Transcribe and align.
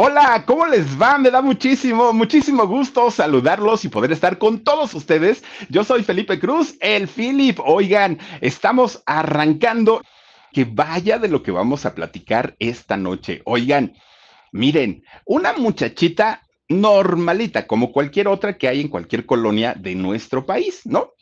Hola, 0.00 0.44
¿cómo 0.46 0.64
les 0.64 0.96
va? 0.96 1.18
Me 1.18 1.28
da 1.28 1.42
muchísimo, 1.42 2.12
muchísimo 2.12 2.68
gusto 2.68 3.10
saludarlos 3.10 3.84
y 3.84 3.88
poder 3.88 4.12
estar 4.12 4.38
con 4.38 4.62
todos 4.62 4.94
ustedes. 4.94 5.42
Yo 5.70 5.82
soy 5.82 6.04
Felipe 6.04 6.38
Cruz, 6.38 6.76
el 6.78 7.08
Philip. 7.08 7.58
Oigan, 7.64 8.16
estamos 8.40 9.02
arrancando. 9.06 10.00
Que 10.52 10.64
vaya 10.64 11.18
de 11.18 11.26
lo 11.26 11.42
que 11.42 11.50
vamos 11.50 11.84
a 11.84 11.96
platicar 11.96 12.54
esta 12.60 12.96
noche. 12.96 13.42
Oigan, 13.44 13.92
miren, 14.52 15.02
una 15.26 15.54
muchachita 15.54 16.46
normalita, 16.68 17.66
como 17.66 17.90
cualquier 17.90 18.28
otra 18.28 18.56
que 18.56 18.68
hay 18.68 18.80
en 18.80 18.88
cualquier 18.88 19.26
colonia 19.26 19.74
de 19.74 19.96
nuestro 19.96 20.46
país, 20.46 20.82
¿no? 20.84 21.14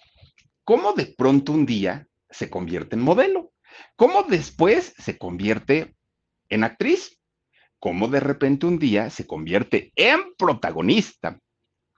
¿Cómo 0.65 0.93
de 0.93 1.07
pronto 1.07 1.53
un 1.53 1.65
día 1.65 2.09
se 2.29 2.51
convierte 2.51 2.95
en 2.95 3.01
modelo? 3.01 3.53
¿Cómo 3.97 4.25
después 4.25 4.93
se 4.99 5.17
convierte 5.17 5.97
en 6.51 6.63
actriz? 6.63 7.17
Cómo 7.79 8.09
de 8.09 8.21
repente 8.21 8.67
un 8.67 8.79
día 8.79 9.11
se 9.11 9.27
convierte 9.27 9.93
en 9.97 10.21
protagonista, 10.37 11.39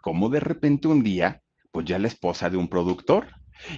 cómo 0.01 0.29
de 0.29 0.41
repente 0.41 0.89
un 0.89 1.03
día, 1.03 1.43
pues 1.71 1.87
ya 1.87 1.99
la 1.99 2.09
esposa 2.09 2.51
de 2.51 2.57
un 2.57 2.69
productor, 2.69 3.29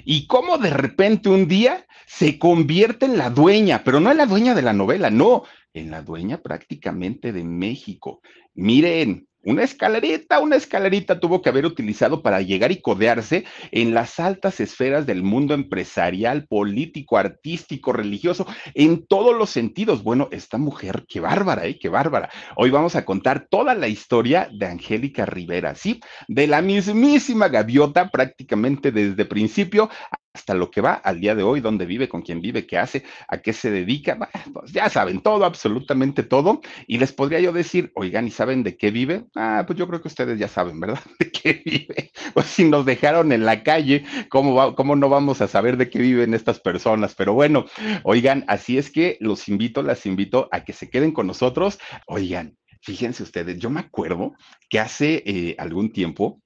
y 0.04 0.26
cómo 0.26 0.58
de 0.58 0.70
repente 0.70 1.28
un 1.28 1.48
día 1.48 1.86
se 2.06 2.38
convierte 2.38 3.06
en 3.06 3.16
la 3.16 3.30
dueña, 3.30 3.82
pero 3.84 4.00
no 4.00 4.10
en 4.10 4.18
la 4.18 4.26
dueña 4.26 4.54
de 4.54 4.62
la 4.62 4.72
novela, 4.72 5.10
no, 5.10 5.44
en 5.72 5.90
la 5.90 6.02
dueña 6.02 6.38
prácticamente 6.42 7.32
de 7.32 7.44
México. 7.44 8.20
Miren, 8.54 9.28
una 9.42 9.62
escalerita, 9.62 10.40
una 10.40 10.56
escalerita 10.56 11.18
tuvo 11.18 11.40
que 11.40 11.48
haber 11.48 11.64
utilizado 11.64 12.22
para 12.22 12.42
llegar 12.42 12.72
y 12.72 12.80
codearse 12.80 13.44
en 13.70 13.94
las 13.94 14.20
altas 14.20 14.60
esferas 14.60 15.06
del 15.06 15.22
mundo 15.22 15.54
empresarial, 15.54 16.46
político, 16.46 17.16
artístico, 17.16 17.92
religioso, 17.92 18.46
en 18.74 19.06
todos 19.06 19.36
los 19.36 19.50
sentidos. 19.50 20.02
Bueno, 20.02 20.28
esta 20.30 20.58
mujer, 20.58 21.04
qué 21.08 21.20
bárbara, 21.20 21.66
¿eh? 21.66 21.78
Qué 21.78 21.88
bárbara. 21.88 22.30
Hoy 22.56 22.70
vamos 22.70 22.96
a 22.96 23.04
contar 23.04 23.46
toda 23.48 23.74
la 23.74 23.88
historia 23.88 24.48
de 24.52 24.66
Angélica 24.66 25.24
Rivera, 25.24 25.74
¿sí? 25.74 26.00
De 26.28 26.46
la 26.46 26.60
mismísima 26.60 27.48
gaviota 27.48 28.10
prácticamente 28.10 28.92
desde 28.92 29.24
principio 29.24 29.88
hasta 30.32 30.54
lo 30.54 30.70
que 30.70 30.80
va 30.80 30.94
al 30.94 31.20
día 31.20 31.34
de 31.34 31.42
hoy, 31.42 31.60
dónde 31.60 31.86
vive, 31.86 32.08
con 32.08 32.22
quién 32.22 32.40
vive, 32.40 32.66
qué 32.66 32.78
hace, 32.78 33.04
a 33.28 33.38
qué 33.38 33.52
se 33.52 33.70
dedica, 33.70 34.16
pues 34.52 34.72
ya 34.72 34.88
saben 34.88 35.20
todo, 35.20 35.44
absolutamente 35.44 36.22
todo. 36.22 36.60
Y 36.86 36.98
les 36.98 37.12
podría 37.12 37.40
yo 37.40 37.52
decir, 37.52 37.90
oigan, 37.94 38.26
¿y 38.26 38.30
saben 38.30 38.62
de 38.62 38.76
qué 38.76 38.90
vive? 38.90 39.24
Ah, 39.34 39.64
pues 39.66 39.78
yo 39.78 39.88
creo 39.88 40.00
que 40.00 40.08
ustedes 40.08 40.38
ya 40.38 40.48
saben, 40.48 40.78
¿verdad? 40.78 41.00
De 41.18 41.30
qué 41.30 41.62
vive. 41.64 42.12
Pues 42.34 42.46
si 42.46 42.64
nos 42.64 42.86
dejaron 42.86 43.32
en 43.32 43.44
la 43.44 43.62
calle, 43.62 44.04
¿cómo, 44.28 44.54
va, 44.54 44.74
cómo 44.74 44.96
no 44.96 45.08
vamos 45.08 45.40
a 45.40 45.48
saber 45.48 45.76
de 45.76 45.90
qué 45.90 45.98
viven 45.98 46.34
estas 46.34 46.60
personas? 46.60 47.14
Pero 47.14 47.34
bueno, 47.34 47.66
oigan, 48.04 48.44
así 48.48 48.78
es 48.78 48.90
que 48.90 49.16
los 49.20 49.48
invito, 49.48 49.82
las 49.82 50.06
invito 50.06 50.48
a 50.52 50.64
que 50.64 50.72
se 50.72 50.90
queden 50.90 51.12
con 51.12 51.26
nosotros. 51.26 51.78
Oigan, 52.06 52.56
fíjense 52.82 53.22
ustedes, 53.22 53.58
yo 53.58 53.70
me 53.70 53.80
acuerdo 53.80 54.32
que 54.68 54.80
hace 54.80 55.22
eh, 55.26 55.54
algún 55.58 55.92
tiempo, 55.92 56.40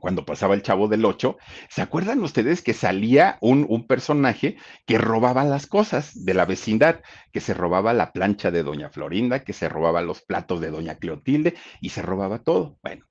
cuando 0.00 0.24
pasaba 0.24 0.54
el 0.54 0.62
Chavo 0.62 0.88
del 0.88 1.04
Ocho, 1.04 1.36
¿se 1.68 1.82
acuerdan 1.82 2.22
ustedes 2.22 2.62
que 2.62 2.74
salía 2.74 3.38
un, 3.40 3.66
un, 3.68 3.86
personaje 3.86 4.56
que 4.86 4.98
robaba 4.98 5.44
las 5.44 5.66
cosas 5.66 6.24
de 6.24 6.34
la 6.34 6.46
vecindad, 6.46 7.00
que 7.32 7.40
se 7.40 7.54
robaba 7.54 7.92
la 7.92 8.12
plancha 8.12 8.50
de 8.50 8.62
Doña 8.62 8.90
Florinda, 8.90 9.44
que 9.44 9.52
se 9.52 9.68
robaba 9.68 10.02
los 10.02 10.22
platos 10.22 10.60
de 10.60 10.70
Doña 10.70 10.96
Cleotilde 10.96 11.54
y 11.80 11.90
se 11.90 12.02
robaba 12.02 12.40
todo? 12.40 12.78
Bueno, 12.82 13.06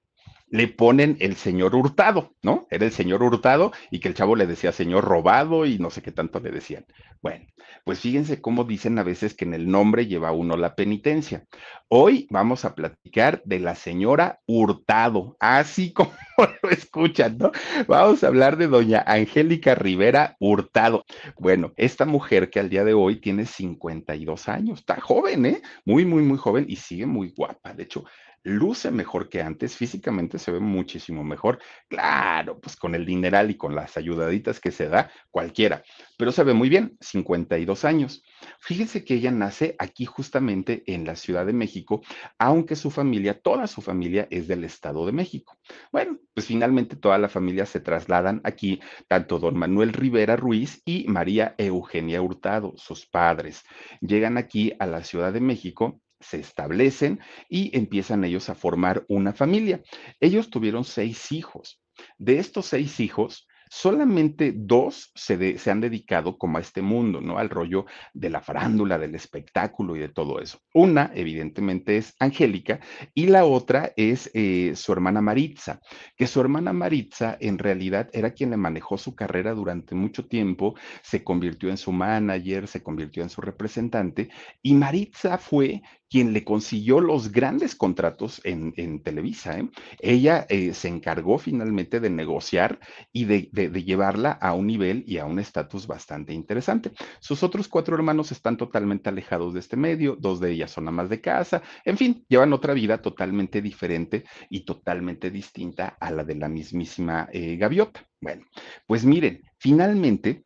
le 0.52 0.68
ponen 0.68 1.18
el 1.20 1.36
señor 1.36 1.76
Hurtado, 1.76 2.34
¿no? 2.42 2.68
Era 2.70 2.86
el 2.86 2.92
señor 2.92 3.24
Hurtado 3.24 3.72
y 3.92 4.00
que 4.00 4.08
el 4.08 4.14
chavo 4.14 4.36
le 4.36 4.48
decía 4.48 4.72
señor 4.72 5.06
robado 5.06 5.66
y 5.66 5.80
no 5.80 5.90
sé 5.90 6.02
qué 6.02 6.12
tanto 6.12 6.40
le 6.40 6.52
decían. 6.52 6.86
Bueno, 7.22 7.46
pues 7.84 8.00
fíjense 8.00 8.42
cómo 8.42 8.64
dicen 8.64 8.98
a 8.98 9.04
veces 9.04 9.34
que 9.34 9.46
en 9.46 9.54
el 9.54 9.70
nombre 9.70 10.08
lleva 10.08 10.32
uno 10.32 10.56
la 10.58 10.76
penitencia. 10.76 11.46
Hoy 11.90 12.28
vamos 12.30 12.66
a 12.66 12.76
platicar 12.76 13.42
de 13.46 13.60
la 13.60 13.76
señora 13.76 14.40
Hurtado, 14.48 15.36
así 15.40 15.92
como 15.94 16.12
lo 16.38 16.70
escuchan, 16.70 17.38
¿no? 17.38 17.52
Vamos 17.88 18.24
a 18.24 18.28
hablar 18.28 18.58
de 18.58 18.68
doña 18.68 19.04
Angélica 19.06 19.76
Rivera 19.76 20.38
Hurtado. 20.40 21.04
Bueno, 21.38 21.74
esta 21.78 22.06
mujer 22.06 22.50
que 22.50 22.60
al 22.60 22.70
día 22.70 22.84
de 22.84 22.94
hoy 22.94 23.20
tiene 23.20 23.46
52 23.46 24.48
años, 24.48 24.80
está 24.80 25.00
joven, 25.02 25.46
¿eh? 25.46 25.62
Muy, 25.86 26.06
muy, 26.06 26.24
muy 26.24 26.38
joven 26.38 26.66
y 26.70 26.78
sigue 26.78 27.06
muy 27.06 27.34
guapa. 27.36 27.74
De 27.74 27.84
hecho, 27.84 28.06
luce 28.44 28.92
mejor 28.92 29.30
que 29.30 29.42
antes, 29.42 29.76
físicamente 29.76 30.40
se 30.40 30.52
ve 30.52 30.60
muchísimo 30.60 31.24
mejor. 31.24 31.60
Claro, 31.88 32.60
pues 32.60 32.76
con 32.76 32.96
el 32.96 33.06
dineral 33.06 33.52
y 33.52 33.58
con 33.58 33.76
las 33.76 33.98
ayudaditas 33.98 34.60
que 34.60 34.72
se 34.72 34.88
da, 34.88 35.12
cualquiera, 35.32 35.84
pero 36.18 36.32
se 36.32 36.44
ve 36.44 36.54
muy 36.54 36.70
bien, 36.70 36.98
52 37.02 37.86
años. 37.86 38.24
Fíjense 38.60 39.04
que 39.04 39.16
ella 39.16 39.32
nace 39.32 39.76
aquí 39.80 40.06
justamente 40.06 40.84
en 40.86 41.06
la 41.06 41.16
Ciudad 41.16 41.46
de 41.46 41.54
México, 41.54 42.02
aunque 42.38 42.76
su 42.76 42.92
familia, 42.92 43.40
toda 43.40 43.68
su 43.68 43.82
familia 43.82 44.28
es 44.30 44.48
del 44.48 44.64
Estado 44.64 45.06
de 45.06 45.12
México. 45.12 45.58
Bueno, 45.92 46.18
pues 46.34 46.48
finalmente 46.48 46.96
toda 46.96 47.18
la 47.18 47.30
familia 47.30 47.66
se 47.66 47.80
trasladan 47.80 48.42
aquí, 48.44 48.80
tanto 49.08 49.40
don 49.40 49.58
Manuel 49.58 49.94
Rivera 49.94 50.36
Ruiz 50.36 50.82
y 50.86 51.06
María 51.08 51.56
Eugenia 51.58 52.22
Hurtado, 52.22 52.74
sus 52.78 53.06
padres. 53.06 53.64
Llegan 54.02 54.38
aquí 54.38 54.74
a 54.80 54.86
la 54.86 55.04
Ciudad 55.04 55.34
de 55.34 55.42
México 55.42 56.00
se 56.20 56.40
establecen 56.40 57.20
y 57.50 57.76
empiezan 57.78 58.24
ellos 58.24 58.50
a 58.50 58.56
formar 58.56 59.06
una 59.08 59.34
familia. 59.34 59.82
Ellos 60.20 60.50
tuvieron 60.50 60.84
seis 60.84 61.32
hijos. 61.32 61.82
De 62.18 62.40
estos 62.40 62.68
seis 62.68 63.00
hijos, 63.00 63.48
solamente 63.70 64.52
dos 64.56 65.12
se, 65.16 65.58
han 65.70 65.80
dedicado 65.80 66.38
como 66.38 66.58
a 66.58 66.62
este 66.62 66.82
mundo, 66.82 67.22
¿no? 67.22 67.38
Al 67.38 67.50
rollo 67.50 67.86
de 68.14 68.30
la 68.30 68.42
farándula, 68.42 68.98
del 68.98 69.16
espectáculo 69.16 69.96
y 69.96 70.00
de 70.00 70.10
todo 70.10 70.42
eso. 70.42 70.60
Una, 70.74 71.12
evidentemente, 71.14 71.98
es 71.98 72.16
Angélica 72.20 72.80
y 73.14 73.28
la 73.28 73.46
otra 73.46 73.94
es 73.96 74.32
eh, 74.34 74.74
su 74.76 74.92
hermana 74.92 75.22
Maritza, 75.22 75.80
que 76.18 76.28
su 76.28 76.42
hermana 76.42 76.74
Maritza 76.74 77.38
en 77.40 77.60
realidad 77.60 78.10
era 78.12 78.32
quien 78.32 78.50
le 78.50 78.58
manejó 78.58 78.98
su 78.98 79.16
carrera 79.16 79.54
durante 79.54 79.94
mucho 79.94 80.26
tiempo, 80.28 80.76
se 81.04 81.24
convirtió 81.24 81.70
en 81.70 81.78
su 81.78 81.92
manager, 81.92 82.68
se 82.68 82.82
convirtió 82.82 83.22
en 83.22 83.30
su 83.30 83.42
representante 83.42 84.30
y 84.64 84.74
Maritza 84.74 85.38
fue 85.38 85.84
quien 86.10 86.34
le 86.34 86.44
consiguió 86.44 87.00
los 87.00 87.32
grandes 87.32 87.76
contratos 87.76 88.42
en, 88.44 88.70
Televisa. 89.04 89.60
¿eh? 89.60 89.70
Ella 90.00 90.46
eh, 90.50 90.74
se 90.74 90.88
encargó 90.88 91.38
finalmente 91.38 92.00
de 92.00 92.10
negociar 92.10 92.80
y 93.12 93.26
de, 93.26 93.50
llevarla 93.84 94.32
a 94.32 94.54
un 94.54 94.68
nivel 94.68 95.04
y 95.08 95.18
a 95.18 95.26
un 95.26 95.40
estatus 95.40 95.88
bastante 95.88 96.34
interesante. 96.34 96.92
Sus 97.20 97.44
otros 97.44 97.68
cuatro 97.68 97.96
hermanos 97.96 98.32
están 98.32 98.58
totalmente 98.58 99.10
alejados 99.10 99.54
de 99.54 99.60
este 99.60 99.78
medio, 99.78 100.18
dos 100.20 100.40
de 100.40 100.52
ellas 100.52 100.72
son 100.72 100.88
amas 100.88 101.10
de 101.10 101.22
casa, 101.22 101.62
en 101.86 101.98
fin, 101.98 102.26
llevan 102.28 102.54
otra 102.54 102.74
vida 102.74 103.02
totalmente 103.02 103.62
diferente 103.62 104.24
y 104.50 104.62
totalmente 104.62 105.32
distinta 105.32 105.98
a 106.00 106.12
la 106.12 106.24
de 106.24 106.36
la 106.36 106.50
mismísima 106.50 107.30
eh, 107.32 107.56
gaviota. 107.58 108.06
Bueno, 108.22 108.46
pues 108.86 109.06
miren, 109.06 109.44
finalmente 109.58 110.44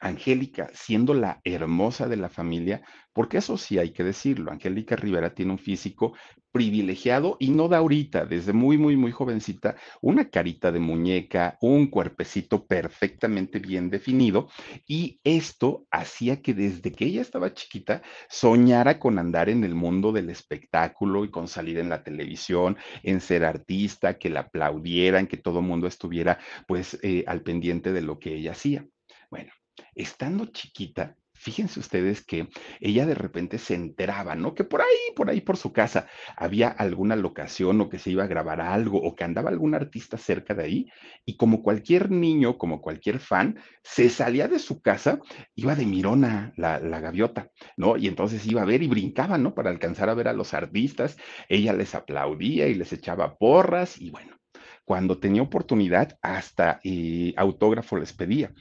Angélica, 0.00 0.70
siendo 0.72 1.14
la 1.14 1.40
hermosa 1.44 2.08
de 2.08 2.16
la 2.16 2.28
familia, 2.28 2.82
porque 3.12 3.38
eso 3.38 3.56
sí 3.56 3.78
hay 3.78 3.90
que 3.90 4.04
decirlo, 4.04 4.50
Angélica 4.50 4.96
Rivera 4.96 5.34
tiene 5.34 5.52
un 5.52 5.58
físico 5.58 6.14
privilegiado 6.52 7.36
y 7.38 7.50
no 7.50 7.68
da 7.68 7.78
ahorita, 7.78 8.24
desde 8.24 8.52
muy, 8.52 8.76
muy, 8.76 8.96
muy 8.96 9.12
jovencita, 9.12 9.76
una 10.00 10.30
carita 10.30 10.72
de 10.72 10.80
muñeca, 10.80 11.56
un 11.60 11.88
cuerpecito 11.88 12.66
perfectamente 12.66 13.58
bien 13.58 13.90
definido 13.90 14.48
y 14.86 15.20
esto 15.22 15.86
hacía 15.90 16.42
que 16.42 16.54
desde 16.54 16.92
que 16.92 17.04
ella 17.04 17.22
estaba 17.22 17.54
chiquita 17.54 18.02
soñara 18.28 18.98
con 18.98 19.18
andar 19.18 19.48
en 19.48 19.64
el 19.64 19.74
mundo 19.74 20.12
del 20.12 20.30
espectáculo 20.30 21.24
y 21.24 21.30
con 21.30 21.46
salir 21.46 21.78
en 21.78 21.88
la 21.88 22.02
televisión, 22.02 22.76
en 23.02 23.20
ser 23.20 23.44
artista, 23.44 24.18
que 24.18 24.30
la 24.30 24.40
aplaudieran, 24.40 25.26
que 25.26 25.36
todo 25.36 25.60
el 25.60 25.66
mundo 25.66 25.86
estuviera 25.86 26.38
pues 26.66 26.98
eh, 27.02 27.24
al 27.26 27.42
pendiente 27.42 27.92
de 27.92 28.02
lo 28.02 28.18
que 28.18 28.34
ella 28.34 28.52
hacía. 28.52 28.86
Bueno, 29.30 29.52
estando 29.94 30.46
chiquita, 30.46 31.16
fíjense 31.40 31.80
ustedes 31.80 32.22
que 32.22 32.48
ella 32.80 33.06
de 33.06 33.14
repente 33.14 33.56
se 33.56 33.74
enteraba, 33.74 34.34
¿no? 34.34 34.54
Que 34.54 34.62
por 34.62 34.82
ahí, 34.82 35.14
por 35.16 35.30
ahí, 35.30 35.40
por 35.40 35.56
su 35.56 35.72
casa, 35.72 36.06
había 36.36 36.68
alguna 36.68 37.16
locación 37.16 37.80
o 37.80 37.88
que 37.88 37.98
se 37.98 38.10
iba 38.10 38.24
a 38.24 38.28
grabar 38.28 38.60
algo 38.60 38.98
o 38.98 39.14
que 39.14 39.24
andaba 39.24 39.48
algún 39.48 39.74
artista 39.74 40.18
cerca 40.18 40.54
de 40.54 40.64
ahí. 40.64 40.86
Y 41.24 41.38
como 41.38 41.62
cualquier 41.62 42.10
niño, 42.10 42.58
como 42.58 42.82
cualquier 42.82 43.20
fan, 43.20 43.58
se 43.82 44.10
salía 44.10 44.48
de 44.48 44.58
su 44.58 44.82
casa, 44.82 45.18
iba 45.54 45.74
de 45.74 45.86
mirona 45.86 46.52
la, 46.56 46.78
gaviota, 46.78 47.50
¿no? 47.78 47.96
Y 47.96 48.06
entonces 48.06 48.44
iba 48.46 48.60
a 48.60 48.66
ver 48.66 48.82
y 48.82 48.88
brincaba, 48.88 49.38
¿no? 49.38 49.54
Para 49.54 49.70
alcanzar 49.70 50.10
a 50.10 50.14
ver 50.14 50.28
a 50.28 50.34
los 50.34 50.52
artistas. 50.52 51.16
Ella 51.48 51.72
les 51.72 51.94
aplaudía 51.94 52.68
y 52.68 52.74
les 52.74 52.92
echaba 52.92 53.38
porras 53.38 53.98
y 53.98 54.10
bueno. 54.10 54.36
Cuando 54.84 55.18
tenía 55.18 55.42
oportunidad, 55.42 56.18
hasta 56.20 56.80
eh, 56.82 57.32
autógrafo 57.36 57.96
les 57.96 58.12
pedía. 58.12 58.52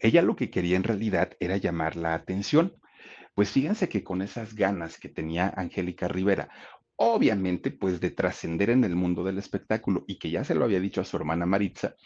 Ella 0.00 0.22
lo 0.22 0.36
que 0.36 0.50
quería 0.50 0.76
en 0.76 0.84
realidad 0.84 1.32
era 1.40 1.56
llamar 1.56 1.96
la 1.96 2.14
atención. 2.14 2.74
Pues 3.34 3.50
fíjense 3.50 3.88
que 3.88 4.04
con 4.04 4.22
esas 4.22 4.54
ganas 4.54 4.98
que 4.98 5.08
tenía 5.08 5.52
Angélica 5.56 6.08
Rivera, 6.08 6.48
obviamente 6.96 7.70
pues 7.70 8.00
de 8.00 8.10
trascender 8.10 8.70
en 8.70 8.84
el 8.84 8.94
mundo 8.94 9.24
del 9.24 9.38
espectáculo 9.38 10.04
y 10.06 10.18
que 10.18 10.30
ya 10.30 10.44
se 10.44 10.54
lo 10.54 10.64
había 10.64 10.80
dicho 10.80 11.00
a 11.00 11.04
su 11.04 11.16
hermana 11.16 11.46
Maritza, 11.46 11.96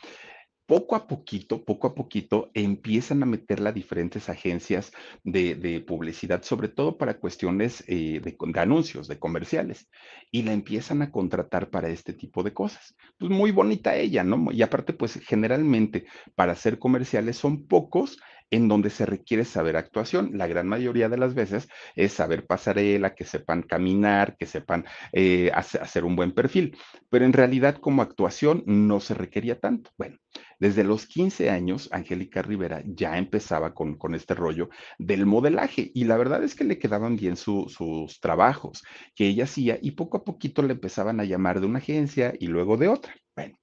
poco 0.69 0.97
a 0.97 1.07
poquito, 1.07 1.65
poco 1.65 1.87
a 1.87 1.95
poquito, 1.95 2.51
empiezan 2.53 3.23
a 3.23 3.27
meterla 3.27 3.73
diferentes 3.73 4.29
agencias 4.29 4.93
de, 5.25 5.83
publicidad, 5.87 6.43
sobre 6.43 6.69
todo 6.69 6.99
para 6.99 7.19
cuestiones 7.19 7.83
eh, 7.89 8.21
de, 8.23 8.37
de, 8.39 8.61
anuncios, 8.61 9.09
de 9.09 9.19
comerciales, 9.19 9.89
y 10.31 10.43
la 10.43 10.53
empiezan 10.53 11.01
a 11.01 11.11
contratar 11.11 11.71
para 11.71 11.89
este 11.89 12.13
tipo 12.13 12.43
de 12.43 12.53
cosas. 12.53 12.95
Pues 13.17 13.31
muy 13.31 13.51
bonita 13.51 13.97
ella, 13.97 14.23
¿no? 14.25 14.53
Y 14.53 14.61
aparte, 14.61 14.93
pues 14.93 15.15
generalmente 15.15 16.05
para 16.35 16.53
hacer 16.53 16.79
comerciales 16.79 17.39
son 17.39 17.67
pocos 17.67 18.19
en 18.51 18.69
donde 18.69 18.91
se 18.91 19.07
requiere 19.07 19.45
saber 19.45 19.77
actuación. 19.77 20.31
La 20.35 20.47
gran 20.47 20.69
mayoría 20.69 21.09
de 21.09 21.19
las 21.19 21.35
veces 21.35 21.69
es 21.95 22.13
saber 22.13 22.47
pasarela, 22.47 23.15
que 23.15 23.25
sepan 23.25 23.63
caminar, 23.63 24.37
que 24.37 24.47
sepan 24.47 24.85
eh, 25.13 25.51
hacer 25.55 26.05
un 26.05 26.17
buen 26.17 26.33
perfil, 26.33 26.77
pero 27.11 27.25
en 27.25 27.33
realidad 27.33 27.77
como 27.77 28.03
actuación 28.03 28.63
no 28.67 29.01
se 29.01 29.15
requería 29.15 29.59
tanto. 29.61 29.91
Bueno, 29.99 30.19
desde 30.59 30.85
los 30.85 31.07
15 31.07 31.51
años, 31.51 31.89
Angélica 31.93 32.43
Rivera 32.43 32.83
ya 32.85 33.17
empezaba 33.17 33.75
con, 33.75 33.97
con, 33.97 34.15
este 34.15 34.35
rollo 34.35 34.69
del 34.99 35.27
modelaje 35.27 35.91
y 35.95 36.05
la 36.05 36.17
verdad 36.17 36.43
es 36.43 36.55
que 36.55 36.65
le 36.65 36.79
quedaban 36.79 37.17
bien 37.17 37.37
sus 37.37 38.21
trabajos 38.21 38.83
que 39.15 39.29
ella 39.29 39.45
hacía 39.45 39.79
y 39.81 39.93
poco 39.93 40.19
a 40.19 40.25
poquito 40.25 40.63
le 40.63 40.75
empezaban 40.75 41.21
a 41.21 41.25
llamar 41.25 41.61
de 41.61 41.67
una 41.67 41.79
agencia 41.79 42.35
y 42.39 42.49
luego 42.49 42.77
de 42.77 42.89
otra. 42.89 43.15
Bueno, 43.37 43.59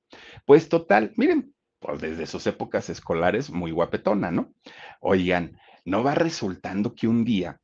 pues 0.45 0.69
total, 0.69 1.13
miren, 1.17 1.53
pues 1.79 2.01
desde 2.01 2.27
sus 2.27 2.47
épocas 2.47 2.89
escolares 2.89 3.51
muy 3.51 3.71
guapetona, 3.71 4.31
¿no? 4.31 4.53
Oigan, 5.01 5.57
no 5.83 6.03
va 6.03 6.15
resultando 6.15 6.95
que 6.95 7.07
un 7.07 7.25
día 7.25 7.59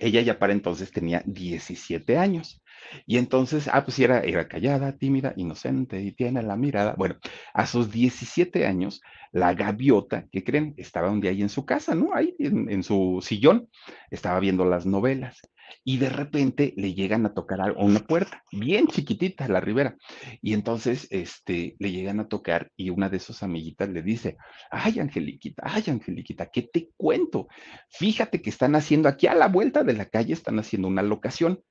ella 0.00 0.20
ya 0.20 0.38
para 0.38 0.52
entonces 0.52 0.90
tenía 0.90 1.22
17 1.26 2.18
años. 2.18 2.60
Y 3.06 3.18
entonces, 3.18 3.68
ah, 3.72 3.84
pues 3.84 3.98
era, 3.98 4.20
era 4.20 4.48
callada, 4.48 4.96
tímida, 4.96 5.32
inocente 5.36 6.00
y 6.02 6.12
tiene 6.12 6.42
la 6.42 6.56
mirada. 6.56 6.94
Bueno, 6.96 7.16
a 7.54 7.66
sus 7.66 7.90
17 7.90 8.66
años, 8.66 9.00
la 9.32 9.54
gaviota, 9.54 10.26
¿qué 10.30 10.44
creen? 10.44 10.74
Estaba 10.76 11.10
un 11.10 11.20
día 11.20 11.30
ahí 11.30 11.42
en 11.42 11.48
su 11.48 11.66
casa, 11.66 11.94
¿no? 11.94 12.14
Ahí 12.14 12.34
en, 12.38 12.70
en 12.70 12.82
su 12.82 13.20
sillón, 13.22 13.68
estaba 14.10 14.40
viendo 14.40 14.64
las 14.64 14.86
novelas 14.86 15.40
y 15.84 15.98
de 15.98 16.08
repente 16.08 16.74
le 16.76 16.94
llegan 16.94 17.26
a 17.26 17.34
tocar 17.34 17.60
a 17.60 17.72
una 17.72 18.00
puerta, 18.00 18.42
bien 18.52 18.86
chiquitita, 18.88 19.48
la 19.48 19.60
ribera. 19.60 19.96
Y 20.42 20.54
entonces 20.54 21.06
este, 21.10 21.76
le 21.78 21.92
llegan 21.92 22.20
a 22.20 22.28
tocar 22.28 22.70
y 22.76 22.90
una 22.90 23.08
de 23.08 23.20
sus 23.20 23.42
amiguitas 23.42 23.88
le 23.88 24.02
dice, 24.02 24.36
ay, 24.70 24.98
Angeliquita, 24.98 25.62
ay, 25.64 25.84
Angeliquita, 25.88 26.46
¿qué 26.50 26.62
te 26.62 26.90
cuento? 26.96 27.48
Fíjate 27.88 28.42
que 28.42 28.50
están 28.50 28.74
haciendo 28.74 29.08
aquí 29.08 29.26
a 29.26 29.34
la 29.34 29.48
vuelta 29.48 29.84
de 29.84 29.92
la 29.92 30.06
calle, 30.06 30.32
están 30.32 30.58
haciendo 30.58 30.88
una 30.88 31.02
locación. 31.02 31.62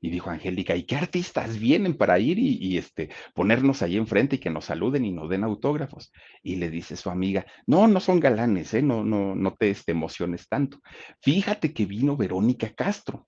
Y 0.00 0.10
dijo 0.10 0.30
Angélica, 0.30 0.76
¿y 0.76 0.84
qué 0.84 0.96
artistas 0.96 1.58
vienen 1.58 1.96
para 1.96 2.18
ir 2.18 2.38
y, 2.38 2.76
este, 2.76 3.10
ponernos 3.34 3.82
ahí 3.82 3.96
enfrente 3.96 4.36
y 4.36 4.38
que 4.38 4.50
nos 4.50 4.66
saluden 4.66 5.04
y 5.04 5.12
nos 5.12 5.28
den 5.28 5.44
autógrafos? 5.44 6.12
Y 6.42 6.56
le 6.56 6.70
dice 6.70 6.96
su 6.96 7.10
amiga, 7.10 7.46
no, 7.66 7.86
no 7.88 8.00
son 8.00 8.20
galanes, 8.20 8.74
¿eh? 8.74 8.82
no, 8.82 9.04
no, 9.04 9.34
no 9.34 9.54
te 9.54 9.70
este, 9.70 9.92
emociones 9.92 10.48
tanto. 10.48 10.80
Fíjate 11.20 11.72
que 11.72 11.86
vino 11.86 12.16
Verónica 12.16 12.70
Castro. 12.74 13.26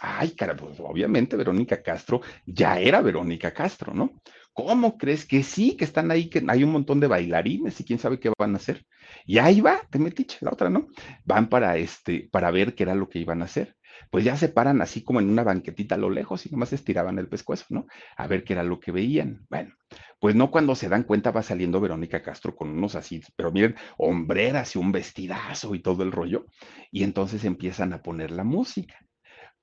Ay, 0.00 0.30
cara, 0.32 0.54
pues 0.54 0.78
obviamente 0.80 1.36
Verónica 1.36 1.82
Castro 1.82 2.20
ya 2.46 2.78
era 2.78 3.00
Verónica 3.00 3.52
Castro, 3.52 3.94
¿no? 3.94 4.20
¿Cómo 4.52 4.98
crees 4.98 5.24
que 5.24 5.42
sí, 5.42 5.76
que 5.76 5.84
están 5.84 6.10
ahí, 6.10 6.28
que 6.28 6.44
hay 6.46 6.64
un 6.64 6.72
montón 6.72 7.00
de 7.00 7.06
bailarines 7.06 7.80
y 7.80 7.84
quién 7.84 7.98
sabe 7.98 8.18
qué 8.18 8.32
van 8.36 8.54
a 8.54 8.56
hacer? 8.56 8.84
Y 9.24 9.38
ahí 9.38 9.60
va, 9.60 9.80
te 9.90 9.98
metiche, 9.98 10.38
la 10.40 10.50
otra, 10.50 10.68
¿no? 10.68 10.88
Van 11.24 11.48
para 11.48 11.76
este, 11.76 12.28
para 12.30 12.50
ver 12.50 12.74
qué 12.74 12.82
era 12.82 12.94
lo 12.94 13.08
que 13.08 13.20
iban 13.20 13.42
a 13.42 13.46
hacer. 13.46 13.76
Pues 14.10 14.24
ya 14.24 14.36
se 14.36 14.48
paran 14.48 14.80
así 14.82 15.02
como 15.02 15.20
en 15.20 15.28
una 15.30 15.44
banquetita 15.44 15.94
a 15.94 15.98
lo 15.98 16.10
lejos 16.10 16.46
y 16.46 16.50
nomás 16.50 16.72
estiraban 16.72 17.18
el 17.18 17.28
pescuezo, 17.28 17.66
¿no? 17.70 17.86
A 18.16 18.26
ver 18.26 18.44
qué 18.44 18.54
era 18.54 18.62
lo 18.62 18.80
que 18.80 18.92
veían. 18.92 19.46
Bueno, 19.50 19.74
pues 20.20 20.34
no 20.34 20.50
cuando 20.50 20.74
se 20.74 20.88
dan 20.88 21.04
cuenta 21.04 21.30
va 21.30 21.42
saliendo 21.42 21.80
Verónica 21.80 22.22
Castro 22.22 22.54
con 22.54 22.70
unos 22.70 22.94
así, 22.94 23.22
pero 23.36 23.52
miren, 23.52 23.76
hombreras 23.96 24.74
y 24.74 24.78
un 24.78 24.92
vestidazo 24.92 25.74
y 25.74 25.80
todo 25.80 26.02
el 26.02 26.12
rollo. 26.12 26.46
Y 26.90 27.04
entonces 27.04 27.44
empiezan 27.44 27.92
a 27.92 28.02
poner 28.02 28.30
la 28.30 28.44
música. 28.44 28.96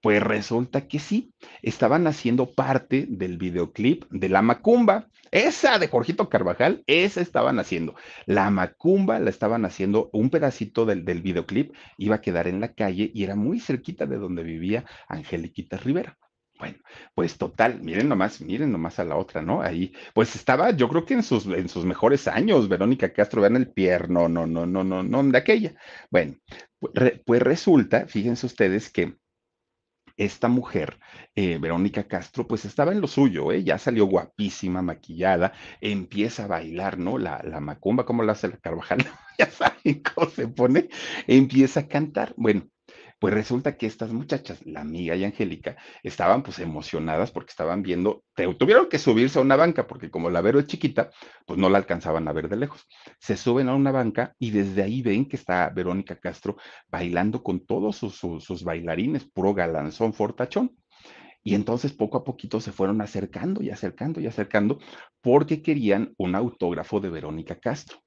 Pues 0.06 0.22
resulta 0.22 0.88
que 0.88 1.00
sí, 1.00 1.34
estaban 1.64 2.06
haciendo 2.06 2.54
parte 2.54 3.08
del 3.10 3.40
videoclip 3.40 4.06
de 4.12 4.30
La 4.30 4.44
Macumba. 4.44 5.08
Esa 5.32 5.80
de 5.80 5.88
Jorgito 5.88 6.30
Carvajal, 6.30 6.84
esa 6.86 7.22
estaban 7.22 7.58
haciendo. 7.58 7.96
La 8.28 8.52
Macumba 8.52 9.18
la 9.18 9.32
estaban 9.32 9.66
haciendo, 9.66 10.12
un 10.14 10.30
pedacito 10.30 10.86
del, 10.86 11.06
del 11.06 11.24
videoclip 11.24 11.74
iba 11.98 12.18
a 12.18 12.22
quedar 12.22 12.48
en 12.48 12.60
la 12.60 12.76
calle 12.76 13.10
y 13.16 13.24
era 13.24 13.36
muy 13.36 13.60
cerquita 13.60 14.06
de 14.06 14.18
donde 14.18 14.44
vivía 14.44 14.86
Angeliquita 15.08 15.78
Rivera. 15.78 16.20
Bueno, 16.60 16.78
pues 17.16 17.40
total, 17.40 17.82
miren 17.82 18.08
nomás, 18.08 18.42
miren 18.42 18.72
nomás 18.72 19.00
a 19.00 19.06
la 19.06 19.16
otra, 19.16 19.42
¿no? 19.42 19.64
Ahí, 19.64 19.92
pues 20.14 20.36
estaba, 20.36 20.70
yo 20.70 20.88
creo 20.88 21.04
que 21.04 21.16
en 21.16 21.24
sus, 21.24 21.48
en 21.48 21.68
sus 21.68 21.84
mejores 21.84 22.28
años, 22.28 22.70
Verónica 22.70 23.12
Castro, 23.12 23.42
vean 23.42 23.56
el 23.56 23.72
pierno, 23.72 24.30
no, 24.30 24.46
no, 24.46 24.68
no, 24.68 24.84
no, 24.84 25.02
no, 25.02 25.24
de 25.24 25.38
aquella. 25.40 25.74
Bueno, 26.12 26.36
pues, 26.78 26.94
pues 27.26 27.42
resulta, 27.42 28.06
fíjense 28.06 28.46
ustedes 28.46 28.92
que 28.92 29.16
esta 30.18 30.48
mujer, 30.48 31.00
eh, 31.36 31.58
Verónica 31.60 32.08
Castro, 32.08 32.48
pues 32.48 32.66
estaba 32.66 32.92
en 32.92 33.02
lo 33.02 33.08
suyo, 33.08 33.52
¿eh? 33.52 33.64
ya 33.64 33.78
salió 33.78 34.06
guapísima, 34.06 34.82
maquillada, 34.82 35.54
empieza 35.82 36.46
a 36.46 36.48
bailar, 36.48 36.98
¿no? 36.98 37.18
La, 37.18 37.42
la 37.44 37.60
macumba, 37.60 38.06
¿cómo 38.06 38.24
la 38.24 38.34
hace 38.34 38.48
la 38.50 38.58
Carvajal? 38.58 39.00
ya 39.38 39.50
saben 39.50 40.02
cómo 40.04 40.30
se 40.30 40.48
pone, 40.48 40.90
empieza 41.28 41.82
a 41.82 41.88
cantar. 41.88 42.34
Bueno, 42.38 42.68
pues 43.20 43.34
resulta 43.34 43.78
que 43.78 43.86
estas 43.86 44.12
muchachas, 44.12 44.66
la 44.66 44.82
amiga 44.82 45.16
y 45.16 45.24
Angélica, 45.24 45.78
estaban 46.04 46.44
pues 46.44 46.60
emocionadas 46.60 47.32
porque 47.32 47.52
estaban 47.52 47.82
viendo, 47.82 48.24
tuvieron 48.58 48.90
que 48.90 49.00
subirse 49.00 49.40
a 49.40 49.42
una 49.42 49.56
banca 49.56 49.88
porque 49.88 50.12
como 50.12 50.30
la 50.30 50.42
Vero 50.42 50.60
es 50.60 50.68
chiquita, 50.68 51.12
pues 51.46 51.58
no 51.60 51.70
la 51.70 51.78
alcanzaban 51.78 52.28
a 52.28 52.34
ver 52.34 52.50
de 52.50 52.58
lejos. 52.58 52.86
Se 53.20 53.38
suben 53.38 53.70
a 53.70 53.76
una 53.76 53.92
banca 53.92 54.36
y 54.38 54.52
desde 54.52 54.84
ahí 54.84 55.02
ven 55.02 55.28
que 55.28 55.38
está 55.38 55.70
Verónica 55.70 56.18
Castro 56.20 56.58
bailando 56.88 57.42
con 57.42 57.66
todos 57.66 57.98
sus, 57.98 58.64
bailarines, 58.64 59.26
puro 59.26 59.54
galanzón, 59.54 60.14
fortachón. 60.14 60.76
Y 61.44 61.54
entonces 61.54 61.94
poco 61.94 62.18
a 62.18 62.24
poquito 62.24 62.60
se 62.60 62.72
fueron 62.72 63.02
acercando 63.02 63.62
y 63.62 63.70
acercando 63.70 64.20
y 64.20 64.28
acercando 64.28 64.80
porque 65.22 65.62
querían 65.62 66.14
un 66.18 66.36
autógrafo 66.36 67.00
de 67.00 67.12
Verónica 67.12 67.60
Castro. 67.60 68.00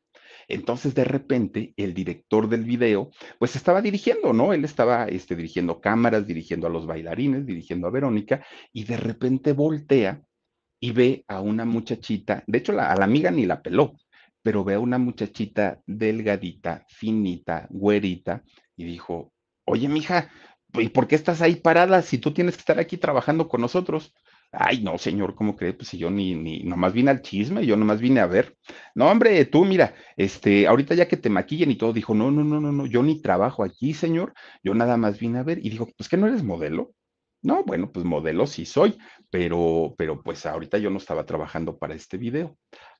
Entonces, 0.49 0.95
de 0.95 1.05
repente, 1.05 1.75
el 1.77 1.93
director 1.93 2.49
del 2.49 2.65
video, 2.65 3.11
pues 3.39 3.55
estaba 3.55 3.83
dirigiendo, 3.83 4.33
¿no? 4.33 4.55
Él 4.55 4.65
estaba 4.65 5.05
este, 5.05 5.37
dirigiendo 5.37 5.81
cámaras, 5.81 6.27
dirigiendo 6.27 6.67
a 6.67 6.71
los 6.71 6.87
bailarines, 6.87 7.45
dirigiendo 7.45 7.87
a 7.87 7.91
Verónica, 7.91 8.45
y 8.73 8.85
de 8.85 8.97
repente 8.97 9.53
voltea 9.53 10.23
y 10.81 10.93
ve 10.93 11.25
a 11.29 11.41
una 11.41 11.65
muchachita, 11.65 12.45
de 12.47 12.59
hecho, 12.59 12.73
a 12.73 12.95
la 12.97 13.05
amiga 13.05 13.31
ni 13.31 13.45
la 13.45 13.63
peló, 13.63 13.95
pero 14.43 14.65
ve 14.65 14.75
a 14.75 14.81
una 14.81 14.99
muchachita 14.99 15.83
delgadita, 15.87 16.87
finita, 16.89 17.67
güerita, 17.71 18.43
y 18.77 18.85
dijo, 18.85 19.33
oye, 19.67 19.89
mija, 19.89 20.31
¿y 20.75 20.89
por 20.89 21.09
qué 21.09 21.17
estás 21.17 21.43
ahí 21.43 21.57
parada 21.57 22.01
si 22.03 22.19
tú 22.19 22.33
tienes 22.33 22.55
que 22.55 22.61
estar 22.61 22.79
aquí 22.79 22.97
trabajando 22.97 23.49
con 23.49 23.61
nosotros? 23.61 24.15
Ay, 24.51 24.81
no, 24.83 24.97
señor, 24.97 25.35
¿cómo 25.35 25.55
cree? 25.57 25.75
Pues 25.75 25.93
yo 25.93 26.11
ni, 26.11 26.35
ni, 26.35 26.61
nomás 26.65 26.95
vine 26.95 27.11
al 27.11 27.21
chisme, 27.21 27.67
yo 27.67 27.77
nomás 27.77 28.01
vine 28.01 28.21
a 28.21 28.27
ver. 28.27 28.57
No, 28.95 29.11
hombre, 29.11 29.45
tú 29.45 29.65
mira, 29.67 29.95
este, 30.17 30.67
ahorita 30.67 30.95
ya 30.95 31.07
que 31.07 31.19
te 31.19 31.29
maquillen 31.29 31.71
y 31.71 31.77
todo, 31.77 31.93
dijo, 31.93 32.15
no, 32.15 32.31
no, 32.31 32.43
no, 32.45 32.59
no, 32.61 32.73
no, 32.73 32.87
yo 32.87 33.03
ni 33.03 33.21
trabajo 33.21 33.63
aquí, 33.63 33.93
señor, 33.93 34.33
yo 34.63 34.73
nada 34.75 34.97
más 34.97 35.19
vine 35.21 35.39
a 35.39 35.43
ver. 35.43 35.59
Y 35.65 35.69
dijo, 35.71 35.87
pues 35.97 36.09
que 36.09 36.17
no 36.17 36.27
eres 36.27 36.43
modelo. 36.43 36.93
No, 37.43 37.63
bueno, 37.65 37.93
pues 37.93 38.05
modelo 38.07 38.47
sí 38.47 38.65
soy, 38.65 38.97
pero, 39.31 39.95
pero 39.99 40.23
pues 40.23 40.45
ahorita 40.47 40.79
yo 40.79 40.91
no 40.91 40.97
estaba 40.97 41.25
trabajando 41.27 41.79
para 41.79 41.95
este 41.95 42.17
video. 42.17 42.57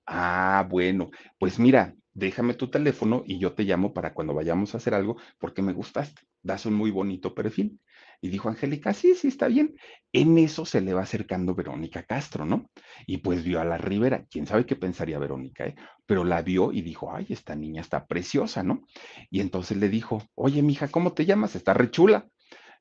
Ah, 0.07 0.67
bueno, 0.71 1.11
pues 1.39 1.59
mira, 1.59 1.95
déjame 2.13 2.55
tu 2.55 2.69
teléfono 2.71 3.23
y 3.27 3.39
yo 3.39 3.55
te 3.55 3.65
llamo 3.65 3.93
para 3.95 4.13
cuando 4.15 4.35
vayamos 4.35 4.75
a 4.75 4.79
hacer 4.79 4.95
algo 4.95 5.17
porque 5.39 5.63
me 5.63 5.73
gustaste, 5.73 6.23
das 6.43 6.67
un 6.67 6.75
muy 6.75 6.91
bonito 6.91 7.35
perfil. 7.35 7.81
Y 8.21 8.31
dijo 8.31 8.49
Angélica, 8.49 8.93
sí, 8.93 9.15
sí, 9.15 9.29
está 9.29 9.47
bien. 9.49 9.77
En 10.13 10.39
eso 10.39 10.65
se 10.65 10.81
le 10.81 10.95
va 10.95 11.03
acercando 11.03 11.55
Verónica 11.55 12.03
Castro, 12.03 12.45
¿no? 12.45 12.71
Y 13.07 13.19
pues 13.19 13.45
vio 13.45 13.61
a 13.61 13.65
la 13.65 13.79
Rivera. 13.79 14.25
¿Quién 14.31 14.47
sabe 14.47 14.67
qué 14.67 14.75
pensaría 14.75 15.19
Verónica, 15.19 15.67
eh? 15.67 15.77
Pero 16.07 16.25
la 16.25 16.43
vio 16.43 16.73
y 16.73 16.83
dijo, 16.83 17.15
ay, 17.15 17.27
esta 17.29 17.55
niña 17.55 17.81
está 17.81 18.07
preciosa, 18.07 18.63
¿no? 18.63 18.83
Y 19.31 19.41
entonces 19.41 19.77
le 19.77 19.89
dijo, 19.89 20.23
oye, 20.35 20.63
mija, 20.63 20.89
¿cómo 20.89 21.13
te 21.13 21.27
llamas? 21.27 21.55
Está 21.55 21.75
rechula. 21.75 22.27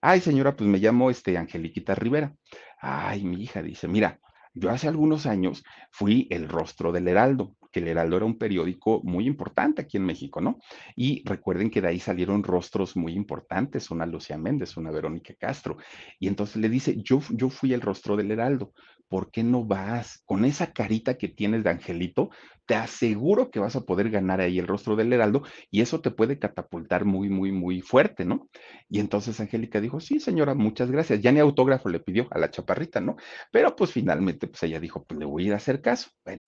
Ay, 0.01 0.22
señora, 0.22 0.56
pues 0.56 0.70
me 0.70 0.79
llamo 0.79 1.12
este 1.12 1.38
Angeliquita 1.38 1.94
Rivera. 1.96 2.36
Ay, 2.79 3.24
mi 3.24 3.44
hija, 3.44 3.62
dice, 3.62 3.88
mira, 3.88 4.20
yo 4.53 4.72
hace 4.72 4.88
algunos 4.88 5.25
años 5.27 5.63
fui 5.91 6.27
el 6.32 6.50
rostro 6.50 6.91
del 6.91 7.08
Heraldo, 7.08 7.56
que 7.72 7.80
el 7.80 7.88
Heraldo 7.88 8.18
era 8.18 8.26
un 8.26 8.38
periódico 8.38 9.02
muy 9.04 9.26
importante 9.26 9.82
aquí 9.82 9.98
en 9.98 10.06
México, 10.06 10.42
¿no? 10.42 10.60
Y 10.96 11.24
recuerden 11.28 11.70
que 11.70 11.82
de 11.82 11.90
ahí 11.90 12.00
salieron 12.00 12.44
rostros 12.44 12.96
muy 12.96 13.14
importantes, 13.14 13.92
una 13.92 14.06
Lucía 14.06 14.38
Méndez, 14.38 14.78
una 14.78 14.92
Verónica 14.92 15.34
Castro. 15.36 15.78
Y 16.20 16.28
entonces 16.28 16.58
le 16.58 16.70
dice, 16.70 16.96
yo, 17.02 17.22
yo 17.30 17.50
fui 17.50 17.74
el 17.74 17.82
rostro 17.82 18.16
del 18.16 18.32
Heraldo, 18.32 18.74
¿por 19.08 19.32
qué 19.32 19.44
no 19.44 19.64
vas? 19.66 20.22
Con 20.26 20.46
esa 20.46 20.74
carita 20.74 21.18
que 21.18 21.30
tienes 21.30 21.64
de 21.64 21.70
angelito, 21.70 22.30
te 22.66 22.76
aseguro 22.76 23.50
que 23.50 23.60
vas 23.60 23.76
a 23.76 23.82
poder 23.82 24.10
ganar 24.10 24.42
ahí 24.42 24.60
el 24.60 24.68
rostro 24.68 24.96
del 24.98 25.14
heraldo 25.14 25.44
y 25.72 25.82
eso 25.82 26.02
te 26.02 26.12
puede 26.12 26.38
catapultar 26.38 27.06
muy, 27.06 27.30
muy, 27.30 27.52
muy 27.52 27.82
fuerte, 27.82 28.26
¿no? 28.26 28.50
Y 28.90 29.00
entonces 29.00 29.40
Angélica 29.40 29.80
dijo, 29.80 30.00
sí, 30.02 30.20
señora, 30.20 30.54
muchas 30.54 30.92
gracias. 30.92 31.22
Ya 31.22 31.32
ni 31.32 31.40
autógrafo 31.40 31.88
le 31.90 32.02
pidió 32.02 32.28
a 32.32 32.40
la 32.40 32.52
chaparrita, 32.52 33.00
¿no? 33.00 33.16
Pero 33.52 33.76
pues 33.76 33.92
finalmente, 33.92 34.48
pues 34.48 34.62
ella 34.64 34.80
dijo, 34.80 35.06
pues 35.06 35.20
le 35.20 35.26
voy 35.26 35.50
a 35.52 35.54
a 35.54 35.58
hacer 35.58 35.82
caso. 35.82 36.10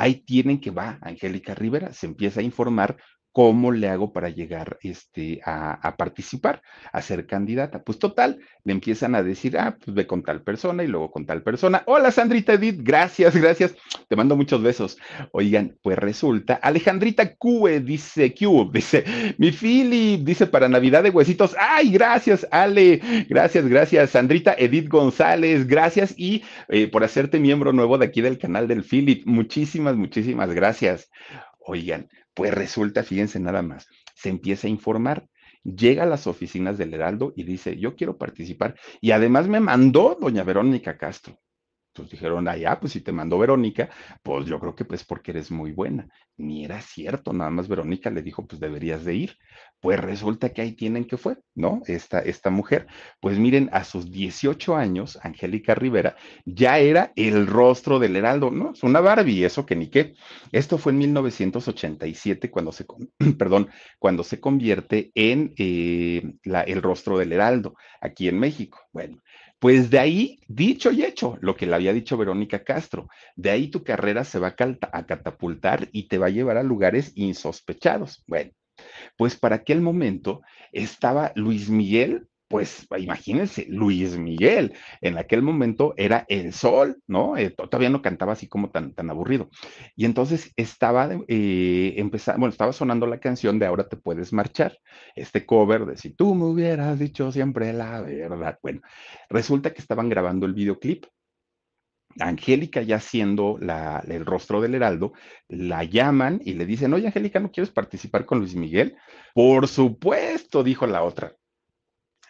Ahí 0.00 0.22
tienen 0.22 0.60
que 0.60 0.70
va 0.70 1.00
Angélica 1.02 1.56
Rivera, 1.56 1.92
se 1.92 2.06
empieza 2.06 2.38
a 2.38 2.44
informar 2.44 2.96
¿Cómo 3.32 3.70
le 3.70 3.88
hago 3.88 4.12
para 4.12 4.30
llegar 4.30 4.78
este, 4.82 5.40
a, 5.44 5.94
participar, 5.96 6.62
a 6.92 7.02
ser 7.02 7.26
candidata? 7.26 7.82
Pues 7.84 7.98
total, 7.98 8.40
le 8.64 8.72
empiezan 8.72 9.14
a 9.14 9.22
decir, 9.22 9.56
ah, 9.58 9.76
pues 9.78 9.94
ve 9.94 10.06
con 10.06 10.22
tal 10.22 10.42
persona 10.42 10.82
y 10.82 10.88
luego 10.88 11.10
con 11.10 11.24
tal 11.24 11.42
persona. 11.42 11.82
Hola, 11.86 12.10
Sandrita 12.10 12.54
Edith, 12.54 12.80
gracias, 12.82 13.36
gracias. 13.36 13.76
Te 14.08 14.16
mando 14.16 14.34
muchos 14.34 14.62
besos. 14.62 14.98
Oigan, 15.32 15.76
pues 15.82 15.98
resulta, 15.98 16.54
Alejandrita 16.54 17.36
Cue 17.36 17.80
dice, 17.80 18.34
Q, 18.34 18.70
dice, 18.74 19.04
mi 19.38 19.52
Philip, 19.52 20.24
dice 20.24 20.46
para 20.46 20.68
Navidad 20.68 21.02
de 21.02 21.10
Huesitos. 21.10 21.54
Ay, 21.60 21.90
gracias, 21.90 22.46
Ale, 22.50 23.00
gracias, 23.28 23.66
gracias. 23.68 24.10
Sandrita 24.10 24.54
Edith 24.58 24.88
González, 24.88 25.66
gracias 25.66 26.14
y 26.16 26.42
eh, 26.68 26.88
por 26.88 27.04
hacerte 27.04 27.38
miembro 27.38 27.72
nuevo 27.72 27.98
de 27.98 28.06
aquí 28.06 28.20
del 28.20 28.38
canal 28.38 28.66
del 28.66 28.82
Philip. 28.82 29.24
Muchísimas, 29.26 29.96
muchísimas 29.96 30.52
gracias. 30.52 31.10
Oigan, 31.60 32.08
pues 32.38 32.54
resulta, 32.54 33.02
fíjense 33.02 33.40
nada 33.40 33.62
más, 33.62 33.88
se 34.14 34.28
empieza 34.28 34.68
a 34.68 34.70
informar, 34.70 35.26
llega 35.64 36.04
a 36.04 36.06
las 36.06 36.28
oficinas 36.28 36.78
del 36.78 36.94
Heraldo 36.94 37.32
y 37.34 37.42
dice, 37.42 37.76
yo 37.76 37.96
quiero 37.96 38.16
participar. 38.16 38.76
Y 39.00 39.10
además 39.10 39.48
me 39.48 39.58
mandó 39.58 40.16
doña 40.20 40.44
Verónica 40.44 40.96
Castro. 40.96 41.36
Entonces 41.98 42.20
dijeron, 42.20 42.46
ah, 42.48 42.56
ya, 42.56 42.78
pues 42.78 42.92
si 42.92 43.00
te 43.00 43.12
mandó 43.12 43.38
Verónica, 43.38 43.90
pues 44.22 44.46
yo 44.46 44.60
creo 44.60 44.74
que 44.74 44.84
pues 44.84 45.04
porque 45.04 45.32
eres 45.32 45.50
muy 45.50 45.72
buena. 45.72 46.08
Ni 46.36 46.64
era 46.64 46.80
cierto, 46.80 47.32
nada 47.32 47.50
más 47.50 47.66
Verónica 47.66 48.10
le 48.10 48.22
dijo, 48.22 48.46
pues 48.46 48.60
deberías 48.60 49.04
de 49.04 49.14
ir. 49.14 49.36
Pues 49.80 49.98
resulta 49.98 50.50
que 50.50 50.62
ahí 50.62 50.72
tienen 50.72 51.04
que 51.04 51.16
fue, 51.16 51.36
¿no? 51.54 51.82
Esta, 51.86 52.20
esta 52.20 52.50
mujer. 52.50 52.86
Pues 53.20 53.38
miren, 53.38 53.68
a 53.72 53.84
sus 53.84 54.10
18 54.10 54.76
años, 54.76 55.18
Angélica 55.22 55.74
Rivera 55.74 56.16
ya 56.44 56.78
era 56.78 57.12
el 57.16 57.46
rostro 57.46 57.98
del 57.98 58.16
Heraldo, 58.16 58.50
¿no? 58.50 58.72
Es 58.72 58.82
una 58.82 59.00
Barbie, 59.00 59.44
eso 59.44 59.66
que 59.66 59.76
ni 59.76 59.88
qué. 59.88 60.14
Esto 60.52 60.78
fue 60.78 60.92
en 60.92 60.98
1987 60.98 62.50
cuando 62.50 62.72
se, 62.72 62.86
perdón, 63.38 63.68
cuando 63.98 64.22
se 64.22 64.40
convierte 64.40 65.10
en 65.14 65.54
eh, 65.56 66.22
la, 66.44 66.62
el 66.62 66.82
rostro 66.82 67.18
del 67.18 67.32
Heraldo 67.32 67.74
aquí 68.00 68.28
en 68.28 68.38
México. 68.38 68.80
Bueno, 68.92 69.18
pues 69.58 69.90
de 69.90 69.98
ahí, 69.98 70.40
dicho 70.46 70.92
y 70.92 71.04
hecho, 71.04 71.36
lo 71.40 71.56
que 71.56 71.66
le 71.66 71.74
había 71.74 71.92
dicho 71.92 72.16
Verónica 72.16 72.62
Castro, 72.62 73.08
de 73.34 73.50
ahí 73.50 73.68
tu 73.68 73.82
carrera 73.82 74.24
se 74.24 74.38
va 74.38 74.54
a 74.56 75.06
catapultar 75.06 75.88
y 75.92 76.08
te 76.08 76.18
va 76.18 76.26
a 76.26 76.30
llevar 76.30 76.56
a 76.58 76.62
lugares 76.62 77.12
insospechados. 77.16 78.22
Bueno, 78.26 78.52
pues 79.16 79.36
para 79.36 79.56
aquel 79.56 79.80
momento 79.80 80.42
estaba 80.72 81.32
Luis 81.34 81.70
Miguel 81.70 82.28
pues 82.48 82.86
imagínense, 82.98 83.66
Luis 83.68 84.16
Miguel 84.16 84.74
en 85.02 85.18
aquel 85.18 85.42
momento 85.42 85.94
era 85.96 86.24
el 86.28 86.52
sol, 86.54 87.02
¿no? 87.06 87.36
Eh, 87.36 87.50
todavía 87.50 87.90
no 87.90 88.02
cantaba 88.02 88.32
así 88.32 88.48
como 88.48 88.70
tan, 88.70 88.94
tan 88.94 89.10
aburrido. 89.10 89.50
Y 89.94 90.06
entonces 90.06 90.52
estaba 90.56 91.10
eh, 91.28 91.94
empezando, 91.98 92.40
bueno, 92.40 92.50
estaba 92.52 92.72
sonando 92.72 93.06
la 93.06 93.20
canción 93.20 93.58
de 93.58 93.66
Ahora 93.66 93.88
te 93.88 93.96
puedes 93.96 94.32
marchar, 94.32 94.78
este 95.14 95.44
cover 95.44 95.84
de 95.84 95.96
Si 95.98 96.10
tú 96.10 96.34
me 96.34 96.44
hubieras 96.44 96.98
dicho 96.98 97.30
siempre 97.32 97.72
la 97.74 98.00
verdad. 98.00 98.58
Bueno, 98.62 98.80
resulta 99.28 99.72
que 99.74 99.82
estaban 99.82 100.08
grabando 100.08 100.46
el 100.46 100.54
videoclip. 100.54 101.04
Angélica 102.20 102.82
ya 102.82 102.98
siendo 102.98 103.58
la, 103.60 104.02
el 104.08 104.26
rostro 104.26 104.60
del 104.60 104.74
Heraldo, 104.74 105.12
la 105.48 105.84
llaman 105.84 106.40
y 106.44 106.54
le 106.54 106.66
dicen, 106.66 106.92
oye 106.94 107.06
Angélica, 107.06 107.38
¿no 107.38 107.52
quieres 107.52 107.70
participar 107.70 108.24
con 108.24 108.38
Luis 108.38 108.56
Miguel? 108.56 108.96
Por 109.34 109.68
supuesto, 109.68 110.64
dijo 110.64 110.86
la 110.86 111.04
otra. 111.04 111.37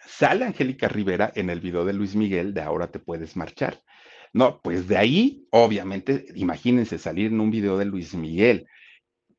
Sale 0.09 0.47
Angélica 0.47 0.89
Rivera 0.89 1.31
en 1.35 1.51
el 1.51 1.61
video 1.61 1.85
de 1.85 1.93
Luis 1.93 2.17
Miguel 2.17 2.55
de 2.55 2.63
Ahora 2.63 2.91
te 2.91 2.99
puedes 2.99 3.37
marchar. 3.37 3.83
No, 4.33 4.61
pues 4.63 4.89
de 4.89 4.97
ahí, 4.97 5.47
obviamente, 5.51 6.27
imagínense 6.35 6.99
salir 6.99 7.27
en 7.27 7.41
un 7.41 7.51
video 7.51 7.77
de 7.77 7.85
Luis 7.85 8.15
Miguel. 8.15 8.67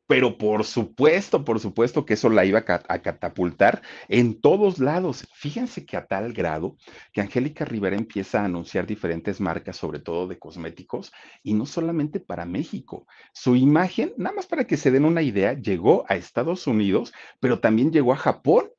Pero 0.07 0.37
por 0.37 0.63
supuesto, 0.63 1.43
por 1.43 1.59
supuesto 1.59 2.05
que 2.05 2.13
eso 2.13 2.29
la 2.29 2.45
iba 2.45 2.59
a 2.59 2.99
catapultar 2.99 3.81
en 4.07 4.39
todos 4.39 4.79
lados. 4.79 5.27
Fíjense 5.33 5.85
que 5.85 5.97
a 5.97 6.05
tal 6.05 6.33
grado 6.33 6.77
que 7.11 7.21
Angélica 7.21 7.65
Rivera 7.65 7.95
empieza 7.95 8.41
a 8.41 8.45
anunciar 8.45 8.85
diferentes 8.85 9.41
marcas, 9.41 9.75
sobre 9.75 9.99
todo 9.99 10.27
de 10.27 10.39
cosméticos, 10.39 11.11
y 11.43 11.55
no 11.55 11.65
solamente 11.65 12.19
para 12.19 12.45
México. 12.45 13.05
Su 13.33 13.55
imagen, 13.55 14.13
nada 14.17 14.35
más 14.35 14.45
para 14.45 14.65
que 14.65 14.77
se 14.77 14.91
den 14.91 15.05
una 15.05 15.23
idea, 15.23 15.53
llegó 15.53 16.05
a 16.07 16.15
Estados 16.15 16.67
Unidos, 16.67 17.11
pero 17.39 17.59
también 17.59 17.91
llegó 17.91 18.13
a 18.13 18.17
Japón 18.17 18.69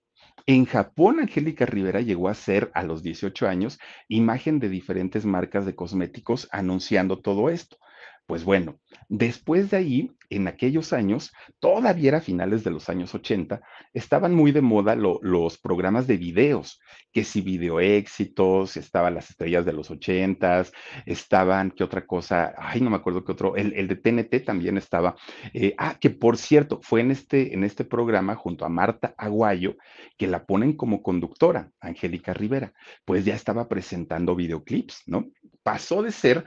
en 0.47 0.65
Japón, 0.65 1.21
Angélica 1.21 1.67
Rivera 1.67 2.01
llegó 2.01 2.29
a 2.29 2.35
ser 2.35 2.71
a 2.75 2.83
los 2.83 3.03
18 3.03 3.49
años 3.49 3.79
imagen 4.09 4.59
de 4.59 4.69
diferentes 4.69 5.25
marcas 5.25 5.67
de 5.67 5.75
cosméticos 5.75 6.49
anunciando 6.53 7.21
todo 7.21 7.51
esto. 7.51 7.79
Pues 8.27 8.45
bueno, 8.45 8.79
después 9.09 9.71
de 9.71 9.77
ahí, 9.77 10.13
en 10.31 10.49
aquellos 10.49 10.93
años, 10.93 11.33
todavía 11.59 12.09
era 12.09 12.21
finales 12.21 12.65
de 12.65 12.71
los 12.71 12.89
años 12.89 13.15
80, 13.15 13.61
estaban 13.93 14.35
muy 14.35 14.53
de 14.53 14.61
moda 14.61 14.97
los 14.97 15.59
programas 15.59 16.07
de 16.07 16.17
videos, 16.17 16.81
que 17.13 17.25
si 17.25 17.41
video 17.41 17.81
éxitos, 17.81 18.77
estaban 18.77 19.15
las 19.15 19.31
estrellas 19.31 19.65
de 19.65 19.73
los 19.73 19.91
80, 19.91 20.67
estaban, 21.07 21.71
¿qué 21.71 21.85
otra 21.85 22.07
cosa? 22.07 22.55
Ay, 22.57 22.81
no 22.81 22.91
me 22.91 22.97
acuerdo 22.97 23.25
qué 23.25 23.33
otro, 23.33 23.57
el, 23.57 23.89
de 23.89 23.97
TNT 23.97 24.45
también 24.45 24.77
estaba. 24.77 25.17
Eh, 25.53 25.75
ah, 25.79 25.97
que 26.01 26.11
por 26.11 26.37
cierto, 26.37 26.81
fue 26.83 27.01
en 27.01 27.11
este, 27.11 27.53
en 27.55 27.65
este 27.65 27.85
programa 27.85 28.37
junto 28.37 28.65
a 28.65 28.69
Marta 28.69 29.15
Aguayo, 29.19 29.77
que 30.17 30.27
la 30.27 30.45
ponen 30.47 30.75
como 30.75 31.03
conductora, 31.03 31.71
Angélica 31.81 32.33
Rivera, 32.33 32.73
pues 33.05 33.25
ya 33.25 33.35
estaba 33.35 33.69
presentando 33.69 34.37
videoclips, 34.37 35.03
¿no? 35.07 35.31
Pasó 35.63 36.03
de 36.03 36.13
ser 36.13 36.45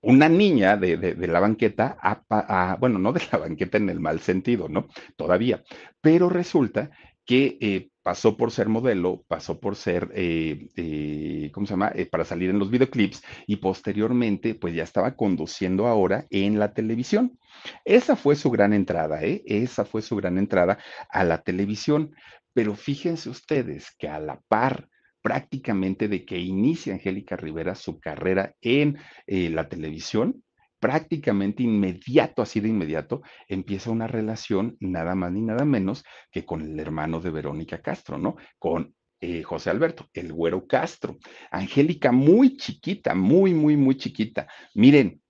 una 0.00 0.28
niña 0.28 0.76
de 0.76 0.94
de, 0.96 1.26
la 1.26 1.40
banqueta 1.40 1.96
a, 2.00 2.76
bueno, 2.78 2.98
no 2.98 3.12
de 3.14 3.22
la 3.32 3.38
banqueta 3.38 3.78
en 3.78 3.88
el 3.88 4.00
mal 4.00 4.20
sentido, 4.20 4.68
¿no? 4.68 4.88
Todavía. 5.16 5.62
Pero 6.00 6.28
resulta 6.28 6.90
que 7.24 7.56
eh, 7.60 7.88
pasó 8.02 8.36
por 8.36 8.50
ser 8.50 8.68
modelo, 8.68 9.24
pasó 9.28 9.58
por 9.58 9.76
ser, 9.76 10.10
eh, 10.14 10.68
eh, 10.76 11.50
¿cómo 11.52 11.66
se 11.66 11.72
llama? 11.72 11.92
para 12.10 12.24
salir 12.24 12.50
en 12.50 12.58
los 12.58 12.70
videoclips 12.70 13.22
y 13.46 13.56
posteriormente, 13.56 14.54
pues 14.54 14.74
ya 14.74 14.82
estaba 14.82 15.16
conduciendo 15.16 15.86
ahora 15.86 16.26
en 16.30 16.58
la 16.58 16.74
televisión. 16.74 17.38
Esa 17.84 18.16
fue 18.16 18.36
su 18.36 18.50
gran 18.50 18.72
entrada, 18.72 19.22
¿eh? 19.22 19.42
Esa 19.46 19.84
fue 19.84 20.02
su 20.02 20.16
gran 20.16 20.38
entrada 20.38 20.78
a 21.08 21.24
la 21.24 21.42
televisión. 21.42 22.14
Pero 22.52 22.76
fíjense 22.76 23.30
ustedes 23.30 23.90
que 23.98 24.08
a 24.08 24.20
la 24.20 24.40
par 24.48 24.88
prácticamente 25.22 26.06
de 26.08 26.24
que 26.24 26.38
inicia 26.38 26.92
Angélica 26.92 27.36
Rivera 27.36 27.74
su 27.74 27.98
carrera 27.98 28.54
en 28.60 28.98
la 29.26 29.68
televisión, 29.68 30.43
prácticamente 30.84 31.62
inmediato, 31.62 32.42
así 32.42 32.60
de 32.60 32.68
inmediato, 32.68 33.22
empieza 33.48 33.90
una 33.90 34.06
relación 34.06 34.76
nada 34.80 35.14
más 35.14 35.32
ni 35.32 35.40
nada 35.40 35.64
menos 35.64 36.04
que 36.30 36.44
con 36.44 36.60
el 36.60 36.78
hermano 36.78 37.20
de 37.22 37.30
Verónica 37.30 37.80
Castro, 37.80 38.18
¿no? 38.18 38.36
Con 38.58 38.94
eh, 39.18 39.42
José 39.42 39.70
Alberto, 39.70 40.10
el 40.12 40.30
güero 40.30 40.66
Castro. 40.66 41.16
Angélica 41.50 42.12
muy 42.12 42.58
chiquita, 42.58 43.14
muy, 43.14 43.54
muy, 43.54 43.78
muy 43.78 43.96
chiquita. 43.96 44.46
Miren, 44.74 45.22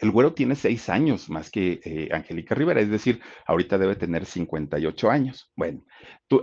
el 0.00 0.10
güero 0.10 0.34
tiene 0.34 0.56
seis 0.56 0.88
años 0.88 1.30
más 1.30 1.48
que 1.48 1.78
eh, 1.84 2.08
Angélica 2.10 2.56
Rivera, 2.56 2.80
es 2.80 2.90
decir, 2.90 3.20
ahorita 3.46 3.78
debe 3.78 3.94
tener 3.94 4.26
58 4.26 5.08
años. 5.08 5.48
Bueno, 5.54 5.84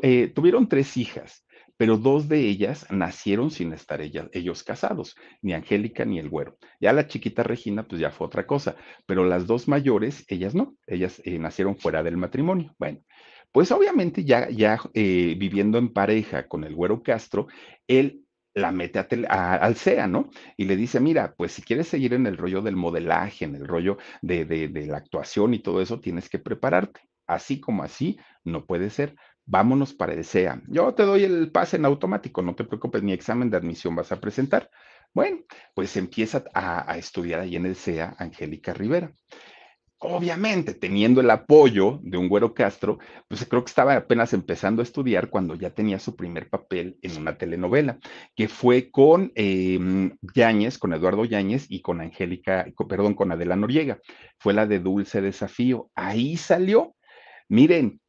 eh, 0.01 0.31
tuvieron 0.33 0.69
tres 0.69 0.95
hijas 0.95 1.45
pero 1.83 1.97
dos 1.97 2.29
de 2.29 2.39
ellas 2.39 2.87
nacieron 2.91 3.51
sin 3.51 3.73
estar 3.73 3.99
ellos 3.99 4.63
casados, 4.63 5.17
ni 5.41 5.51
Angélica 5.51 6.05
ni 6.05 6.17
el 6.17 6.29
güero. 6.29 6.57
Ya 6.79 6.93
la 6.93 7.07
chiquita 7.07 7.43
Regina, 7.43 7.85
pues 7.85 7.99
ya 7.99 8.09
fue 8.09 8.25
otra 8.25 8.47
cosa, 8.47 8.77
pero 9.05 9.25
las 9.25 9.47
dos 9.47 9.67
mayores, 9.67 10.23
ellas 10.29 10.55
no, 10.55 10.77
ellas 10.87 11.21
eh, 11.25 11.37
nacieron 11.39 11.75
fuera 11.77 12.01
del 12.01 12.15
matrimonio. 12.15 12.73
Bueno, 12.79 12.99
pues 13.51 13.69
obviamente 13.73 14.23
ya, 14.23 14.49
ya 14.49 14.79
eh, 14.93 15.35
viviendo 15.37 15.77
en 15.77 15.91
pareja 15.91 16.47
con 16.47 16.63
el 16.63 16.73
güero 16.73 17.03
Castro, 17.03 17.47
él 17.85 18.23
la 18.53 18.71
mete 18.71 18.99
al 19.27 19.75
CEA, 19.75 20.07
¿no? 20.07 20.29
Y 20.55 20.63
le 20.63 20.77
dice, 20.77 21.01
mira, 21.01 21.35
pues 21.35 21.51
si 21.51 21.63
quieres 21.63 21.89
seguir 21.89 22.13
en 22.13 22.27
el 22.27 22.37
rollo 22.37 22.61
del 22.61 22.77
modelaje, 22.77 23.43
en 23.43 23.55
el 23.55 23.67
rollo 23.67 23.97
de 24.21 24.85
la 24.87 24.95
actuación 24.95 25.53
y 25.53 25.59
todo 25.59 25.81
eso, 25.81 25.99
tienes 25.99 26.29
que 26.29 26.39
prepararte. 26.39 27.01
Así 27.27 27.59
como 27.59 27.83
así, 27.83 28.17
no 28.45 28.65
puede 28.65 28.89
ser 28.89 29.15
vámonos 29.45 29.93
para 29.93 30.13
el 30.13 30.23
SEA. 30.23 30.61
Yo 30.67 30.93
te 30.93 31.03
doy 31.03 31.23
el 31.23 31.51
pase 31.51 31.77
en 31.77 31.85
automático, 31.85 32.41
no 32.41 32.55
te 32.55 32.63
preocupes, 32.63 33.03
ni 33.03 33.13
examen 33.13 33.49
de 33.49 33.57
admisión 33.57 33.95
vas 33.95 34.11
a 34.11 34.19
presentar. 34.19 34.69
Bueno, 35.13 35.41
pues 35.75 35.95
empieza 35.95 36.43
a, 36.53 36.97
estudiar 36.97 37.41
ahí 37.41 37.55
en 37.55 37.67
el 37.67 37.75
SEA 37.75 38.15
Angélica 38.17 38.73
Rivera. 38.73 39.13
Obviamente, 39.99 40.73
teniendo 40.73 41.21
el 41.21 41.29
apoyo 41.29 41.99
de 42.03 42.17
un 42.17 42.27
güero 42.27 42.53
Castro, 42.53 42.97
pues 43.29 43.45
creo 43.45 43.63
que 43.63 43.69
estaba 43.69 43.95
apenas 43.95 44.33
empezando 44.33 44.81
a 44.81 44.83
estudiar 44.83 45.29
cuando 45.29 45.55
ya 45.55 45.69
tenía 45.69 45.97
su 45.97 46.15
primer 46.17 46.49
papel 46.49 46.97
en 47.01 47.17
una 47.17 47.37
telenovela, 47.37 47.99
que 48.35 48.49
fue 48.49 48.91
con 48.91 49.31
eh, 49.35 49.79
Yáñez, 50.33 50.77
con 50.77 50.93
Eduardo 50.93 51.23
Yáñez 51.23 51.67
y 51.69 51.81
con 51.81 52.01
Angélica, 52.01 52.65
perdón, 52.89 53.13
con 53.13 53.31
Adela 53.31 53.55
Noriega. 53.55 53.99
Fue 54.39 54.53
la 54.53 54.67
de 54.67 54.79
Dulce 54.79 55.21
Desafío. 55.21 55.89
Ahí 55.95 56.35
salió. 56.35 56.95
Miren, 57.47 58.01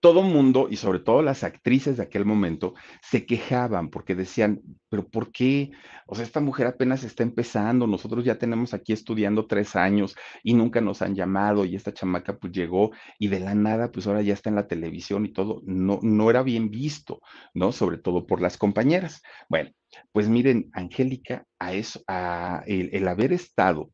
todo 0.00 0.22
mundo, 0.22 0.68
y 0.70 0.76
sobre 0.76 0.98
todo 0.98 1.22
las 1.22 1.44
actrices 1.44 1.98
de 1.98 2.02
aquel 2.02 2.24
momento, 2.24 2.74
se 3.02 3.26
quejaban 3.26 3.90
porque 3.90 4.14
decían, 4.14 4.62
pero 4.88 5.06
¿por 5.06 5.30
qué? 5.30 5.70
O 6.06 6.14
sea, 6.14 6.24
esta 6.24 6.40
mujer 6.40 6.66
apenas 6.66 7.04
está 7.04 7.22
empezando, 7.22 7.86
nosotros 7.86 8.24
ya 8.24 8.38
tenemos 8.38 8.74
aquí 8.74 8.92
estudiando 8.92 9.46
tres 9.46 9.76
años 9.76 10.16
y 10.42 10.54
nunca 10.54 10.80
nos 10.80 11.02
han 11.02 11.14
llamado 11.14 11.64
y 11.64 11.76
esta 11.76 11.92
chamaca 11.92 12.38
pues 12.38 12.52
llegó 12.52 12.90
y 13.18 13.28
de 13.28 13.40
la 13.40 13.54
nada 13.54 13.92
pues 13.92 14.06
ahora 14.06 14.22
ya 14.22 14.32
está 14.34 14.48
en 14.48 14.56
la 14.56 14.66
televisión 14.66 15.26
y 15.26 15.32
todo, 15.32 15.62
no, 15.64 16.00
no 16.02 16.30
era 16.30 16.42
bien 16.42 16.70
visto, 16.70 17.20
¿no? 17.54 17.70
Sobre 17.72 17.98
todo 17.98 18.26
por 18.26 18.40
las 18.40 18.56
compañeras. 18.56 19.22
Bueno, 19.48 19.70
pues 20.12 20.28
miren, 20.28 20.70
Angélica, 20.72 21.44
a 21.58 21.74
eso, 21.74 22.02
a 22.08 22.62
el 22.66 23.06
haber 23.06 23.32
estado 23.32 23.90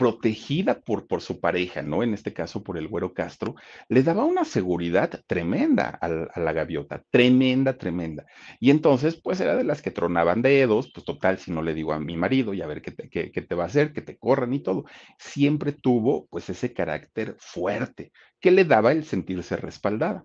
protegida 0.00 0.80
por, 0.80 1.06
por 1.06 1.20
su 1.20 1.40
pareja, 1.40 1.82
¿no? 1.82 2.02
En 2.02 2.14
este 2.14 2.32
caso 2.32 2.64
por 2.64 2.78
el 2.78 2.88
güero 2.88 3.12
Castro, 3.12 3.54
le 3.90 4.02
daba 4.02 4.24
una 4.24 4.46
seguridad 4.46 5.10
tremenda 5.26 5.90
a, 5.90 6.08
la 6.40 6.52
gaviota, 6.54 7.04
tremenda, 7.10 7.76
tremenda. 7.76 8.24
Y 8.60 8.70
entonces, 8.70 9.20
pues 9.20 9.42
era 9.42 9.56
de 9.56 9.64
las 9.64 9.82
que 9.82 9.90
tronaban 9.90 10.40
dedos, 10.40 10.90
pues 10.90 11.04
total, 11.04 11.36
si 11.36 11.52
no 11.52 11.60
le 11.60 11.74
digo 11.74 11.92
a 11.92 12.00
mi 12.00 12.16
marido 12.16 12.54
y 12.54 12.62
a 12.62 12.66
ver 12.66 12.80
qué 12.80 12.92
te, 12.92 13.10
qué, 13.10 13.30
qué 13.30 13.42
te 13.42 13.54
va 13.54 13.64
a 13.64 13.66
hacer, 13.66 13.92
que 13.92 14.00
te 14.00 14.16
corran 14.16 14.54
y 14.54 14.62
todo. 14.62 14.86
Siempre 15.18 15.72
tuvo, 15.72 16.26
pues, 16.30 16.48
ese 16.48 16.72
carácter 16.72 17.36
fuerte 17.38 18.10
que 18.40 18.52
le 18.52 18.64
daba 18.64 18.92
el 18.92 19.04
sentirse 19.04 19.56
respaldada 19.56 20.24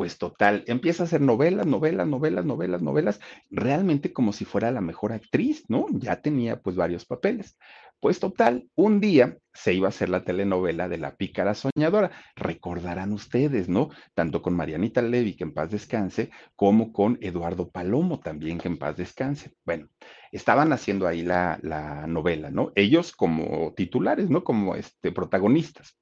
pues 0.00 0.16
total, 0.16 0.64
empieza 0.66 1.02
a 1.02 1.06
hacer 1.06 1.20
novelas, 1.20 1.66
novelas, 1.66 2.08
novelas, 2.08 2.46
novelas, 2.46 2.80
novelas, 2.80 3.20
realmente 3.50 4.14
como 4.14 4.32
si 4.32 4.46
fuera 4.46 4.70
la 4.70 4.80
mejor 4.80 5.12
actriz, 5.12 5.64
¿no? 5.68 5.84
Ya 5.92 6.22
tenía 6.22 6.58
pues 6.58 6.74
varios 6.74 7.04
papeles. 7.04 7.58
Pues 8.00 8.18
total, 8.18 8.70
un 8.76 8.98
día 8.98 9.36
se 9.52 9.74
iba 9.74 9.86
a 9.86 9.90
hacer 9.90 10.08
la 10.08 10.24
telenovela 10.24 10.88
de 10.88 10.96
La 10.96 11.16
Pícara 11.16 11.52
Soñadora. 11.54 12.10
Recordarán 12.34 13.12
ustedes, 13.12 13.68
¿no? 13.68 13.90
Tanto 14.14 14.40
con 14.40 14.56
Marianita 14.56 15.02
Levy, 15.02 15.36
que 15.36 15.44
en 15.44 15.52
paz 15.52 15.70
descanse, 15.70 16.30
como 16.56 16.94
con 16.94 17.18
Eduardo 17.20 17.70
Palomo, 17.70 18.20
también 18.20 18.56
que 18.56 18.68
en 18.68 18.78
paz 18.78 18.96
descanse. 18.96 19.52
Bueno, 19.66 19.88
estaban 20.32 20.72
haciendo 20.72 21.06
ahí 21.06 21.22
la, 21.22 21.58
la 21.62 22.06
novela, 22.06 22.50
¿no? 22.50 22.72
Ellos 22.74 23.12
como 23.12 23.74
titulares, 23.74 24.30
¿no? 24.30 24.44
Como 24.44 24.76
este, 24.76 25.12
protagonistas. 25.12 25.98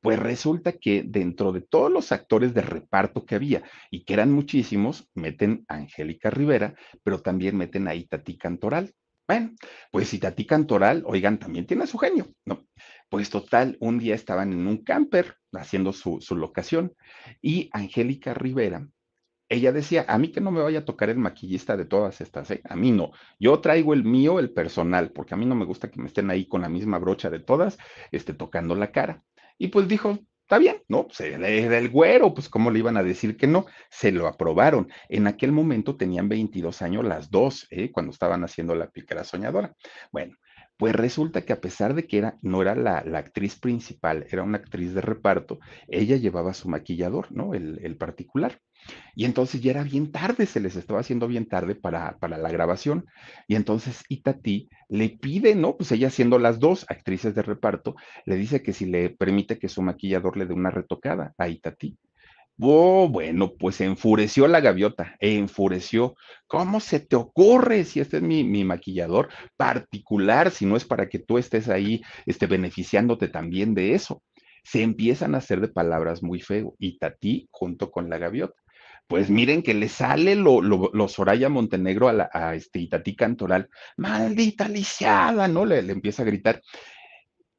Pues 0.00 0.18
resulta 0.18 0.72
que 0.72 1.02
dentro 1.06 1.52
de 1.52 1.60
todos 1.60 1.92
los 1.92 2.10
actores 2.10 2.54
de 2.54 2.62
reparto 2.62 3.26
que 3.26 3.34
había, 3.34 3.62
y 3.90 4.04
que 4.04 4.14
eran 4.14 4.32
muchísimos, 4.32 5.10
meten 5.14 5.66
a 5.68 5.74
Angélica 5.74 6.30
Rivera, 6.30 6.74
pero 7.02 7.20
también 7.20 7.54
meten 7.58 7.86
a 7.86 7.94
Itatí 7.94 8.38
Cantoral. 8.38 8.94
Bueno, 9.28 9.52
pues 9.92 10.12
Itatí 10.14 10.46
Cantoral, 10.46 11.04
oigan, 11.06 11.38
también 11.38 11.66
tiene 11.66 11.86
su 11.86 11.98
genio, 11.98 12.32
¿no? 12.46 12.66
Pues 13.10 13.30
total, 13.30 13.76
un 13.80 13.98
día 13.98 14.14
estaban 14.14 14.52
en 14.52 14.66
un 14.66 14.82
camper 14.82 15.36
haciendo 15.52 15.92
su, 15.92 16.20
su 16.20 16.34
locación 16.34 16.94
y 17.42 17.68
Angélica 17.72 18.34
Rivera 18.34 18.88
ella 19.48 19.72
decía, 19.72 20.04
a 20.08 20.18
mí 20.18 20.30
que 20.30 20.40
no 20.40 20.50
me 20.50 20.60
vaya 20.60 20.80
a 20.80 20.84
tocar 20.84 21.08
el 21.08 21.18
maquillista 21.18 21.76
de 21.76 21.86
todas 21.86 22.20
estas, 22.20 22.50
¿eh? 22.50 22.60
a 22.68 22.76
mí 22.76 22.92
no. 22.92 23.12
Yo 23.40 23.60
traigo 23.60 23.94
el 23.94 24.04
mío, 24.04 24.38
el 24.38 24.50
personal, 24.52 25.10
porque 25.10 25.34
a 25.34 25.36
mí 25.38 25.46
no 25.46 25.54
me 25.54 25.64
gusta 25.64 25.90
que 25.90 26.00
me 26.00 26.08
estén 26.08 26.30
ahí 26.30 26.46
con 26.46 26.62
la 26.62 26.68
misma 26.68 26.98
brocha 26.98 27.30
de 27.30 27.40
todas, 27.40 27.78
este, 28.12 28.34
tocando 28.34 28.74
la 28.74 28.92
cara. 28.92 29.24
Y 29.56 29.68
pues 29.68 29.88
dijo, 29.88 30.18
está 30.48 30.56
bien, 30.56 30.82
¿no? 30.88 31.08
Se 31.10 31.36
le 31.36 31.68
del 31.68 31.90
güero, 31.90 32.32
pues 32.32 32.48
cómo 32.48 32.70
le 32.70 32.78
iban 32.78 32.96
a 32.96 33.02
decir 33.02 33.36
que 33.36 33.46
no, 33.46 33.66
se 33.90 34.10
lo 34.12 34.26
aprobaron. 34.26 34.88
En 35.10 35.26
aquel 35.26 35.52
momento 35.52 35.94
tenían 35.98 36.30
22 36.30 36.80
años 36.80 37.04
las 37.04 37.30
dos, 37.30 37.66
¿eh? 37.70 37.92
cuando 37.92 38.12
estaban 38.12 38.42
haciendo 38.42 38.74
la 38.74 38.90
pícara 38.90 39.24
soñadora. 39.24 39.74
Bueno, 40.10 40.36
pues 40.78 40.94
resulta 40.94 41.42
que 41.42 41.52
a 41.52 41.60
pesar 41.60 41.94
de 41.94 42.06
que 42.06 42.18
era, 42.18 42.38
no 42.40 42.62
era 42.62 42.74
la, 42.74 42.98
actriz 43.18 43.58
principal, 43.58 44.26
era 44.30 44.44
una 44.44 44.58
actriz 44.58 44.94
de 44.94 45.00
reparto, 45.00 45.58
ella 45.88 46.16
llevaba 46.16 46.54
su 46.54 46.68
maquillador, 46.68 47.32
¿no? 47.32 47.52
El, 47.52 47.80
el 47.82 47.96
particular. 47.96 48.60
Y 49.14 49.24
entonces 49.24 49.60
ya 49.60 49.72
era 49.72 49.82
bien 49.82 50.12
tarde, 50.12 50.46
se 50.46 50.60
les 50.60 50.76
estaba 50.76 51.00
haciendo 51.00 51.26
bien 51.26 51.48
tarde 51.48 51.74
para, 51.74 52.16
para 52.18 52.38
la 52.38 52.50
grabación. 52.50 53.06
Y 53.48 53.56
entonces 53.56 54.02
Itati 54.08 54.68
le 54.88 55.10
pide, 55.10 55.56
¿no? 55.56 55.76
Pues 55.76 55.90
ella 55.92 56.10
siendo 56.10 56.38
las 56.38 56.60
dos 56.60 56.86
actrices 56.88 57.34
de 57.34 57.42
reparto, 57.42 57.96
le 58.24 58.36
dice 58.36 58.62
que 58.62 58.72
si 58.72 58.86
le 58.86 59.10
permite 59.10 59.58
que 59.58 59.68
su 59.68 59.82
maquillador 59.82 60.36
le 60.36 60.46
dé 60.46 60.54
una 60.54 60.70
retocada 60.70 61.34
a 61.38 61.48
Itati. 61.48 61.98
Oh, 62.60 63.08
bueno, 63.08 63.54
pues 63.54 63.80
enfureció 63.80 64.48
la 64.48 64.60
gaviota, 64.60 65.16
enfureció. 65.20 66.16
¿Cómo 66.48 66.80
se 66.80 66.98
te 66.98 67.14
ocurre 67.14 67.84
si 67.84 68.00
este 68.00 68.16
es 68.16 68.22
mi, 68.22 68.42
mi, 68.42 68.64
maquillador 68.64 69.28
particular, 69.56 70.50
si 70.50 70.66
no 70.66 70.76
es 70.76 70.84
para 70.84 71.08
que 71.08 71.20
tú 71.20 71.38
estés 71.38 71.68
ahí 71.68 72.02
este, 72.26 72.46
beneficiándote 72.46 73.28
también 73.28 73.74
de 73.74 73.94
eso? 73.94 74.22
Se 74.64 74.82
empiezan 74.82 75.34
a 75.34 75.38
hacer 75.38 75.60
de 75.60 75.68
palabras 75.68 76.22
muy 76.22 76.40
feo 76.40 76.74
y 76.78 76.98
Tati 76.98 77.48
junto 77.52 77.90
con 77.92 78.10
la 78.10 78.18
gaviota 78.18 78.56
pues 79.08 79.30
miren 79.30 79.62
que 79.62 79.72
le 79.72 79.88
sale 79.88 80.34
lo, 80.34 80.60
lo, 80.60 81.08
Soraya 81.08 81.48
Montenegro 81.48 82.08
a, 82.08 82.12
la, 82.12 82.30
a 82.30 82.54
este 82.54 82.78
Itatí 82.78 83.16
Cantoral, 83.16 83.70
maldita 83.96 84.68
lisiada, 84.68 85.48
¿no? 85.48 85.64
Le, 85.64 85.80
le, 85.80 85.94
empieza 85.94 86.22
a 86.22 86.26
gritar. 86.26 86.60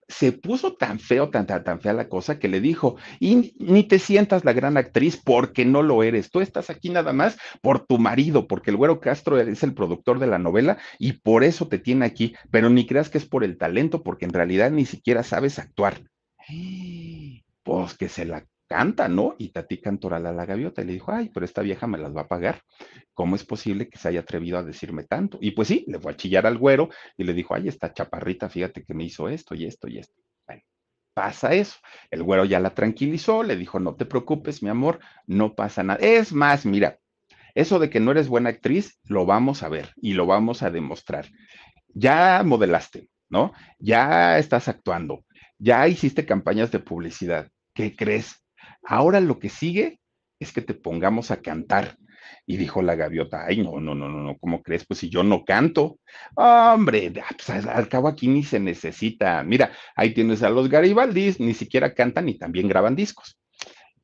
Se 0.09 0.31
puso 0.31 0.73
tan 0.73 0.99
feo, 0.99 1.29
tan, 1.29 1.47
tan, 1.47 1.63
tan 1.63 1.79
fea 1.79 1.93
la 1.93 2.09
cosa 2.09 2.39
que 2.39 2.49
le 2.49 2.59
dijo, 2.59 2.97
y 3.19 3.53
ni 3.59 3.83
te 3.83 3.99
sientas 3.99 4.43
la 4.43 4.53
gran 4.53 4.75
actriz 4.75 5.21
porque 5.23 5.63
no 5.63 5.83
lo 5.83 6.03
eres. 6.03 6.29
Tú 6.31 6.41
estás 6.41 6.69
aquí 6.69 6.89
nada 6.89 7.13
más 7.13 7.37
por 7.61 7.85
tu 7.85 7.97
marido, 7.99 8.47
porque 8.47 8.71
el 8.71 8.77
güero 8.77 8.99
Castro 8.99 9.39
es 9.39 9.63
el 9.63 9.73
productor 9.73 10.19
de 10.19 10.27
la 10.27 10.39
novela 10.39 10.77
y 10.97 11.13
por 11.13 11.43
eso 11.43 11.67
te 11.67 11.79
tiene 11.79 12.05
aquí, 12.05 12.35
pero 12.51 12.69
ni 12.69 12.85
creas 12.85 13.09
que 13.09 13.19
es 13.19 13.25
por 13.25 13.43
el 13.43 13.57
talento, 13.57 14.03
porque 14.03 14.25
en 14.25 14.33
realidad 14.33 14.71
ni 14.71 14.85
siquiera 14.85 15.23
sabes 15.23 15.59
actuar. 15.59 16.01
Pues 17.63 17.95
que 17.95 18.09
se 18.09 18.25
la 18.25 18.45
canta, 18.69 19.07
¿no? 19.07 19.35
Y 19.39 19.49
Tati 19.49 19.81
Cantoral 19.81 20.27
a 20.27 20.31
la 20.31 20.45
gaviota 20.45 20.81
y 20.81 20.85
le 20.85 20.93
dijo, 20.93 21.11
ay, 21.11 21.29
pero 21.33 21.43
esta 21.43 21.61
vieja 21.61 21.87
me 21.87 21.97
las 21.97 22.15
va 22.15 22.21
a 22.21 22.27
pagar. 22.27 22.61
¿Cómo 23.13 23.35
es 23.35 23.43
posible 23.43 23.89
que 23.89 23.97
se 23.97 24.07
haya 24.07 24.21
atrevido 24.21 24.59
a 24.59 24.63
decirme 24.63 25.03
tanto? 25.03 25.39
Y 25.41 25.51
pues 25.51 25.67
sí, 25.67 25.83
le 25.87 25.99
fue 25.99 26.11
a 26.11 26.15
chillar 26.15 26.45
al 26.45 26.57
güero 26.57 26.89
y 27.17 27.23
le 27.23 27.33
dijo, 27.33 27.55
ay, 27.55 27.67
esta 27.67 27.91
chaparrita, 27.91 28.47
fíjate 28.47 28.83
que 28.83 28.93
me 28.93 29.03
hizo 29.03 29.27
esto 29.27 29.55
y 29.55 29.65
esto 29.65 29.87
y 29.87 29.97
esto. 29.97 30.13
Bueno, 30.45 30.61
pasa 31.15 31.53
eso. 31.53 31.77
El 32.11 32.21
güero 32.21 32.45
ya 32.45 32.59
la 32.59 32.75
tranquilizó, 32.75 33.41
le 33.41 33.55
dijo, 33.55 33.79
no 33.79 33.95
te 33.95 34.05
preocupes, 34.05 34.61
mi 34.61 34.69
amor, 34.69 34.99
no 35.25 35.55
pasa 35.55 35.81
nada. 35.81 35.99
Es 35.99 36.31
más, 36.31 36.65
mira, 36.65 36.99
eso 37.55 37.79
de 37.79 37.89
que 37.89 37.99
no 37.99 38.11
eres 38.11 38.27
buena 38.27 38.49
actriz, 38.49 38.99
lo 39.05 39.25
vamos 39.25 39.63
a 39.63 39.69
ver 39.69 39.93
y 39.99 40.13
lo 40.13 40.27
vamos 40.27 40.61
a 40.61 40.69
demostrar. 40.69 41.25
Ya 41.87 42.43
modelaste, 42.45 43.09
¿no? 43.29 43.51
Ya 43.79 44.37
estás 44.37 44.67
actuando, 44.67 45.25
ya 45.57 45.87
hiciste 45.87 46.25
campañas 46.25 46.71
de 46.71 46.79
publicidad. 46.79 47.49
¿Qué 47.73 47.95
crees? 47.95 48.45
Ahora 48.89 49.19
lo 49.19 49.37
que 49.37 49.49
sigue 49.49 49.99
es 50.39 50.51
que 50.51 50.61
te 50.61 50.73
pongamos 50.73 51.29
a 51.29 51.41
cantar. 51.41 51.95
Y 52.45 52.57
dijo 52.57 52.81
la 52.81 52.95
gaviota, 52.95 53.45
ay, 53.45 53.61
no, 53.61 53.79
no, 53.79 53.93
no, 53.93 54.09
no, 54.09 54.37
¿cómo 54.39 54.63
crees? 54.63 54.85
Pues 54.85 54.99
si 54.99 55.09
yo 55.09 55.23
no 55.23 55.45
canto, 55.45 55.99
hombre, 56.35 57.13
ah, 57.23 57.35
pues, 57.35 57.65
al 57.67 57.87
cabo 57.87 58.07
aquí 58.07 58.27
ni 58.27 58.43
se 58.43 58.59
necesita. 58.59 59.43
Mira, 59.43 59.71
ahí 59.95 60.13
tienes 60.13 60.41
a 60.41 60.49
los 60.49 60.69
Garibaldis, 60.69 61.39
ni 61.39 61.53
siquiera 61.53 61.93
cantan 61.93 62.29
y 62.29 62.37
también 62.37 62.67
graban 62.67 62.95
discos. 62.95 63.38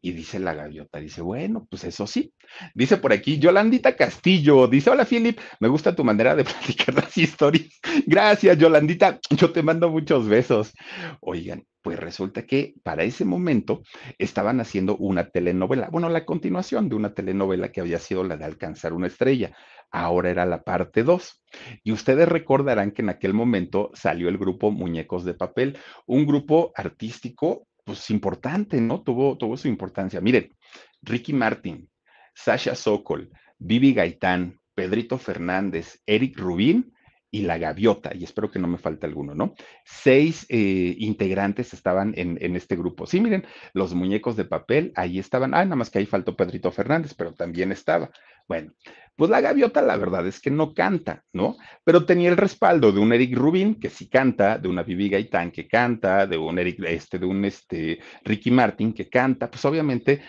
Y 0.05 0.11
dice 0.11 0.37
la 0.37 0.53
gaviota, 0.53 0.99
dice, 0.99 1.23
bueno, 1.23 1.65
pues 1.67 1.83
eso 1.83 2.05
sí. 2.05 2.31
Dice 2.75 2.97
por 2.97 3.11
aquí, 3.11 3.39
Yolandita 3.39 3.95
Castillo, 3.95 4.67
dice, 4.67 4.91
hola 4.91 5.03
Philip, 5.03 5.39
me 5.59 5.67
gusta 5.67 5.95
tu 5.95 6.03
manera 6.03 6.35
de 6.35 6.43
platicar 6.43 6.93
las 6.93 7.17
historias. 7.17 7.69
Gracias, 8.05 8.55
Yolandita, 8.59 9.19
yo 9.31 9.51
te 9.51 9.63
mando 9.63 9.89
muchos 9.89 10.27
besos. 10.27 10.73
Oigan, 11.21 11.65
pues 11.81 11.99
resulta 11.99 12.45
que 12.45 12.75
para 12.83 13.03
ese 13.03 13.25
momento 13.25 13.81
estaban 14.19 14.59
haciendo 14.59 14.95
una 14.95 15.31
telenovela, 15.31 15.89
bueno, 15.89 16.07
la 16.09 16.23
continuación 16.23 16.87
de 16.87 16.93
una 16.97 17.15
telenovela 17.15 17.71
que 17.71 17.81
había 17.81 17.97
sido 17.97 18.23
la 18.23 18.37
de 18.37 18.45
Alcanzar 18.45 18.93
una 18.93 19.07
estrella. 19.07 19.57
Ahora 19.89 20.29
era 20.29 20.45
la 20.45 20.61
parte 20.61 21.01
2. 21.01 21.43
Y 21.83 21.91
ustedes 21.91 22.29
recordarán 22.29 22.91
que 22.91 23.01
en 23.01 23.09
aquel 23.09 23.33
momento 23.33 23.89
salió 23.95 24.29
el 24.29 24.37
grupo 24.37 24.69
Muñecos 24.69 25.25
de 25.25 25.33
Papel, 25.33 25.79
un 26.05 26.27
grupo 26.27 26.73
artístico 26.75 27.65
pues 27.85 28.09
importante, 28.09 28.81
¿no? 28.81 29.01
Tuvo, 29.03 29.37
tuvo 29.37 29.55
su 29.55 29.67
importancia. 29.69 30.19
Miren, 30.19 30.53
Ricky 31.01 31.31
Martin, 31.31 31.89
Sasha 32.33 32.75
Sokol, 32.75 33.31
Vivi 33.57 33.93
Gaitán, 33.93 34.59
Pedrito 34.73 35.17
Fernández, 35.17 36.01
Eric 36.05 36.37
Rubín 36.37 36.94
y 37.35 37.41
La 37.41 37.57
Gaviota, 37.57 38.15
y 38.15 38.23
espero 38.23 38.49
que 38.49 38.59
no 38.59 38.67
me 38.69 38.77
falte 38.77 39.05
alguno, 39.05 39.35
¿no? 39.35 39.55
Seis 39.83 40.45
eh, 40.47 40.95
integrantes 40.99 41.73
estaban 41.73 42.13
en, 42.15 42.37
en, 42.39 42.55
este 42.55 42.77
grupo. 42.77 43.05
Sí, 43.05 43.19
miren, 43.19 43.45
los 43.73 43.93
muñecos 43.93 44.37
de 44.37 44.45
papel, 44.45 44.93
ahí 44.95 45.19
estaban. 45.19 45.53
Ah, 45.53 45.65
nada 45.65 45.75
más 45.75 45.89
que 45.89 45.99
ahí 45.99 46.05
faltó 46.05 46.37
Pedrito 46.37 46.71
Fernández, 46.71 47.13
pero 47.13 47.33
también 47.33 47.73
estaba. 47.73 48.09
Bueno, 48.47 48.71
pues 49.17 49.29
la 49.29 49.41
gaviota 49.41 49.81
la 49.81 49.97
verdad 49.97 50.25
es 50.27 50.39
que 50.39 50.49
no 50.49 50.73
canta, 50.73 51.25
¿no? 51.33 51.57
Pero 51.83 52.05
tenía 52.05 52.29
el 52.29 52.37
respaldo 52.37 52.93
de 52.93 53.01
un 53.01 53.11
Eric 53.11 53.35
Rubin 53.35 53.81
que 53.81 53.89
sí 53.89 54.07
canta, 54.07 54.57
de 54.57 54.69
una 54.69 54.83
Vivi 54.83 55.09
Gaitán 55.09 55.51
que 55.51 55.67
canta, 55.67 56.27
de 56.27 56.37
un 56.37 56.57
Eric, 56.57 56.85
este, 56.87 57.19
de 57.19 57.25
un 57.25 57.43
este, 57.43 57.99
Ricky 58.23 58.51
Martin 58.51 58.93
que 58.93 59.09
canta, 59.09 59.51
pues 59.51 59.65
obviamente 59.65 60.21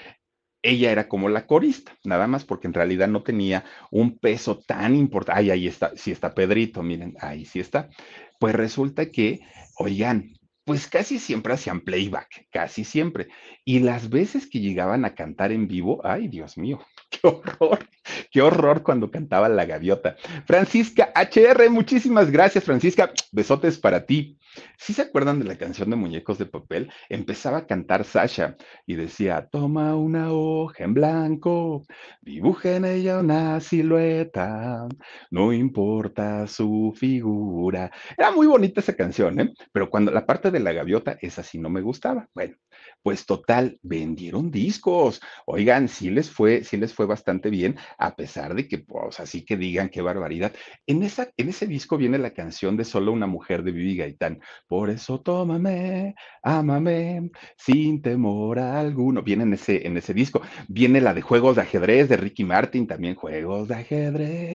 ella 0.63 0.91
era 0.91 1.09
como 1.09 1.29
la 1.29 1.47
corista, 1.47 1.97
nada 2.05 2.27
más 2.27 2.45
porque 2.45 2.67
en 2.67 2.75
realidad 2.75 3.09
no 3.09 3.23
tenía 3.23 3.65
un 3.91 4.19
peso 4.19 4.59
tan 4.59 4.95
importante. 4.95 5.41
Ay, 5.41 5.51
ahí 5.51 5.67
está, 5.67 5.93
sí 5.97 6.11
está 6.11 6.35
Pedrito, 6.35 6.83
miren, 6.83 7.15
ahí 7.21 7.45
sí 7.45 7.61
está. 7.61 7.89
Pues 8.39 8.55
resulta 8.55 9.11
que, 9.11 9.41
oigan, 9.79 10.33
pues 10.65 10.89
casi 10.89 11.21
siempre 11.21 11.55
hacían 11.55 11.81
playback, 11.81 12.49
casi 12.51 12.85
siempre. 12.85 13.29
Y 13.65 13.79
las 13.79 14.11
veces 14.11 14.49
que 14.49 14.61
llegaban 14.61 15.05
a 15.05 15.15
cantar 15.15 15.53
en 15.53 15.69
vivo, 15.69 16.01
ay, 16.05 16.29
Dios 16.29 16.59
mío, 16.59 16.81
qué 17.11 17.21
horror, 17.23 17.89
qué 18.31 18.43
horror 18.43 18.83
cuando 18.83 19.11
cantaba 19.11 19.49
la 19.49 19.65
gaviota. 19.65 20.17
Francisca 20.47 21.13
HR, 21.15 21.71
muchísimas 21.71 22.31
gracias, 22.31 22.65
Francisca. 22.65 23.11
Besotes 23.33 23.79
para 23.79 24.05
ti. 24.07 24.39
Si 24.79 24.93
se 24.93 25.03
acuerdan 25.03 25.39
de 25.39 25.45
la 25.45 25.59
canción 25.59 25.91
de 25.91 25.97
Muñecos 25.97 26.39
de 26.39 26.47
Papel? 26.47 26.91
Empezaba 27.09 27.59
a 27.59 27.67
cantar 27.67 28.05
Sasha 28.05 28.57
y 28.87 28.95
decía, 28.95 29.49
toma 29.51 29.95
una 29.97 30.33
hoja 30.33 30.85
en 30.85 30.95
blanco, 30.95 31.85
dibuja 32.23 32.77
en 32.77 32.85
ella 32.85 33.19
una 33.19 33.61
silueta, 33.61 34.87
no 35.31 35.53
importa 35.53 36.47
su 36.47 36.95
figura. 36.97 37.91
Era 38.17 38.31
muy 38.31 38.47
bonita 38.47 38.81
esa 38.81 38.95
canción, 38.95 39.41
¿eh? 39.41 39.53
Pero 39.73 39.91
cuando 39.91 40.11
la 40.11 40.27
parte 40.27 40.51
de 40.51 40.61
la 40.61 40.73
gaviota, 40.73 41.19
esa 41.21 41.43
sí 41.43 41.59
no 41.59 41.69
me 41.69 41.81
gustaba. 41.81 42.29
Bueno, 42.35 42.57
pues 43.03 43.27
total, 43.27 43.79
vendieron 43.83 44.51
discos. 44.51 45.21
Oigan, 45.47 45.89
sí 45.89 46.11
les 46.11 46.31
fue, 46.31 46.65
sí 46.65 46.77
les 46.77 46.93
fue 46.93 47.07
bastante 47.07 47.51
bien, 47.51 47.77
a 47.99 48.15
pesar 48.15 48.55
de 48.55 48.69
que, 48.69 48.79
pues, 48.79 49.21
así 49.21 49.45
que 49.45 49.57
digan 49.57 49.89
qué 49.89 50.03
barbaridad. 50.03 50.53
En, 50.87 51.03
esa, 51.03 51.31
en 51.37 51.49
ese 51.49 51.67
disco 51.67 51.97
viene 51.97 52.19
la 52.19 52.33
canción 52.33 52.77
de 52.77 52.85
Solo 52.85 53.13
una 53.13 53.27
mujer 53.27 53.63
de 53.63 53.73
Vivi 53.73 53.97
Gaitán. 53.97 54.41
Por 54.67 54.91
eso 54.91 55.21
tómame, 55.21 56.15
ámame, 56.43 57.31
sin 57.57 58.03
temor 58.03 58.59
alguno. 58.59 59.23
Viene 59.23 59.45
en 59.45 59.55
ese, 59.55 59.87
en 59.87 59.97
ese 59.97 60.15
disco. 60.15 60.43
Viene 60.69 61.01
la 61.01 61.15
de 61.15 61.23
Juegos 61.23 61.57
de 61.57 61.63
Ajedrez 61.63 62.09
de 62.09 62.17
Ricky 62.17 62.45
Martin, 62.45 62.87
también 62.87 63.15
Juegos 63.15 63.69
de 63.69 63.75
Ajedrez. 63.75 64.56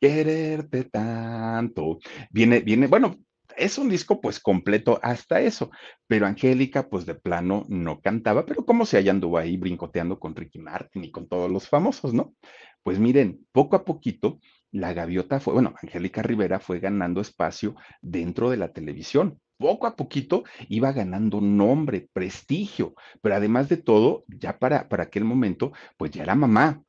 Quererte 0.00 0.84
tanto. 0.84 1.98
Viene, 2.30 2.60
viene, 2.60 2.86
bueno, 2.86 3.16
es 3.56 3.78
un 3.78 3.88
disco 3.88 4.20
pues 4.20 4.40
completo 4.40 4.98
hasta 5.02 5.40
eso, 5.40 5.70
pero 6.06 6.26
Angélica 6.26 6.88
pues 6.88 7.06
de 7.06 7.14
plano 7.14 7.64
no 7.68 8.00
cantaba, 8.00 8.44
pero 8.46 8.64
como 8.64 8.86
se 8.86 8.98
haya 8.98 9.10
anduvo 9.12 9.38
ahí 9.38 9.56
brincoteando 9.56 10.18
con 10.18 10.36
Ricky 10.36 10.58
Martin 10.58 11.04
y 11.04 11.10
con 11.10 11.28
todos 11.28 11.50
los 11.50 11.68
famosos, 11.68 12.12
¿no? 12.12 12.34
Pues 12.82 12.98
miren, 12.98 13.46
poco 13.52 13.76
a 13.76 13.84
poquito 13.84 14.38
la 14.70 14.92
gaviota 14.92 15.40
fue, 15.40 15.54
bueno, 15.54 15.74
Angélica 15.82 16.22
Rivera 16.22 16.60
fue 16.60 16.80
ganando 16.80 17.20
espacio 17.20 17.74
dentro 18.02 18.50
de 18.50 18.58
la 18.58 18.72
televisión. 18.72 19.40
Poco 19.58 19.86
a 19.86 19.96
poquito 19.96 20.44
iba 20.68 20.92
ganando 20.92 21.40
nombre, 21.40 22.08
prestigio, 22.12 22.94
pero 23.22 23.36
además 23.36 23.70
de 23.70 23.78
todo, 23.78 24.24
ya 24.28 24.58
para, 24.58 24.88
para 24.88 25.04
aquel 25.04 25.24
momento, 25.24 25.72
pues 25.96 26.10
ya 26.10 26.24
era 26.24 26.34
mamá, 26.34 26.82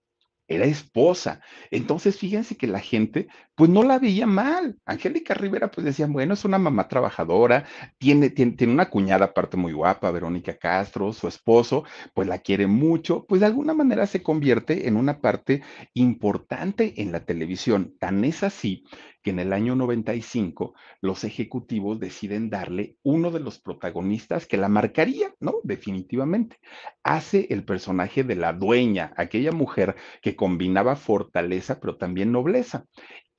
era 0.48 0.66
esposa. 0.66 1.42
Entonces, 1.72 2.18
fíjense 2.18 2.56
que 2.56 2.68
la 2.68 2.80
gente, 2.80 3.28
pues 3.56 3.70
no 3.70 3.84
la 3.84 4.00
veía 4.00 4.26
mal. 4.26 4.78
Angélica 4.86 5.34
Rivera, 5.34 5.70
pues 5.72 5.86
decían, 5.86 6.14
bueno, 6.14 6.34
es 6.34 6.46
una 6.46 6.58
mamá 6.58 6.88
trabajadora, 6.88 7.66
tiene, 7.98 8.30
tiene, 8.30 8.54
tiene, 8.54 8.74
una 8.74 8.90
cuñada 8.90 9.26
aparte 9.26 9.58
muy 9.58 9.74
guapa, 9.74 10.12
Verónica 10.12 10.58
Castro, 10.58 11.14
su 11.14 11.28
esposo, 11.28 11.84
pues 12.14 12.28
la 12.28 12.40
quiere 12.40 12.68
mucho, 12.68 13.26
pues 13.28 13.42
de 13.42 13.48
alguna 13.48 13.74
manera 13.74 14.08
se 14.08 14.24
convierte 14.24 14.88
en 14.88 14.98
una 14.98 15.20
parte 15.20 15.62
importante 15.94 17.02
en 17.02 17.12
la 17.12 17.26
televisión. 17.26 17.96
Tan 18.00 18.24
es 18.24 18.44
así 18.44 18.86
que 19.28 19.32
en 19.32 19.40
el 19.40 19.52
año 19.52 19.76
95 19.76 20.74
los 21.02 21.26
ejecutivos 21.26 22.00
deciden 22.00 22.50
darle 22.50 22.96
uno 23.04 23.30
de 23.30 23.42
los 23.42 23.60
protagonistas 23.60 24.48
que 24.48 24.56
la 24.56 24.70
marcaría, 24.70 25.36
¿no? 25.42 25.56
Definitivamente. 25.64 26.62
Hace 27.04 27.48
el 27.50 27.66
personaje 27.66 28.24
de 28.24 28.38
la 28.38 28.54
dueña, 28.54 29.12
aquella 29.18 29.52
mujer 29.52 29.98
que 30.22 30.38
combinaba 30.38 30.96
fortaleza 30.96 31.82
pero 31.82 31.98
también 31.98 32.32
nobleza 32.32 32.86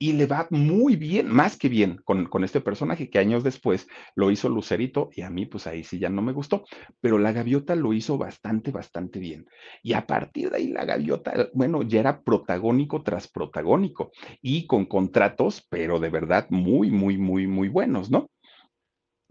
y 0.01 0.13
le 0.13 0.25
va 0.27 0.47
muy 0.49 0.95
bien, 0.95 1.27
más 1.27 1.57
que 1.57 1.67
bien, 1.67 1.97
con, 2.05 2.25
con, 2.25 2.45
este 2.45 2.61
personaje 2.61 3.09
que 3.09 3.19
años 3.19 3.43
después 3.43 3.87
lo 4.15 4.31
hizo 4.31 4.47
Lucerito 4.47 5.09
y 5.13 5.23
a 5.23 5.29
mí 5.29 5.45
pues 5.45 5.67
ahí 5.67 5.83
sí 5.83 5.99
ya 5.99 6.09
no 6.09 6.21
me 6.21 6.31
gustó, 6.31 6.63
pero 7.01 7.17
la 7.17 7.33
gaviota 7.33 7.75
lo 7.75 7.91
hizo 7.91 8.17
bastante, 8.17 8.71
bastante 8.71 9.19
bien. 9.19 9.45
Y 9.83 9.93
a 9.93 10.07
partir 10.07 10.51
de 10.51 10.57
ahí 10.57 10.67
la 10.69 10.85
gaviota, 10.85 11.49
bueno, 11.53 11.83
ya 11.83 11.99
era 11.99 12.21
protagónico 12.21 13.03
tras 13.03 13.27
protagónico 13.27 14.11
y 14.41 14.65
con 14.67 14.85
contratos, 14.85 15.67
pero 15.69 15.99
de 15.99 16.09
verdad 16.09 16.47
muy, 16.49 16.89
muy, 16.89 17.17
muy, 17.17 17.45
muy 17.45 17.67
buenos, 17.67 18.09
¿no? 18.09 18.29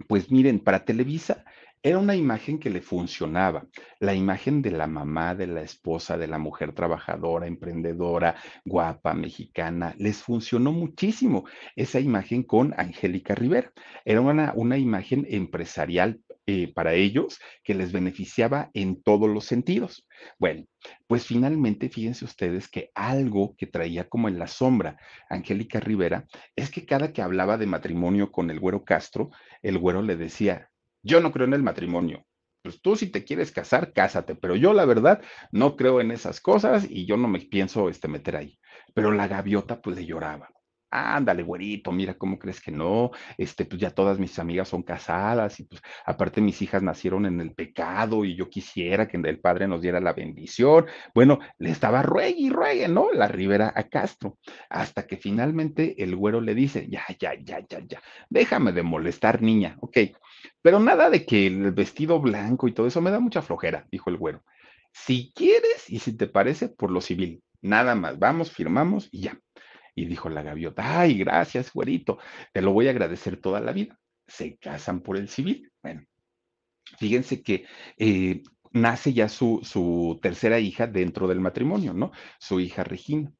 Pues 0.06 0.30
miren, 0.30 0.60
para 0.60 0.84
Televisa 0.84 1.44
era 1.82 1.98
una 1.98 2.16
imagen 2.16 2.58
que 2.58 2.70
le 2.70 2.80
funcionaba, 2.80 3.66
la 4.00 4.14
imagen 4.14 4.62
de 4.62 4.72
la 4.72 4.86
mamá, 4.86 5.34
de 5.34 5.46
la 5.46 5.62
esposa, 5.62 6.18
de 6.18 6.26
la 6.26 6.38
mujer 6.38 6.72
trabajadora, 6.72 7.46
emprendedora, 7.46 8.36
guapa, 8.64 9.14
mexicana, 9.14 9.94
les 9.98 10.22
funcionó 10.22 10.72
muchísimo 10.72 11.44
esa 11.76 12.00
imagen 12.00 12.42
con 12.42 12.74
Angélica 12.76 13.34
Rivera. 13.34 13.72
Era 14.04 14.20
una, 14.20 14.52
una 14.56 14.76
imagen 14.76 15.26
empresarial 15.28 16.20
eh, 16.50 16.72
para 16.72 16.94
ellos 16.94 17.38
que 17.62 17.74
les 17.74 17.92
beneficiaba 17.92 18.70
en 18.72 19.02
todos 19.02 19.28
los 19.28 19.44
sentidos. 19.44 20.06
Bueno, 20.38 20.64
pues 21.06 21.26
finalmente 21.26 21.90
fíjense 21.90 22.24
ustedes 22.24 22.68
que 22.68 22.90
algo 22.94 23.54
que 23.56 23.66
traía 23.66 24.08
como 24.08 24.28
en 24.28 24.38
la 24.38 24.46
sombra 24.46 24.96
Angélica 25.28 25.78
Rivera 25.78 26.26
es 26.56 26.70
que 26.70 26.86
cada 26.86 27.12
que 27.12 27.20
hablaba 27.20 27.58
de 27.58 27.66
matrimonio 27.66 28.32
con 28.32 28.50
el 28.50 28.60
güero 28.60 28.82
Castro, 28.82 29.28
el 29.60 29.78
güero 29.78 30.00
le 30.00 30.16
decía, 30.16 30.67
yo 31.02 31.20
no 31.20 31.32
creo 31.32 31.46
en 31.46 31.54
el 31.54 31.62
matrimonio. 31.62 32.24
Pues 32.62 32.82
tú 32.82 32.96
si 32.96 33.06
te 33.10 33.24
quieres 33.24 33.52
casar, 33.52 33.92
cásate, 33.92 34.34
pero 34.34 34.56
yo 34.56 34.72
la 34.72 34.84
verdad 34.84 35.22
no 35.52 35.76
creo 35.76 36.00
en 36.00 36.10
esas 36.10 36.40
cosas 36.40 36.86
y 36.88 37.06
yo 37.06 37.16
no 37.16 37.28
me 37.28 37.40
pienso 37.40 37.88
este, 37.88 38.08
meter 38.08 38.36
ahí. 38.36 38.58
Pero 38.94 39.12
la 39.12 39.28
gaviota 39.28 39.80
pues 39.80 39.96
le 39.96 40.06
lloraba. 40.06 40.50
Ándale, 40.90 41.42
güerito, 41.42 41.92
mira, 41.92 42.14
¿cómo 42.14 42.38
crees 42.38 42.62
que 42.62 42.70
no? 42.70 43.10
Este, 43.36 43.66
pues 43.66 43.80
ya 43.80 43.90
todas 43.90 44.18
mis 44.18 44.38
amigas 44.38 44.68
son 44.68 44.82
casadas 44.82 45.60
y 45.60 45.64
pues 45.64 45.82
aparte 46.06 46.40
mis 46.40 46.62
hijas 46.62 46.82
nacieron 46.82 47.26
en 47.26 47.40
el 47.40 47.52
pecado 47.52 48.24
y 48.24 48.34
yo 48.34 48.48
quisiera 48.48 49.06
que 49.06 49.18
el 49.18 49.40
Padre 49.40 49.68
nos 49.68 49.82
diera 49.82 50.00
la 50.00 50.14
bendición. 50.14 50.86
Bueno, 51.14 51.40
le 51.58 51.70
estaba 51.70 52.02
ruegue 52.02 52.36
y 52.38 52.50
ruegue, 52.50 52.88
¿no? 52.88 53.12
La 53.12 53.28
Rivera 53.28 53.72
a 53.76 53.84
Castro, 53.84 54.38
hasta 54.70 55.06
que 55.06 55.18
finalmente 55.18 56.02
el 56.02 56.16
güero 56.16 56.40
le 56.40 56.54
dice, 56.54 56.86
ya, 56.88 57.04
ya, 57.18 57.34
ya, 57.34 57.60
ya, 57.68 57.80
ya, 57.86 58.00
déjame 58.30 58.72
de 58.72 58.82
molestar, 58.82 59.42
niña, 59.42 59.76
ok, 59.80 59.98
pero 60.62 60.80
nada 60.80 61.10
de 61.10 61.26
que 61.26 61.46
el 61.46 61.72
vestido 61.72 62.20
blanco 62.20 62.66
y 62.66 62.72
todo 62.72 62.86
eso 62.86 63.00
me 63.00 63.10
da 63.10 63.20
mucha 63.20 63.42
flojera, 63.42 63.86
dijo 63.90 64.10
el 64.10 64.16
güero. 64.16 64.42
Si 64.92 65.32
quieres 65.34 65.88
y 65.88 65.98
si 65.98 66.16
te 66.16 66.26
parece, 66.26 66.68
por 66.68 66.90
lo 66.90 67.00
civil, 67.00 67.42
nada 67.60 67.94
más, 67.94 68.18
vamos, 68.18 68.50
firmamos 68.50 69.08
y 69.12 69.22
ya. 69.22 69.38
Y 69.98 70.04
dijo 70.04 70.28
la 70.28 70.42
gaviota, 70.42 71.00
ay, 71.00 71.18
gracias, 71.18 71.72
güerito, 71.72 72.18
te 72.52 72.62
lo 72.62 72.72
voy 72.72 72.86
a 72.86 72.90
agradecer 72.90 73.40
toda 73.40 73.60
la 73.60 73.72
vida. 73.72 73.98
Se 74.26 74.56
casan 74.58 75.00
por 75.00 75.16
el 75.16 75.28
civil. 75.28 75.72
Bueno, 75.82 76.04
fíjense 76.98 77.42
que 77.42 77.66
eh, 77.96 78.42
nace 78.72 79.12
ya 79.12 79.28
su, 79.28 79.60
su 79.64 80.20
tercera 80.22 80.60
hija 80.60 80.86
dentro 80.86 81.26
del 81.26 81.40
matrimonio, 81.40 81.94
¿no? 81.94 82.12
Su 82.38 82.60
hija 82.60 82.84
Regina 82.84 83.32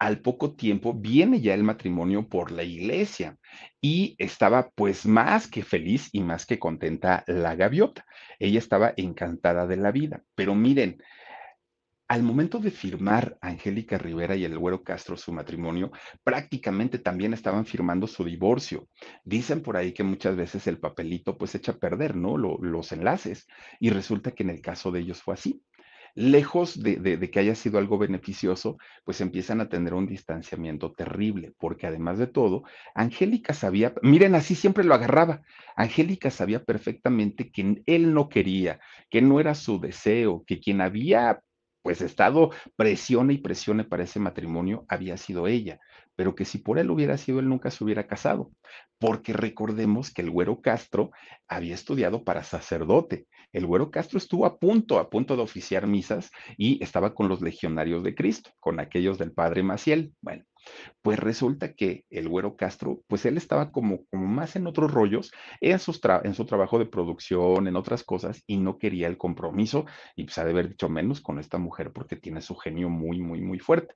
al 0.00 0.20
poco 0.20 0.54
tiempo 0.54 0.94
viene 0.94 1.42
ya 1.42 1.54
el 1.54 1.62
matrimonio 1.62 2.26
por 2.26 2.50
la 2.50 2.64
iglesia 2.64 3.36
y 3.82 4.16
estaba 4.18 4.70
pues 4.70 5.04
más 5.04 5.46
que 5.46 5.62
feliz 5.62 6.08
y 6.12 6.22
más 6.22 6.46
que 6.46 6.58
contenta 6.58 7.22
la 7.26 7.54
gaviota. 7.54 8.06
Ella 8.38 8.58
estaba 8.58 8.94
encantada 8.96 9.66
de 9.66 9.76
la 9.76 9.92
vida, 9.92 10.24
pero 10.34 10.54
miren, 10.54 11.02
al 12.10 12.24
momento 12.24 12.58
de 12.58 12.72
firmar 12.72 13.38
Angélica 13.40 13.96
Rivera 13.96 14.34
y 14.34 14.44
el 14.44 14.58
Güero 14.58 14.82
Castro 14.82 15.16
su 15.16 15.32
matrimonio, 15.32 15.92
prácticamente 16.24 16.98
también 16.98 17.32
estaban 17.32 17.64
firmando 17.64 18.08
su 18.08 18.24
divorcio. 18.24 18.88
Dicen 19.22 19.62
por 19.62 19.76
ahí 19.76 19.92
que 19.92 20.02
muchas 20.02 20.34
veces 20.34 20.66
el 20.66 20.80
papelito 20.80 21.38
pues 21.38 21.54
echa 21.54 21.70
a 21.70 21.78
perder, 21.78 22.16
¿no? 22.16 22.36
los 22.36 22.90
enlaces. 22.90 23.46
Y 23.78 23.90
resulta 23.90 24.32
que 24.32 24.42
en 24.42 24.50
el 24.50 24.60
caso 24.60 24.90
de 24.90 24.98
ellos 24.98 25.22
fue 25.22 25.34
así. 25.34 25.62
Lejos 26.16 26.82
de, 26.82 26.96
de, 26.96 27.30
que 27.30 27.38
haya 27.38 27.54
sido 27.54 27.78
algo 27.78 27.96
beneficioso, 27.96 28.76
pues 29.04 29.20
empiezan 29.20 29.60
a 29.60 29.68
tener 29.68 29.94
un 29.94 30.08
distanciamiento 30.08 30.90
terrible, 30.90 31.52
porque 31.58 31.86
además 31.86 32.18
de 32.18 32.26
todo, 32.26 32.64
Angélica 32.92 33.54
sabía, 33.54 33.94
miren, 34.02 34.34
así 34.34 34.56
siempre 34.56 34.82
lo 34.82 34.94
agarraba, 34.94 35.42
Angélica 35.76 36.32
sabía 36.32 36.64
perfectamente 36.64 37.52
que 37.52 37.84
él 37.86 38.12
no 38.12 38.28
quería, 38.28 38.80
que 39.08 39.22
no 39.22 39.38
era 39.38 39.54
su 39.54 39.78
deseo, 39.78 40.42
que 40.44 40.58
quien 40.58 40.80
había 40.80 41.40
pues 41.82 42.00
estado 42.00 42.50
presione 42.76 43.34
y 43.34 43.38
presione 43.38 43.84
para 43.84 44.04
ese 44.04 44.20
matrimonio 44.20 44.84
había 44.88 45.16
sido 45.16 45.46
ella, 45.46 45.80
pero 46.16 46.34
que 46.34 46.44
si 46.44 46.58
por 46.58 46.78
él 46.78 46.90
hubiera 46.90 47.16
sido, 47.16 47.40
él 47.40 47.48
nunca 47.48 47.70
se 47.70 47.82
hubiera 47.82 48.06
casado, 48.06 48.50
porque 48.98 49.32
recordemos 49.32 50.12
que 50.12 50.22
el 50.22 50.30
güero 50.30 50.60
Castro 50.60 51.10
había 51.48 51.74
estudiado 51.74 52.24
para 52.24 52.44
sacerdote. 52.44 53.26
El 53.52 53.66
güero 53.66 53.90
Castro 53.90 54.18
estuvo 54.18 54.46
a 54.46 54.58
punto, 54.58 54.98
a 54.98 55.10
punto 55.10 55.36
de 55.36 55.42
oficiar 55.42 55.86
misas 55.86 56.30
y 56.56 56.82
estaba 56.82 57.14
con 57.14 57.28
los 57.28 57.40
legionarios 57.40 58.02
de 58.04 58.14
Cristo, 58.14 58.50
con 58.60 58.80
aquellos 58.80 59.18
del 59.18 59.32
padre 59.32 59.62
Maciel. 59.62 60.12
Bueno, 60.20 60.44
pues 61.02 61.18
resulta 61.18 61.74
que 61.74 62.04
el 62.10 62.28
güero 62.28 62.56
Castro, 62.56 63.02
pues 63.06 63.24
él 63.26 63.36
estaba 63.36 63.72
como, 63.72 64.04
como 64.06 64.26
más 64.26 64.56
en 64.56 64.66
otros 64.66 64.90
rollos, 64.90 65.32
en, 65.60 65.72
en 65.72 66.34
su 66.34 66.44
trabajo 66.46 66.78
de 66.78 66.86
producción, 66.86 67.66
en 67.66 67.76
otras 67.76 68.04
cosas, 68.04 68.42
y 68.46 68.56
no 68.58 68.78
quería 68.78 69.06
el 69.06 69.18
compromiso, 69.18 69.86
y 70.16 70.24
pues 70.24 70.38
ha 70.38 70.44
de 70.44 70.50
haber 70.50 70.68
dicho 70.68 70.88
menos 70.88 71.20
con 71.20 71.38
esta 71.38 71.58
mujer 71.58 71.92
porque 71.92 72.16
tiene 72.16 72.40
su 72.40 72.54
genio 72.56 72.88
muy, 72.88 73.20
muy, 73.20 73.40
muy 73.40 73.58
fuerte 73.58 73.94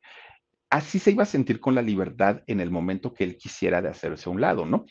así 0.74 0.98
se 0.98 1.12
iba 1.12 1.22
a 1.22 1.26
sentir 1.26 1.60
con 1.60 1.76
la 1.76 1.82
libertad 1.82 2.42
en 2.48 2.58
el 2.58 2.72
momento 2.72 3.14
que 3.14 3.22
él 3.22 3.36
quisiera 3.36 3.80
de 3.80 3.88
hacerse 3.88 4.28
a 4.28 4.32
un 4.32 4.40
lado, 4.40 4.66
¿no? 4.66 4.86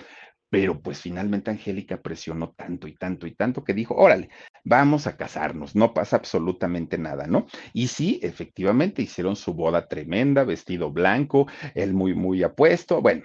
Pero 0.54 0.80
pues 0.80 1.02
finalmente 1.02 1.50
Angélica 1.50 2.00
presionó 2.00 2.52
tanto 2.52 2.88
y 2.88 2.94
tanto 2.94 3.26
y 3.26 3.34
tanto 3.34 3.64
que 3.64 3.74
dijo, 3.74 3.96
órale, 3.96 4.30
vamos 4.64 5.08
a 5.08 5.18
casarnos, 5.18 5.76
no 5.76 5.96
pasa 5.96 6.18
absolutamente 6.18 7.00
nada, 7.00 7.26
¿no? 7.26 7.48
Y 7.74 7.88
sí, 7.88 8.20
efectivamente 8.22 9.02
hicieron 9.02 9.36
su 9.36 9.56
boda 9.56 9.88
tremenda, 9.88 10.44
vestido 10.44 10.92
blanco, 10.92 11.48
él 11.74 11.96
muy, 11.96 12.14
muy 12.14 12.44
apuesto, 12.44 13.02
bueno, 13.02 13.24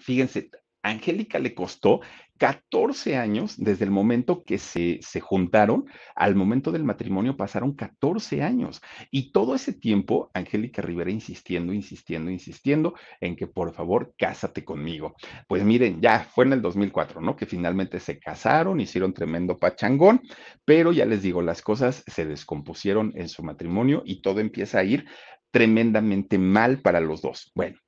fíjense, 0.00 0.50
Angélica 0.88 1.38
le 1.38 1.54
costó 1.54 2.00
14 2.38 3.16
años 3.16 3.54
desde 3.56 3.84
el 3.84 3.90
momento 3.90 4.44
que 4.44 4.58
se, 4.58 4.98
se, 5.00 5.20
juntaron, 5.20 5.86
al 6.14 6.34
momento 6.34 6.70
del 6.70 6.84
matrimonio 6.84 7.36
pasaron 7.36 7.74
14 7.74 8.42
años. 8.42 8.82
Y 9.10 9.32
todo 9.32 9.54
ese 9.54 9.72
tiempo, 9.72 10.30
Angélica 10.34 10.82
Rivera 10.82 11.10
insistiendo, 11.10 11.72
insistiendo, 11.72 12.30
insistiendo 12.30 12.94
en 13.20 13.36
que 13.36 13.46
por 13.46 13.72
favor, 13.72 14.14
cásate 14.18 14.64
conmigo. 14.64 15.14
Pues 15.48 15.64
miren, 15.64 16.00
ya 16.00 16.20
fue 16.20 16.44
en 16.44 16.52
el 16.52 16.62
2004, 16.62 17.20
¿no? 17.20 17.36
Que 17.36 17.46
finalmente 17.46 18.00
se 18.00 18.18
casaron, 18.18 18.80
hicieron 18.80 19.14
tremendo 19.14 19.58
pachangón, 19.58 20.20
pero 20.64 20.92
ya 20.92 21.06
les 21.06 21.22
digo, 21.22 21.42
las 21.42 21.62
cosas 21.62 22.04
se 22.06 22.26
descompusieron 22.26 23.12
en 23.16 23.28
su 23.28 23.42
matrimonio 23.42 24.02
y 24.04 24.20
todo 24.20 24.40
empieza 24.40 24.80
a 24.80 24.84
ir 24.84 25.06
tremendamente 25.50 26.38
mal 26.38 26.80
para 26.82 27.00
los 27.00 27.22
dos. 27.22 27.50
Bueno. 27.54 27.78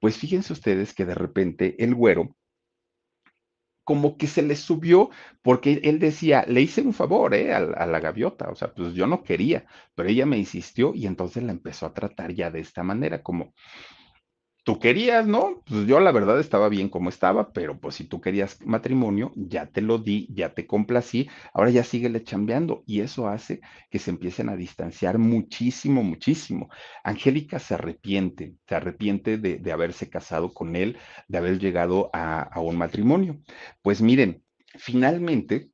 Pues 0.00 0.16
fíjense 0.18 0.52
ustedes 0.52 0.94
que 0.94 1.04
de 1.04 1.14
repente 1.14 1.82
el 1.82 1.94
güero 1.94 2.36
como 3.88 4.18
que 4.18 4.26
se 4.26 4.42
le 4.42 4.54
subió, 4.54 5.08
porque 5.40 5.80
él 5.82 5.98
decía, 5.98 6.44
le 6.46 6.60
hice 6.60 6.82
un 6.82 6.92
favor 6.92 7.34
¿eh? 7.34 7.54
a, 7.54 7.56
a, 7.56 7.86
la 7.86 8.00
gaviota, 8.00 8.50
o 8.50 8.54
sea, 8.54 8.74
pues 8.74 8.92
yo 8.92 9.06
no 9.06 9.22
quería, 9.22 9.64
pero 9.94 10.10
ella 10.10 10.26
me 10.26 10.36
insistió 10.36 10.92
y 10.94 11.06
entonces 11.06 11.42
la 11.42 11.52
empezó 11.52 11.86
a 11.86 11.94
tratar 11.94 12.34
ya 12.34 12.50
de 12.50 12.60
esta 12.60 12.82
manera, 12.82 13.22
como, 13.22 13.54
tú 14.68 14.78
querías, 14.78 15.26
¿no? 15.26 15.62
Pues 15.66 15.86
yo 15.86 15.98
la 15.98 16.12
verdad 16.12 16.38
estaba 16.38 16.68
bien 16.68 16.90
como 16.90 17.08
estaba, 17.08 17.52
pero 17.54 17.80
pues 17.80 17.94
si 17.94 18.04
tú 18.04 18.20
querías 18.20 18.58
matrimonio, 18.66 19.32
ya 19.34 19.64
te 19.64 19.80
lo 19.80 19.96
di, 19.96 20.28
ya 20.30 20.52
te 20.52 20.66
complací, 20.66 21.26
ahora 21.54 21.70
ya 21.70 21.84
síguele 21.84 22.22
chambeando 22.22 22.82
y 22.86 23.00
eso 23.00 23.28
hace 23.28 23.62
que 23.90 23.98
se 23.98 24.10
empiecen 24.10 24.50
a 24.50 24.56
distanciar 24.56 25.16
muchísimo, 25.16 26.02
muchísimo. 26.02 26.68
Angélica 27.02 27.58
se 27.58 27.74
arrepiente, 27.76 28.56
se 28.68 28.74
arrepiente 28.74 29.38
de, 29.38 29.56
de 29.56 29.72
haberse 29.72 30.10
casado 30.10 30.52
con 30.52 30.76
él, 30.76 30.98
de 31.28 31.38
haber 31.38 31.58
llegado 31.58 32.10
a, 32.12 32.42
a 32.42 32.60
un 32.60 32.76
matrimonio. 32.76 33.40
Pues 33.80 34.02
miren, 34.02 34.44
finalmente 34.76 35.70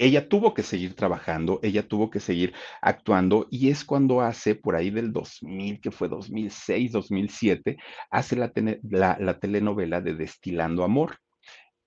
ella 0.00 0.28
tuvo 0.28 0.54
que 0.54 0.62
seguir 0.62 0.94
trabajando, 0.94 1.60
ella 1.62 1.86
tuvo 1.86 2.10
que 2.10 2.20
seguir 2.20 2.54
actuando 2.80 3.46
y 3.50 3.68
es 3.68 3.84
cuando 3.84 4.22
hace 4.22 4.54
por 4.54 4.74
ahí 4.74 4.90
del 4.90 5.12
2000, 5.12 5.80
que 5.80 5.90
fue 5.90 6.08
2006, 6.08 6.92
2007, 6.92 7.76
hace 8.10 8.36
la, 8.36 8.50
la, 8.82 9.18
la 9.20 9.38
telenovela 9.38 10.00
de 10.00 10.14
Destilando 10.14 10.84
Amor 10.84 11.18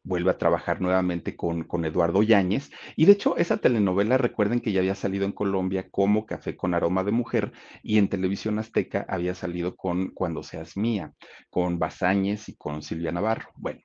vuelve 0.04 0.32
a 0.32 0.38
trabajar 0.38 0.82
nuevamente 0.82 1.36
con, 1.36 1.64
con, 1.64 1.86
Eduardo 1.86 2.22
Yáñez. 2.22 2.70
Y 2.96 3.06
de 3.06 3.14
hecho, 3.14 3.38
esa 3.38 3.58
telenovela, 3.58 4.18
recuerden 4.18 4.60
que 4.60 4.72
ya 4.72 4.82
había 4.82 4.96
salido 4.96 5.26
en 5.26 5.32
Colombia 5.32 5.88
como 5.90 6.26
Café 6.26 6.56
con 6.56 6.74
Aroma 6.74 7.04
de 7.04 7.12
Mujer 7.12 7.54
y 7.82 7.98
en 7.98 8.10
Televisión 8.10 8.60
Azteca 8.60 9.06
había 9.08 9.34
salido 9.34 9.76
con 9.76 10.10
Cuando 10.10 10.44
Seas 10.44 10.78
Mía, 10.78 11.14
con 11.50 11.80
Bazáñez 11.80 12.50
y 12.50 12.56
con 12.56 12.84
Silvia 12.84 13.12
Navarro. 13.12 13.50
Bueno, 13.56 13.80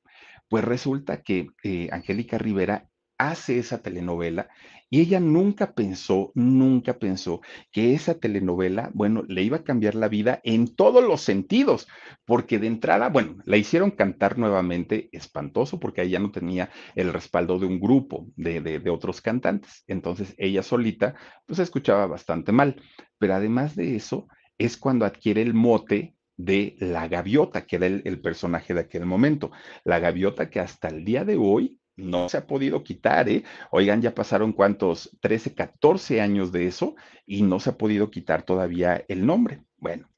pues 0.48 0.64
resulta 0.64 1.22
que 1.22 1.46
eh, 1.62 1.88
Angélica 1.92 2.36
Rivera 2.36 2.88
hace 3.18 3.58
esa 3.58 3.82
telenovela 3.82 4.48
y 4.90 5.00
ella 5.00 5.20
nunca 5.20 5.74
pensó, 5.74 6.32
nunca 6.34 6.98
pensó 6.98 7.42
que 7.72 7.92
esa 7.92 8.18
telenovela, 8.18 8.90
bueno, 8.94 9.22
le 9.28 9.42
iba 9.42 9.58
a 9.58 9.64
cambiar 9.64 9.94
la 9.94 10.08
vida 10.08 10.40
en 10.44 10.74
todos 10.74 11.04
los 11.04 11.20
sentidos, 11.20 11.88
porque 12.24 12.58
de 12.58 12.68
entrada, 12.68 13.10
bueno, 13.10 13.36
la 13.44 13.58
hicieron 13.58 13.90
cantar 13.90 14.38
nuevamente 14.38 15.10
espantoso, 15.12 15.78
porque 15.78 16.02
ella 16.02 16.20
no 16.20 16.30
tenía 16.30 16.70
el 16.94 17.12
respaldo 17.12 17.58
de 17.58 17.66
un 17.66 17.80
grupo 17.80 18.28
de, 18.36 18.60
de, 18.60 18.90
otros 18.90 19.20
cantantes. 19.20 19.84
Entonces 19.86 20.34
ella 20.38 20.62
solita, 20.62 21.14
pues 21.44 21.58
escuchaba 21.58 22.06
bastante 22.06 22.52
mal. 22.52 22.80
Pero 23.18 23.34
además 23.34 23.76
de 23.76 23.94
eso, 23.94 24.26
es 24.56 24.78
cuando 24.78 25.04
adquiere 25.04 25.42
el 25.42 25.52
mote 25.52 26.14
de 26.38 26.76
la 26.78 27.08
gaviota, 27.08 27.66
que 27.66 27.76
era 27.76 27.86
el, 27.86 28.20
personaje 28.20 28.72
de 28.72 28.80
aquel 28.80 29.04
momento. 29.04 29.50
La 29.84 29.98
gaviota 29.98 30.48
que 30.48 30.60
hasta 30.60 30.88
el 30.88 31.04
día 31.04 31.24
de 31.24 31.36
hoy 31.36 31.78
no 31.98 32.28
se 32.28 32.38
ha 32.38 32.46
podido 32.46 32.82
quitar, 32.82 33.28
¿eh? 33.28 33.44
Oigan, 33.70 34.00
ya 34.00 34.14
pasaron 34.14 34.52
cuántos, 34.52 35.16
13, 35.20 35.54
14 35.54 36.20
años 36.20 36.52
de 36.52 36.66
eso 36.66 36.94
y 37.26 37.42
no 37.42 37.60
se 37.60 37.70
ha 37.70 37.76
podido 37.76 38.10
quitar 38.10 38.44
todavía 38.44 39.04
el 39.08 39.26
nombre. 39.26 39.62
Bueno, 39.76 40.08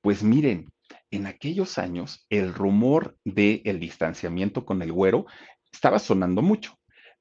pues 0.00 0.22
miren, 0.22 0.68
en 1.10 1.26
aquellos 1.26 1.78
años 1.78 2.26
el 2.28 2.52
rumor 2.52 3.16
del 3.24 3.62
el 3.64 3.80
distanciamiento 3.80 4.66
con 4.66 4.82
el 4.82 4.92
güero 4.92 5.26
estaba 5.72 5.98
sonando 5.98 6.42
mucho, 6.42 6.78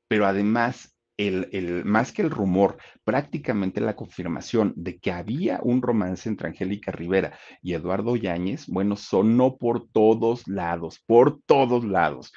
pero 0.08 0.26
además 0.26 0.98
el, 1.18 1.50
el, 1.52 1.86
más 1.86 2.12
que 2.12 2.22
el 2.22 2.30
rumor, 2.30 2.78
prácticamente 3.04 3.82
la 3.82 3.96
confirmación 3.96 4.74
de 4.76 5.00
que 5.00 5.12
había 5.12 5.60
un 5.64 5.82
romance 5.82 6.30
entre 6.30 6.48
Angélica 6.48 6.92
Rivera 6.92 7.38
y 7.62 7.74
Eduardo 7.74 8.16
Yáñez, 8.16 8.68
bueno, 8.68 8.96
sonó 8.96 9.58
por 9.58 9.88
todos 9.90 10.48
lados, 10.48 11.04
por 11.06 11.42
todos 11.42 11.84
lados. 11.84 12.34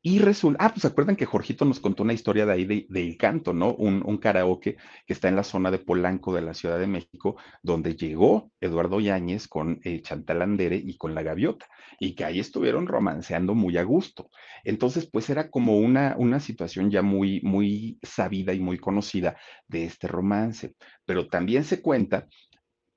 Y 0.00 0.20
resulta, 0.20 0.64
ah, 0.64 0.72
pues 0.72 0.84
acuerdan 0.84 1.16
que 1.16 1.26
Jorgito 1.26 1.64
nos 1.64 1.80
contó 1.80 2.04
una 2.04 2.12
historia 2.12 2.46
de 2.46 2.52
ahí 2.52 2.64
de, 2.64 2.86
de 2.88 3.16
Canto, 3.16 3.52
¿no? 3.52 3.74
Un, 3.74 4.02
un, 4.06 4.18
karaoke 4.18 4.76
que 5.06 5.12
está 5.12 5.28
en 5.28 5.34
la 5.34 5.42
zona 5.42 5.72
de 5.72 5.80
Polanco 5.80 6.32
de 6.32 6.40
la 6.40 6.54
Ciudad 6.54 6.78
de 6.78 6.86
México, 6.86 7.36
donde 7.62 7.96
llegó 7.96 8.52
Eduardo 8.60 9.00
Yáñez 9.00 9.48
con 9.48 9.80
eh, 9.82 10.00
Chantal 10.02 10.42
Andere 10.42 10.76
y 10.76 10.96
con 10.96 11.16
La 11.16 11.22
Gaviota, 11.22 11.66
y 11.98 12.14
que 12.14 12.24
ahí 12.24 12.38
estuvieron 12.38 12.86
romanceando 12.86 13.56
muy 13.56 13.76
a 13.76 13.82
gusto. 13.82 14.30
Entonces, 14.62 15.10
pues 15.10 15.30
era 15.30 15.50
como 15.50 15.78
una, 15.78 16.14
una 16.16 16.38
situación 16.38 16.90
ya 16.92 17.02
muy, 17.02 17.40
muy 17.42 17.98
sabida 18.02 18.54
y 18.54 18.60
muy 18.60 18.78
conocida 18.78 19.36
de 19.66 19.84
este 19.84 20.06
romance. 20.06 20.74
Pero 21.06 21.26
también 21.28 21.64
se 21.64 21.82
cuenta 21.82 22.28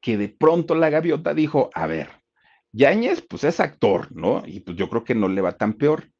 que 0.01 0.17
de 0.17 0.29
pronto 0.29 0.75
La 0.75 0.91
Gaviota 0.91 1.33
dijo, 1.33 1.71
a 1.73 1.87
ver, 1.87 2.09
Yáñez, 2.73 3.21
pues 3.27 3.43
es 3.43 3.59
actor, 3.59 4.15
¿no? 4.15 4.43
Y 4.45 4.61
pues 4.61 4.77
yo 4.77 4.87
creo 4.87 5.03
que 5.03 5.15
no 5.15 5.27
le 5.27 5.41
va 5.41 5.57
tan 5.57 5.73
peor 5.73 6.11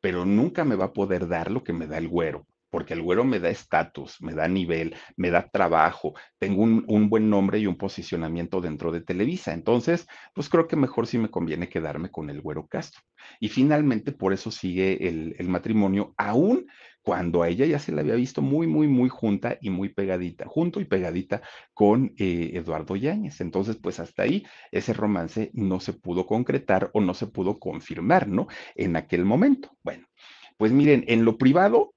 pero 0.00 0.24
nunca 0.24 0.64
me 0.64 0.76
va 0.76 0.86
a 0.86 0.92
poder 0.92 1.28
dar 1.28 1.50
lo 1.50 1.62
que 1.64 1.72
me 1.72 1.86
da 1.86 1.98
el 1.98 2.08
güero, 2.08 2.46
porque 2.70 2.94
el 2.94 3.02
güero 3.02 3.24
me 3.24 3.40
da 3.40 3.48
estatus, 3.48 4.20
me 4.20 4.34
da 4.34 4.48
nivel, 4.48 4.94
me 5.16 5.30
da 5.30 5.48
trabajo, 5.48 6.14
tengo 6.38 6.62
un, 6.62 6.84
un, 6.88 7.08
buen 7.08 7.30
nombre 7.30 7.58
y 7.58 7.66
un 7.66 7.76
posicionamiento 7.76 8.60
dentro 8.60 8.92
de 8.92 9.00
Televisa. 9.00 9.52
Entonces, 9.54 10.06
pues 10.34 10.48
creo 10.48 10.66
que 10.66 10.76
mejor 10.76 11.06
sí 11.06 11.18
me 11.18 11.30
conviene 11.30 11.68
quedarme 11.68 12.10
con 12.10 12.28
el 12.28 12.40
güero 12.40 12.66
Castro. 12.66 13.00
Y 13.40 13.48
finalmente, 13.48 14.12
por 14.12 14.32
eso 14.32 14.50
sigue 14.50 15.08
el, 15.08 15.34
el 15.38 15.48
matrimonio, 15.48 16.14
aún 16.16 16.66
cuando 17.06 17.44
a 17.44 17.48
ella 17.48 17.64
ya 17.66 17.78
se 17.78 17.92
la 17.92 18.00
había 18.00 18.16
visto 18.16 18.42
muy, 18.42 18.66
muy, 18.66 18.88
muy 18.88 19.08
junta 19.08 19.58
y 19.60 19.70
muy 19.70 19.90
pegadita, 19.90 20.44
junto 20.48 20.80
y 20.80 20.86
pegadita 20.86 21.40
con 21.72 22.12
eh, 22.18 22.50
Eduardo 22.54 22.96
Yáñez. 22.96 23.40
Entonces, 23.40 23.76
pues 23.76 24.00
hasta 24.00 24.24
ahí 24.24 24.44
ese 24.72 24.92
romance 24.92 25.52
no 25.54 25.78
se 25.78 25.92
pudo 25.92 26.26
concretar 26.26 26.90
o 26.94 27.00
no 27.00 27.14
se 27.14 27.28
pudo 27.28 27.60
confirmar, 27.60 28.26
¿no? 28.26 28.48
En 28.74 28.96
aquel 28.96 29.24
momento. 29.24 29.70
Bueno, 29.84 30.08
pues 30.56 30.72
miren, 30.72 31.04
en 31.06 31.24
lo 31.24 31.38
privado, 31.38 31.94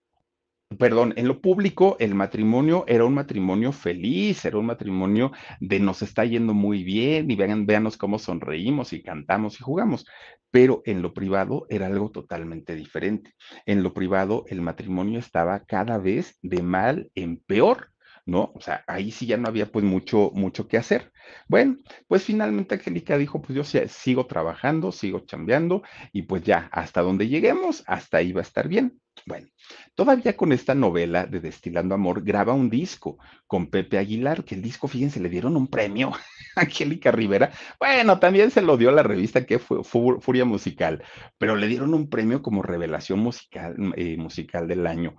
perdón, 0.77 1.13
en 1.17 1.27
lo 1.27 1.41
público 1.41 1.97
el 1.99 2.13
matrimonio 2.13 2.85
era 2.87 3.03
un 3.05 3.13
matrimonio 3.15 3.71
feliz, 3.71 4.45
era 4.45 4.57
un 4.57 4.67
matrimonio 4.67 5.31
de 5.59 5.79
nos 5.79 6.01
está 6.01 6.25
yendo 6.25 6.53
muy 6.53 6.83
bien 6.83 7.29
y 7.31 7.35
vean, 7.35 7.65
véanos 7.65 7.97
cómo 7.97 8.19
sonreímos 8.19 8.93
y 8.93 9.01
cantamos 9.01 9.59
y 9.59 9.63
jugamos, 9.63 10.05
pero 10.51 10.81
en 10.85 11.01
lo 11.01 11.13
privado 11.13 11.65
era 11.69 11.87
algo 11.87 12.11
totalmente 12.11 12.75
diferente. 12.75 13.33
En 13.65 13.81
lo 13.81 13.93
privado 13.93 14.45
el 14.47 14.61
matrimonio 14.61 15.19
estaba 15.19 15.65
cada 15.65 15.97
vez 15.97 16.37
de 16.41 16.61
mal 16.61 17.11
en 17.15 17.37
peor. 17.37 17.91
¿no? 18.25 18.51
O 18.53 18.61
sea, 18.61 18.83
ahí 18.85 19.09
sí 19.09 19.25
ya 19.25 19.37
no 19.37 19.47
había 19.47 19.71
pues 19.71 19.83
mucho, 19.83 20.29
mucho 20.35 20.67
que 20.67 20.77
hacer. 20.77 21.11
Bueno, 21.47 21.77
pues 22.07 22.23
finalmente 22.23 22.75
Angélica 22.75 23.17
dijo, 23.17 23.41
pues 23.41 23.55
yo 23.55 23.63
sigo 23.87 24.27
trabajando, 24.27 24.91
sigo 24.91 25.21
chambeando 25.21 25.81
y 26.13 26.23
pues 26.23 26.43
ya, 26.43 26.69
hasta 26.71 27.01
donde 27.01 27.27
lleguemos, 27.27 27.83
hasta 27.87 28.17
ahí 28.17 28.31
va 28.31 28.41
a 28.41 28.43
estar 28.43 28.67
bien. 28.67 28.99
Bueno, 29.25 29.47
todavía 29.95 30.35
con 30.35 30.51
esta 30.51 30.75
novela 30.75 31.25
de 31.25 31.39
Destilando 31.39 31.95
Amor 31.95 32.23
graba 32.23 32.53
un 32.53 32.69
disco 32.69 33.17
con 33.47 33.67
Pepe 33.67 33.97
Aguilar, 33.97 34.43
que 34.43 34.55
el 34.55 34.61
disco, 34.61 34.87
fíjense, 34.87 35.19
le 35.19 35.29
dieron 35.29 35.55
un 35.57 35.67
premio 35.67 36.11
a 36.55 36.61
Angélica 36.61 37.11
Rivera. 37.11 37.51
Bueno, 37.79 38.19
también 38.19 38.51
se 38.51 38.61
lo 38.61 38.77
dio 38.77 38.91
la 38.91 39.03
revista 39.03 39.45
que 39.45 39.59
fue 39.59 39.83
Furia 39.83 40.45
Musical, 40.45 41.03
pero 41.37 41.55
le 41.55 41.67
dieron 41.67 41.93
un 41.93 42.09
premio 42.09 42.41
como 42.41 42.61
revelación 42.63 43.19
musical, 43.19 43.75
eh, 43.95 44.17
musical 44.17 44.67
del 44.67 44.87
año. 44.87 45.15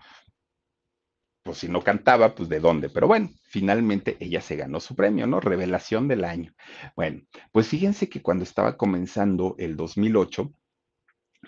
Pues 1.43 1.59
si 1.59 1.69
no 1.69 1.83
cantaba, 1.83 2.35
pues 2.35 2.49
de 2.49 2.61
dónde. 2.61 2.91
Pero 2.91 3.07
bueno, 3.07 3.31
finalmente 3.45 4.17
ella 4.21 4.43
se 4.43 4.57
ganó 4.57 4.79
su 4.79 4.95
premio, 4.95 5.27
¿no? 5.27 5.41
Revelación 5.41 6.07
del 6.07 6.25
año. 6.25 6.53
Bueno, 6.95 7.23
pues 7.51 7.69
fíjense 7.69 8.09
que 8.11 8.21
cuando 8.21 8.45
estaba 8.45 8.77
comenzando 8.77 9.55
el 9.59 9.75
2008, 9.77 10.53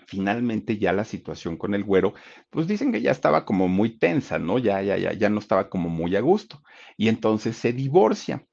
finalmente 0.07 0.77
ya 0.77 0.93
la 0.93 1.03
situación 1.05 1.57
con 1.57 1.73
el 1.73 1.83
güero, 1.83 2.13
pues 2.49 2.67
dicen 2.67 2.91
que 2.91 3.01
ya 3.01 3.11
estaba 3.11 3.45
como 3.45 3.67
muy 3.67 3.97
tensa, 3.97 4.39
¿no? 4.39 4.59
Ya, 4.59 4.81
ya, 4.81 4.97
ya, 4.97 5.13
ya 5.13 5.29
no 5.29 5.39
estaba 5.39 5.69
como 5.69 5.89
muy 5.89 6.15
a 6.15 6.21
gusto. 6.21 6.61
Y 6.97 7.09
entonces 7.09 7.57
se 7.57 7.73
divorcia. 7.73 8.45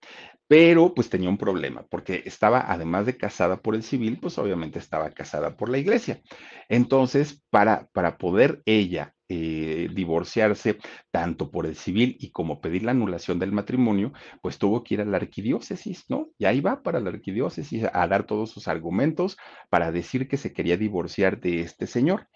Pero 0.48 0.94
pues 0.94 1.08
tenía 1.08 1.28
un 1.28 1.38
problema, 1.38 1.86
porque 1.88 2.22
estaba, 2.26 2.72
además 2.72 3.06
de 3.06 3.16
casada 3.16 3.62
por 3.62 3.76
el 3.76 3.84
civil, 3.84 4.18
pues 4.20 4.36
obviamente 4.38 4.78
estaba 4.80 5.10
casada 5.10 5.56
por 5.56 5.68
la 5.68 5.78
iglesia. 5.78 6.22
Entonces, 6.68 7.42
para, 7.50 7.88
para 7.92 8.18
poder 8.18 8.60
ella 8.66 9.14
eh, 9.32 9.88
divorciarse 9.94 10.78
tanto 11.12 11.52
por 11.52 11.64
el 11.64 11.76
civil 11.76 12.16
y 12.18 12.30
como 12.30 12.60
pedir 12.60 12.82
la 12.82 12.90
anulación 12.90 13.38
del 13.38 13.52
matrimonio, 13.52 14.12
pues 14.42 14.58
tuvo 14.58 14.82
que 14.82 14.94
ir 14.94 15.00
a 15.02 15.04
la 15.04 15.18
arquidiócesis, 15.18 16.04
¿no? 16.08 16.30
Y 16.36 16.46
ahí 16.46 16.60
va 16.60 16.82
para 16.82 16.98
la 16.98 17.10
arquidiócesis 17.10 17.84
a 17.92 18.08
dar 18.08 18.24
todos 18.26 18.50
sus 18.50 18.66
argumentos 18.66 19.36
para 19.68 19.92
decir 19.92 20.26
que 20.26 20.36
se 20.36 20.52
quería 20.52 20.76
divorciar 20.76 21.40
de 21.40 21.60
este 21.60 21.86
señor. 21.86 22.26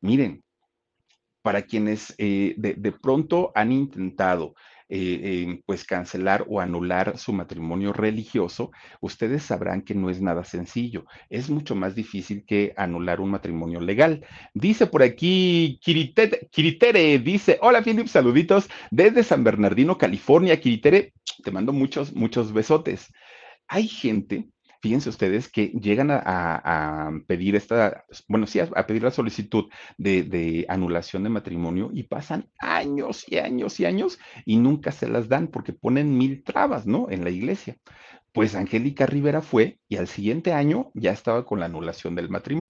Miren, 0.00 0.44
para 1.42 1.62
quienes 1.62 2.14
eh, 2.18 2.54
de, 2.56 2.74
de 2.74 2.92
pronto 2.92 3.50
han 3.56 3.72
intentado 3.72 4.54
eh, 4.88 5.60
pues 5.66 5.84
cancelar 5.84 6.44
o 6.48 6.60
anular 6.60 7.18
su 7.18 7.32
matrimonio 7.32 7.92
religioso, 7.92 8.70
ustedes 9.00 9.42
sabrán 9.42 9.82
que 9.82 9.94
no 9.94 10.10
es 10.10 10.20
nada 10.20 10.44
sencillo. 10.44 11.04
Es 11.30 11.50
mucho 11.50 11.74
más 11.74 11.94
difícil 11.94 12.44
que 12.46 12.72
anular 12.76 13.20
un 13.20 13.30
matrimonio 13.30 13.80
legal. 13.80 14.24
Dice 14.52 14.86
por 14.86 15.02
aquí 15.02 15.78
Kiritere, 15.82 17.18
dice, 17.18 17.58
hola 17.62 17.82
Philip, 17.82 18.06
saluditos 18.08 18.68
desde 18.90 19.22
San 19.22 19.44
Bernardino, 19.44 19.98
California. 19.98 20.60
Kiritere, 20.60 21.12
te 21.42 21.50
mando 21.50 21.72
muchos, 21.72 22.14
muchos 22.14 22.52
besotes. 22.52 23.12
Hay 23.68 23.88
gente 23.88 24.48
fíjense 24.84 25.08
ustedes 25.08 25.48
que 25.48 25.68
llegan 25.68 26.10
a, 26.10 27.10
pedir 27.26 27.56
esta, 27.56 28.04
bueno, 28.28 28.46
sí, 28.46 28.60
a, 28.60 28.86
pedir 28.86 29.02
la 29.02 29.10
solicitud 29.10 29.64
de, 29.96 30.66
anulación 30.68 31.22
de 31.22 31.30
matrimonio 31.30 31.88
y 31.90 32.02
pasan 32.02 32.50
años 32.58 33.24
y 33.26 33.38
años 33.38 33.80
y 33.80 33.86
años 33.86 34.18
y 34.44 34.58
nunca 34.58 34.92
se 34.92 35.08
las 35.08 35.26
dan 35.30 35.46
porque 35.46 35.72
ponen 35.72 36.18
mil 36.18 36.44
trabas, 36.44 36.86
¿no? 36.86 37.08
En 37.08 37.24
la 37.24 37.30
iglesia. 37.30 37.78
Pues 38.34 38.54
Angélica 38.54 39.06
Rivera 39.06 39.40
fue 39.40 39.78
y 39.88 39.96
al 39.96 40.06
siguiente 40.06 40.52
año 40.52 40.90
ya 40.92 41.12
estaba 41.12 41.46
con 41.46 41.60
la 41.60 41.66
anulación 41.66 42.14
del 42.14 42.28
matrimonio. 42.28 42.60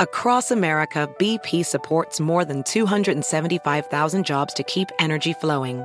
Across 0.00 0.50
America, 0.50 1.08
BP 1.20 1.62
supports 1.64 2.18
more 2.20 2.44
than 2.44 2.64
275,000 2.64 4.24
jobs 4.24 4.54
to 4.54 4.64
keep 4.64 4.88
energy 4.98 5.34
flowing. 5.34 5.84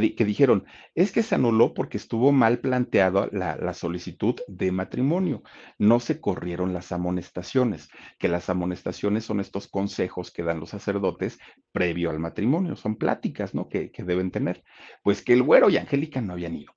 que, 0.00 0.24
dijeron, 0.24 0.64
es 0.94 1.12
que 1.12 1.22
se 1.22 1.34
anuló 1.34 1.74
porque 1.74 1.98
estuvo 1.98 2.32
mal 2.32 2.60
planteada 2.60 3.28
la, 3.32 3.56
la, 3.56 3.74
solicitud 3.74 4.36
de 4.48 4.72
matrimonio. 4.72 5.42
No 5.78 6.00
se 6.00 6.20
corrieron 6.20 6.72
las 6.72 6.92
amonestaciones, 6.92 7.88
que 8.18 8.28
las 8.28 8.48
amonestaciones 8.48 9.24
son 9.24 9.40
estos 9.40 9.68
consejos 9.68 10.30
que 10.30 10.44
dan 10.44 10.60
los 10.60 10.70
sacerdotes 10.70 11.38
previo 11.72 12.10
al 12.10 12.18
matrimonio, 12.18 12.76
son 12.76 12.96
pláticas, 12.96 13.54
¿no? 13.54 13.68
Que, 13.68 13.90
que 13.90 14.02
deben 14.04 14.30
tener. 14.30 14.64
Pues 15.02 15.22
que 15.22 15.34
el 15.34 15.42
güero 15.42 15.68
y 15.68 15.76
Angélica 15.76 16.20
no 16.20 16.32
habían 16.32 16.56
ido 16.56 16.72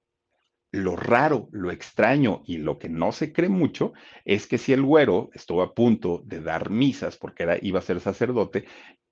lo 0.72 0.98
raro, 0.98 1.48
lo 1.52 1.72
extraño 1.72 2.44
y 2.46 2.58
lo 2.58 2.78
que 2.78 2.90
no 2.90 3.14
se 3.14 3.32
cree 3.32 3.48
mucho 3.48 3.94
es 4.26 4.46
que 4.46 4.58
si 4.58 4.74
el 4.74 4.84
güero 4.84 5.30
estuvo 5.34 5.62
a 5.62 5.74
punto 5.74 6.22
de 6.26 6.42
dar 6.42 6.70
misas 6.70 7.16
porque 7.16 7.44
era, 7.44 7.58
iba 7.62 7.80
a 7.80 7.82
ser 7.82 8.02
sacerdote, 8.02 8.66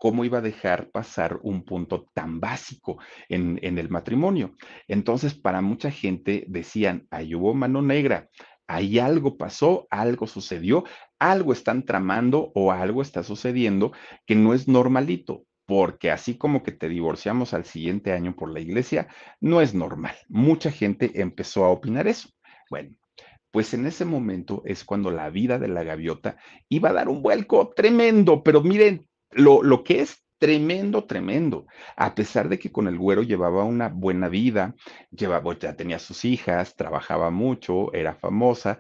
¿cómo 0.04 0.26
iba 0.26 0.40
a 0.40 0.42
dejar 0.42 0.92
pasar 0.92 1.40
un 1.44 1.64
punto 1.64 2.10
tan 2.14 2.42
básico 2.42 2.98
en, 3.30 3.58
el 3.62 3.88
matrimonio? 3.88 4.58
Entonces, 4.90 5.34
para 5.34 5.62
mucha 5.62 5.92
gente 5.92 6.44
decían, 6.50 7.08
ahí 7.10 7.34
hubo 7.36 7.54
mano 7.54 7.82
negra, 7.82 8.28
ahí 8.68 9.00
algo 9.00 9.38
pasó, 9.38 9.88
algo 9.90 10.28
sucedió, 10.28 10.84
algo 11.20 11.54
están 11.54 11.86
tramando 11.86 12.52
o 12.54 12.74
algo 12.74 13.02
está 13.02 13.24
sucediendo 13.24 13.94
que 14.26 14.36
no 14.36 14.54
es 14.54 14.68
normalito 14.68 15.46
porque 15.66 16.12
así 16.12 16.38
como 16.38 16.64
que 16.64 16.74
te 16.74 16.90
divorciamos 16.90 17.54
al 17.54 17.64
siguiente 17.64 18.12
año 18.12 18.36
por 18.36 18.52
la 18.52 18.60
iglesia, 18.60 19.08
no 19.40 19.62
es 19.62 19.74
normal. 19.74 20.16
Mucha 20.28 20.70
gente 20.70 21.22
empezó 21.22 21.64
a 21.64 21.70
opinar 21.70 22.10
eso. 22.10 22.28
Bueno, 22.70 22.94
pues 23.52 23.74
en 23.74 23.86
ese 23.86 24.04
momento 24.04 24.64
es 24.66 24.84
cuando 24.84 25.12
la 25.12 25.30
vida 25.30 25.60
de 25.60 25.70
la 25.70 25.84
gaviota 25.84 26.36
iba 26.68 26.90
a 26.90 26.94
dar 26.94 27.08
un 27.08 27.22
vuelco 27.22 27.72
tremendo, 27.74 28.44
pero 28.44 28.62
miren, 28.62 29.08
lo, 29.36 29.64
lo 29.64 29.84
que 29.84 30.02
es 30.02 30.24
tremendo, 30.40 31.06
tremendo. 31.06 31.68
A 31.96 32.16
pesar 32.16 32.50
de 32.50 32.60
que 32.60 32.72
con 32.72 32.88
el 32.88 32.98
güero 32.98 33.24
llevaba 33.24 33.64
una 33.64 33.88
buena 33.88 34.28
vida, 34.28 34.76
llevaba, 35.10 35.58
ya 35.58 35.76
tenía 35.76 36.00
sus 36.00 36.26
hijas, 36.26 36.76
trabajaba 36.76 37.30
mucho, 37.30 37.94
era 37.94 38.16
famosa, 38.16 38.80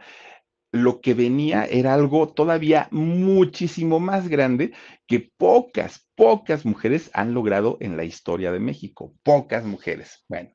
lo 0.73 0.99
que 0.99 1.13
venía 1.13 1.65
era 1.65 1.93
algo 1.93 2.33
todavía 2.33 2.87
muchísimo 2.91 3.99
más 3.99 4.27
grande 4.27 4.73
que 5.07 5.31
pocas, 5.37 6.09
pocas 6.15 6.65
mujeres 6.65 7.11
han 7.13 7.33
logrado 7.33 7.77
en 7.79 7.95
la 7.95 8.03
historia 8.03 8.51
de 8.51 8.59
México. 8.59 9.13
Pocas 9.23 9.63
mujeres. 9.63 10.25
Bueno, 10.27 10.49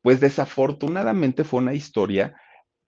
pues 0.00 0.20
desafortunadamente 0.20 1.44
fue 1.44 1.60
una 1.60 1.74
historia 1.74 2.34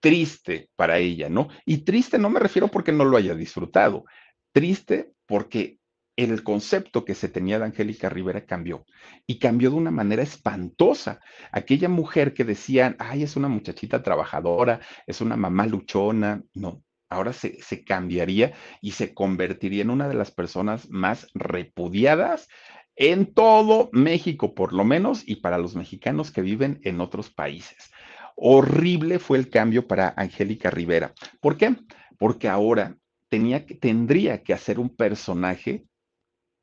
triste 0.01 0.69
para 0.75 0.97
ella, 0.97 1.29
¿no? 1.29 1.47
Y 1.65 1.85
triste 1.85 2.17
no 2.17 2.29
me 2.29 2.39
refiero 2.39 2.67
porque 2.67 2.91
no 2.91 3.05
lo 3.05 3.15
haya 3.15 3.35
disfrutado, 3.35 4.03
triste 4.51 5.13
porque 5.27 5.77
el 6.17 6.43
concepto 6.43 7.03
que 7.03 7.15
se 7.15 7.29
tenía 7.29 7.59
de 7.59 7.65
Angélica 7.65 8.09
Rivera 8.09 8.45
cambió 8.45 8.85
y 9.27 9.39
cambió 9.39 9.69
de 9.69 9.75
una 9.75 9.91
manera 9.91 10.23
espantosa. 10.23 11.19
Aquella 11.51 11.89
mujer 11.89 12.33
que 12.33 12.45
decían, 12.45 12.95
ay, 12.99 13.23
es 13.23 13.35
una 13.35 13.49
muchachita 13.49 14.01
trabajadora, 14.01 14.79
es 15.07 15.21
una 15.21 15.35
mamá 15.35 15.65
luchona, 15.67 16.41
no, 16.53 16.83
ahora 17.09 17.33
se, 17.33 17.83
cambiaría 17.85 18.53
y 18.81 18.91
se 18.91 19.13
convertiría 19.13 19.81
en 19.81 19.89
una 19.89 20.07
de 20.07 20.15
las 20.15 20.31
personas 20.31 20.89
más 20.89 21.27
repudiadas 21.33 22.47
en 22.95 23.33
todo 23.33 23.89
México, 23.91 24.55
por 24.55 24.71
lo 24.71 24.85
menos, 24.85 25.23
y 25.27 25.37
para 25.37 25.57
los 25.57 25.75
mexicanos 25.75 26.31
que 26.31 26.41
viven 26.41 26.79
en 26.83 27.01
otros 27.01 27.29
países. 27.29 27.91
Horrible 28.37 29.19
fue 29.19 29.37
el 29.37 29.49
cambio 29.49 29.85
para 29.87 30.13
Angélica 30.15 30.69
Rivera. 30.69 31.13
¿Por 31.41 31.57
qué? 31.57 31.75
Porque 32.17 32.47
ahora 32.47 32.95
tenía, 33.27 33.65
tendría 33.65 34.43
que 34.43 34.53
hacer 34.53 34.79
un 34.79 34.95
personaje 34.95 35.85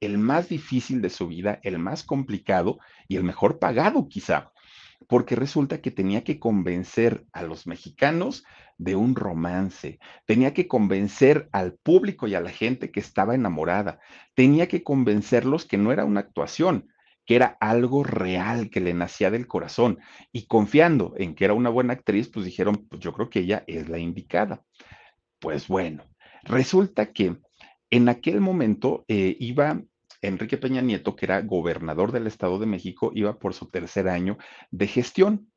el 0.02 0.18
más 0.18 0.48
difícil 0.48 1.00
de 1.00 1.10
su 1.10 1.28
vida, 1.28 1.60
el 1.62 1.78
más 1.78 2.02
complicado 2.02 2.78
y 3.06 3.16
el 3.16 3.22
mejor 3.22 3.60
pagado 3.60 4.08
quizá, 4.08 4.52
porque 5.08 5.36
resulta 5.36 5.80
que 5.80 5.92
tenía 5.92 6.24
que 6.24 6.40
convencer 6.40 7.24
a 7.32 7.42
los 7.44 7.68
mexicanos 7.68 8.44
de 8.78 8.96
un 8.96 9.14
romance, 9.14 10.00
tenía 10.26 10.52
que 10.54 10.66
convencer 10.66 11.48
al 11.52 11.74
público 11.74 12.26
y 12.26 12.34
a 12.34 12.40
la 12.40 12.50
gente 12.50 12.90
que 12.90 12.98
estaba 12.98 13.36
enamorada, 13.36 14.00
tenía 14.34 14.66
que 14.66 14.82
convencerlos 14.82 15.66
que 15.66 15.78
no 15.78 15.92
era 15.92 16.04
una 16.04 16.20
actuación, 16.20 16.88
que 17.24 17.36
era 17.36 17.56
algo 17.60 18.02
real, 18.02 18.70
que 18.70 18.80
le 18.80 18.94
nacía 18.94 19.30
del 19.30 19.46
corazón, 19.46 20.00
y 20.32 20.46
confiando 20.46 21.14
en 21.16 21.36
que 21.36 21.44
era 21.44 21.54
una 21.54 21.70
buena 21.70 21.92
actriz, 21.92 22.28
pues 22.28 22.44
dijeron, 22.44 22.88
pues 22.88 23.00
yo 23.00 23.12
creo 23.12 23.30
que 23.30 23.40
ella 23.40 23.62
es 23.68 23.88
la 23.88 23.98
indicada. 23.98 24.64
Pues 25.38 25.68
bueno, 25.68 26.02
resulta 26.42 27.12
que 27.12 27.36
en 27.90 28.08
aquel 28.08 28.40
momento 28.40 29.04
eh, 29.06 29.36
iba 29.38 29.80
Enrique 30.22 30.56
Peña 30.56 30.80
Nieto, 30.80 31.16
que 31.16 31.26
era 31.26 31.42
gobernador 31.42 32.12
del 32.12 32.26
Estado 32.26 32.58
de 32.58 32.66
México, 32.66 33.10
iba 33.14 33.38
por 33.38 33.54
su 33.54 33.66
tercer 33.66 34.08
año 34.08 34.38
de 34.70 34.86
gestión. 34.86 35.51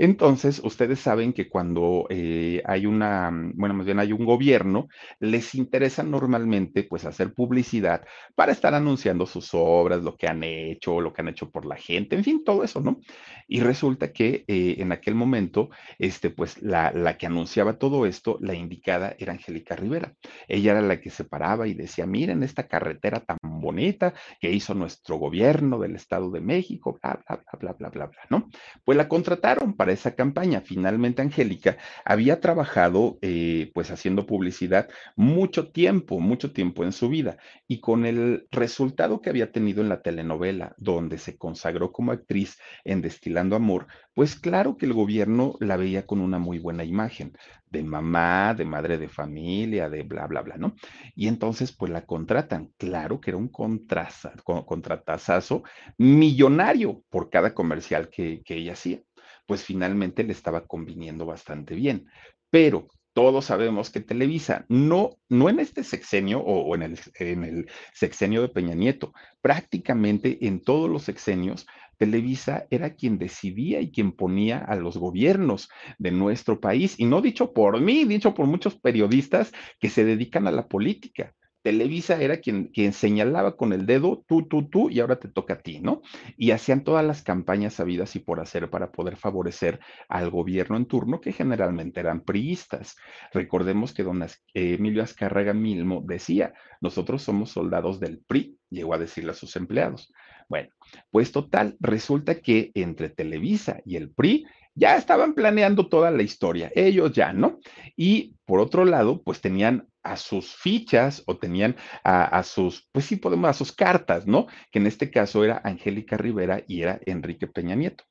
Entonces, 0.00 0.60
ustedes 0.62 1.00
saben 1.00 1.32
que 1.32 1.48
cuando 1.48 2.06
eh, 2.08 2.62
hay 2.64 2.86
una, 2.86 3.30
mm, 3.32 3.54
bueno, 3.56 3.74
más 3.74 3.84
bien 3.84 3.98
hay 3.98 4.12
un 4.12 4.24
gobierno, 4.24 4.86
les 5.18 5.56
interesa 5.56 6.04
normalmente 6.04 6.84
pues 6.84 7.04
hacer 7.04 7.34
publicidad 7.34 8.04
para 8.36 8.52
estar 8.52 8.74
anunciando 8.74 9.26
sus 9.26 9.50
obras, 9.52 10.02
lo 10.04 10.16
que 10.16 10.28
han 10.28 10.44
hecho, 10.44 11.00
lo 11.00 11.12
que 11.12 11.22
han 11.22 11.28
hecho 11.28 11.50
por 11.50 11.66
la 11.66 11.74
gente, 11.76 12.14
en 12.14 12.22
fin, 12.22 12.44
todo 12.44 12.62
eso, 12.62 12.80
¿no? 12.80 13.00
Y 13.48 13.60
resulta 13.60 14.12
que 14.12 14.44
eh, 14.46 14.76
en 14.78 14.92
aquel 14.92 15.16
momento, 15.16 15.70
este, 15.98 16.30
pues 16.30 16.62
la, 16.62 16.92
la 16.92 17.18
que 17.18 17.26
anunciaba 17.26 17.78
todo 17.78 18.06
esto, 18.06 18.38
la 18.40 18.54
indicada 18.54 19.16
era 19.18 19.32
Angélica 19.32 19.74
Rivera. 19.74 20.14
Ella 20.46 20.72
era 20.72 20.82
la 20.82 21.00
que 21.00 21.10
se 21.10 21.24
paraba 21.24 21.66
y 21.66 21.74
decía, 21.74 22.06
miren 22.06 22.44
esta 22.44 22.68
carretera 22.68 23.20
tan 23.20 23.38
bonita 23.42 24.14
que 24.40 24.52
hizo 24.52 24.74
nuestro 24.74 25.16
gobierno 25.16 25.78
del 25.80 25.96
Estado 25.96 26.30
de 26.30 26.40
México, 26.40 26.96
bla, 27.02 27.20
bla, 27.26 27.36
bla, 27.36 27.58
bla, 27.58 27.72
bla, 27.72 27.88
bla, 27.90 28.06
bla, 28.06 28.20
¿no? 28.30 28.48
Pues 28.84 28.96
la 28.96 29.08
contrataron 29.08 29.74
para 29.74 29.87
esa 29.92 30.14
campaña. 30.14 30.60
Finalmente, 30.60 31.22
Angélica 31.22 31.76
había 32.04 32.40
trabajado 32.40 33.18
eh, 33.22 33.70
pues 33.74 33.90
haciendo 33.90 34.26
publicidad 34.26 34.88
mucho 35.16 35.70
tiempo, 35.70 36.20
mucho 36.20 36.52
tiempo 36.52 36.84
en 36.84 36.92
su 36.92 37.08
vida 37.08 37.38
y 37.66 37.80
con 37.80 38.06
el 38.06 38.46
resultado 38.50 39.20
que 39.20 39.30
había 39.30 39.52
tenido 39.52 39.82
en 39.82 39.88
la 39.88 40.02
telenovela, 40.02 40.74
donde 40.78 41.18
se 41.18 41.36
consagró 41.36 41.92
como 41.92 42.12
actriz 42.12 42.58
en 42.84 43.02
Destilando 43.02 43.56
Amor, 43.56 43.86
pues 44.14 44.34
claro 44.34 44.76
que 44.76 44.86
el 44.86 44.92
gobierno 44.92 45.56
la 45.60 45.76
veía 45.76 46.06
con 46.06 46.20
una 46.20 46.38
muy 46.38 46.58
buena 46.58 46.84
imagen 46.84 47.36
de 47.70 47.82
mamá, 47.82 48.54
de 48.54 48.64
madre 48.64 48.98
de 48.98 49.08
familia, 49.08 49.88
de 49.88 50.02
bla, 50.02 50.26
bla, 50.26 50.42
bla, 50.42 50.56
¿no? 50.56 50.74
Y 51.14 51.28
entonces, 51.28 51.72
pues 51.72 51.92
la 51.92 52.06
contratan. 52.06 52.72
Claro 52.78 53.20
que 53.20 53.30
era 53.30 53.38
un 53.38 53.48
contratazazo 53.48 55.62
millonario 55.98 57.04
por 57.10 57.30
cada 57.30 57.54
comercial 57.54 58.08
que, 58.08 58.42
que 58.44 58.56
ella 58.56 58.72
hacía 58.72 59.00
pues 59.48 59.64
finalmente 59.64 60.24
le 60.24 60.32
estaba 60.32 60.66
conviniendo 60.66 61.24
bastante 61.24 61.74
bien. 61.74 62.06
Pero 62.50 62.86
todos 63.14 63.46
sabemos 63.46 63.90
que 63.90 64.00
Televisa, 64.00 64.66
no, 64.68 65.16
no 65.30 65.48
en 65.48 65.58
este 65.58 65.82
sexenio 65.84 66.40
o, 66.40 66.74
en, 66.74 66.82
el, 66.82 67.00
en 67.18 67.44
el 67.44 67.70
sexenio 67.94 68.42
de 68.42 68.50
Peña 68.50 68.74
Nieto, 68.74 69.14
prácticamente 69.40 70.46
en 70.46 70.60
todos 70.62 70.90
los 70.90 71.04
sexenios, 71.04 71.66
Televisa 71.96 72.66
era 72.70 72.94
quien 72.94 73.18
decidía 73.18 73.80
y 73.80 73.90
quien 73.90 74.12
ponía 74.12 74.58
a 74.58 74.76
los 74.76 74.98
gobiernos 74.98 75.70
de 75.98 76.10
nuestro 76.12 76.60
país, 76.60 76.94
y 76.98 77.06
no 77.06 77.22
dicho 77.22 77.54
por 77.54 77.80
mí, 77.80 78.04
dicho 78.04 78.34
por 78.34 78.46
muchos 78.46 78.78
periodistas 78.78 79.50
que 79.80 79.88
se 79.88 80.04
dedican 80.04 80.46
a 80.46 80.52
la 80.52 80.68
política. 80.68 81.34
Televisa 81.62 82.20
era 82.20 82.38
quien, 82.38 82.66
quien 82.66 82.92
señalaba 82.92 83.56
con 83.56 83.72
el 83.72 83.86
dedo, 83.86 84.24
tú, 84.26 84.46
tú, 84.46 84.68
tú, 84.68 84.90
y 84.90 85.00
ahora 85.00 85.16
te 85.16 85.28
toca 85.28 85.54
a 85.54 85.58
ti, 85.58 85.80
¿no? 85.80 86.02
Y 86.36 86.52
hacían 86.52 86.84
todas 86.84 87.04
las 87.04 87.22
campañas 87.22 87.74
sabidas 87.74 88.16
y 88.16 88.20
por 88.20 88.40
hacer 88.40 88.70
para 88.70 88.92
poder 88.92 89.16
favorecer 89.16 89.80
al 90.08 90.30
gobierno 90.30 90.76
en 90.76 90.86
turno, 90.86 91.20
que 91.20 91.32
generalmente 91.32 92.00
eran 92.00 92.20
priistas. 92.20 92.96
Recordemos 93.32 93.92
que 93.92 94.02
don 94.02 94.24
Emilio 94.54 95.02
Azcárraga 95.02 95.52
Milmo 95.52 96.02
decía, 96.06 96.54
nosotros 96.80 97.22
somos 97.22 97.50
soldados 97.50 98.00
del 98.00 98.18
PRI, 98.18 98.56
llegó 98.70 98.94
a 98.94 98.98
decirle 98.98 99.32
a 99.32 99.34
sus 99.34 99.56
empleados. 99.56 100.12
Bueno, 100.48 100.70
pues 101.10 101.32
total, 101.32 101.76
resulta 101.80 102.40
que 102.40 102.70
entre 102.74 103.10
Televisa 103.10 103.80
y 103.84 103.96
el 103.96 104.10
PRI 104.10 104.46
ya 104.74 104.96
estaban 104.96 105.34
planeando 105.34 105.88
toda 105.88 106.10
la 106.10 106.22
historia, 106.22 106.70
ellos 106.74 107.12
ya, 107.12 107.32
¿no? 107.32 107.58
Y 107.96 108.36
por 108.44 108.60
otro 108.60 108.84
lado, 108.84 109.22
pues 109.22 109.40
tenían 109.40 109.88
a 110.12 110.16
sus 110.16 110.54
fichas 110.54 111.22
o 111.26 111.36
tenían 111.38 111.76
a, 112.04 112.42
sus, 112.42 112.88
pues 112.92 113.06
sí 113.06 113.16
podemos, 113.16 113.50
a 113.50 113.52
sus 113.52 113.72
cartas, 113.72 114.26
¿no? 114.26 114.46
Que 114.70 114.78
en 114.78 114.86
este 114.86 115.10
caso 115.10 115.44
era 115.44 115.60
Angélica 115.64 116.16
Rivera 116.16 116.62
y 116.66 116.82
era 116.82 116.98
Enrique 117.06 117.46
Peña 117.46 117.74
Nieto. 117.74 118.04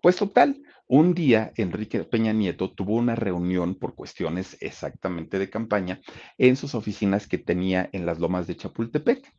Pues 0.00 0.16
total, 0.16 0.62
un 0.86 1.14
día 1.14 1.52
Enrique 1.56 2.04
Peña 2.04 2.32
Nieto 2.32 2.72
tuvo 2.72 2.96
una 2.96 3.14
reunión 3.14 3.74
por 3.76 3.94
cuestiones 3.94 4.56
exactamente 4.60 5.38
de 5.38 5.50
campaña 5.50 6.00
en 6.38 6.56
sus 6.56 6.74
oficinas 6.74 7.26
que 7.26 7.38
tenía 7.38 7.88
en 7.92 8.06
las 8.06 8.18
lomas 8.18 8.46
de 8.46 8.56
Chapultepec. 8.56 9.32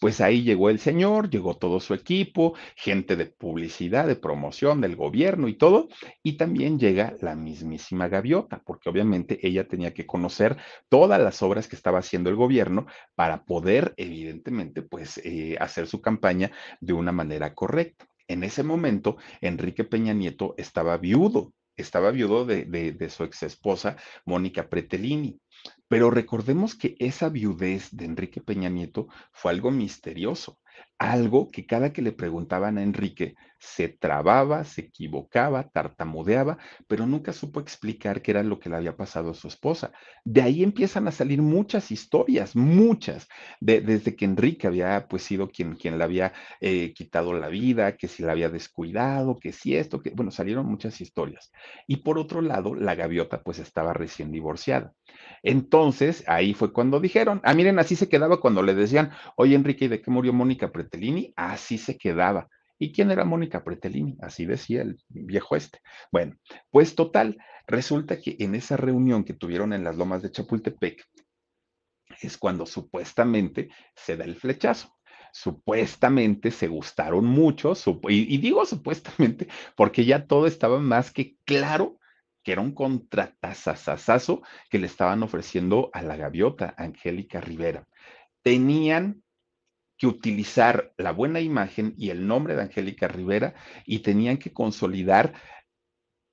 Pues 0.00 0.20
ahí 0.20 0.42
llegó 0.42 0.70
el 0.70 0.78
señor, 0.78 1.28
llegó 1.28 1.56
todo 1.56 1.80
su 1.80 1.92
equipo, 1.92 2.54
gente 2.76 3.16
de 3.16 3.26
publicidad, 3.26 4.06
de 4.06 4.14
promoción 4.14 4.80
del 4.80 4.94
gobierno 4.94 5.48
y 5.48 5.54
todo, 5.54 5.88
y 6.22 6.36
también 6.36 6.78
llega 6.78 7.16
la 7.20 7.34
mismísima 7.34 8.06
Gaviota, 8.06 8.62
porque 8.64 8.88
obviamente 8.88 9.40
ella 9.42 9.66
tenía 9.66 9.92
que 9.92 10.06
conocer 10.06 10.56
todas 10.88 11.20
las 11.20 11.42
obras 11.42 11.66
que 11.66 11.74
estaba 11.74 11.98
haciendo 11.98 12.30
el 12.30 12.36
gobierno 12.36 12.86
para 13.16 13.44
poder, 13.44 13.94
evidentemente, 13.96 14.82
pues 14.82 15.18
eh, 15.24 15.56
hacer 15.58 15.88
su 15.88 16.00
campaña 16.00 16.52
de 16.80 16.92
una 16.92 17.10
manera 17.10 17.54
correcta. 17.54 18.06
En 18.28 18.44
ese 18.44 18.62
momento, 18.62 19.16
Enrique 19.40 19.82
Peña 19.84 20.12
Nieto 20.12 20.54
estaba 20.58 20.96
viudo, 20.98 21.52
estaba 21.78 22.10
viudo 22.10 22.44
de, 22.44 22.64
de, 22.64 23.10
su 23.10 23.24
ex 23.24 23.42
esposa, 23.44 23.96
Mónica 24.26 24.68
Pretelini. 24.68 25.40
Pero 25.88 26.10
recordemos 26.10 26.74
que 26.74 26.96
esa 26.98 27.28
viudez 27.28 27.88
de 27.92 28.04
Enrique 28.04 28.40
Peña 28.40 28.68
Nieto 28.68 29.08
fue 29.32 29.52
algo 29.52 29.70
misterioso 29.70 30.58
algo 30.98 31.48
que 31.50 31.66
cada 31.66 31.92
que 31.92 32.02
le 32.02 32.12
preguntaban 32.12 32.78
a 32.78 32.82
Enrique 32.82 33.36
se 33.60 33.88
trababa, 33.88 34.64
se 34.64 34.82
equivocaba, 34.82 35.68
tartamudeaba, 35.68 36.58
pero 36.86 37.06
nunca 37.06 37.32
supo 37.32 37.58
explicar 37.58 38.22
qué 38.22 38.30
era 38.30 38.44
lo 38.44 38.60
que 38.60 38.68
le 38.68 38.76
había 38.76 38.96
pasado 38.96 39.30
a 39.30 39.34
su 39.34 39.48
esposa. 39.48 39.92
De 40.24 40.42
ahí 40.42 40.62
empiezan 40.62 41.08
a 41.08 41.12
salir 41.12 41.42
muchas 41.42 41.90
historias, 41.90 42.54
muchas, 42.54 43.26
desde 43.60 44.14
que 44.14 44.24
Enrique 44.24 44.68
había 44.68 45.08
pues 45.08 45.24
sido 45.24 45.50
quien, 45.50 45.74
quien 45.74 45.98
le 45.98 46.04
había 46.04 46.32
eh, 46.60 46.92
quitado 46.94 47.32
la 47.32 47.48
vida, 47.48 47.96
que 47.96 48.06
si 48.06 48.22
la 48.22 48.32
había 48.32 48.48
descuidado, 48.48 49.36
que 49.36 49.52
si 49.52 49.74
esto, 49.76 50.02
que 50.02 50.10
bueno, 50.10 50.30
salieron 50.30 50.66
muchas 50.66 51.00
historias. 51.00 51.50
Y 51.88 51.96
por 51.98 52.18
otro 52.18 52.40
lado, 52.40 52.76
la 52.76 52.94
gaviota 52.94 53.42
pues 53.42 53.58
estaba 53.58 53.92
recién 53.92 54.30
divorciada. 54.30 54.94
Entonces, 55.48 56.24
ahí 56.26 56.52
fue 56.52 56.74
cuando 56.74 57.00
dijeron, 57.00 57.40
ah, 57.42 57.54
miren, 57.54 57.78
así 57.78 57.96
se 57.96 58.10
quedaba 58.10 58.38
cuando 58.38 58.62
le 58.62 58.74
decían, 58.74 59.12
oye 59.34 59.54
Enrique, 59.54 59.86
¿y 59.86 59.88
de 59.88 60.02
qué 60.02 60.10
murió 60.10 60.34
Mónica 60.34 60.70
Pretelini? 60.70 61.32
Así 61.36 61.78
se 61.78 61.96
quedaba. 61.96 62.50
¿Y 62.78 62.92
quién 62.92 63.10
era 63.10 63.24
Mónica 63.24 63.64
Pretelini? 63.64 64.18
Así 64.20 64.44
decía 64.44 64.82
el 64.82 64.98
viejo 65.08 65.56
este. 65.56 65.80
Bueno, 66.12 66.36
pues 66.68 66.94
total, 66.94 67.38
resulta 67.66 68.20
que 68.20 68.36
en 68.40 68.54
esa 68.56 68.76
reunión 68.76 69.24
que 69.24 69.32
tuvieron 69.32 69.72
en 69.72 69.84
las 69.84 69.96
lomas 69.96 70.20
de 70.20 70.30
Chapultepec, 70.30 71.02
es 72.20 72.36
cuando 72.36 72.66
supuestamente 72.66 73.70
se 73.96 74.18
da 74.18 74.26
el 74.26 74.36
flechazo 74.36 74.94
supuestamente 75.30 76.50
se 76.50 76.68
gustaron 76.68 77.26
mucho, 77.26 77.74
y, 78.08 78.34
y, 78.34 78.38
digo 78.38 78.64
supuestamente 78.64 79.46
porque 79.76 80.06
ya 80.06 80.26
todo 80.26 80.46
estaba 80.46 80.78
más 80.80 81.10
que 81.10 81.36
claro 81.44 81.98
que 82.48 82.52
era 82.52 82.62
un 82.62 82.72
contratazazazazo 82.72 84.40
que 84.70 84.78
le 84.78 84.86
estaban 84.86 85.22
ofreciendo 85.22 85.90
a 85.92 86.00
la 86.00 86.16
gaviota, 86.16 86.72
Angélica 86.78 87.42
Rivera. 87.42 87.86
Tenían 88.42 89.22
que 89.98 90.06
utilizar 90.06 90.94
la 90.96 91.12
buena 91.12 91.40
imagen 91.40 91.92
y 91.98 92.08
el 92.08 92.26
nombre 92.26 92.56
de 92.56 92.62
Angélica 92.62 93.06
Rivera 93.06 93.52
y 93.84 93.98
tenían 93.98 94.38
que 94.38 94.54
consolidar 94.54 95.34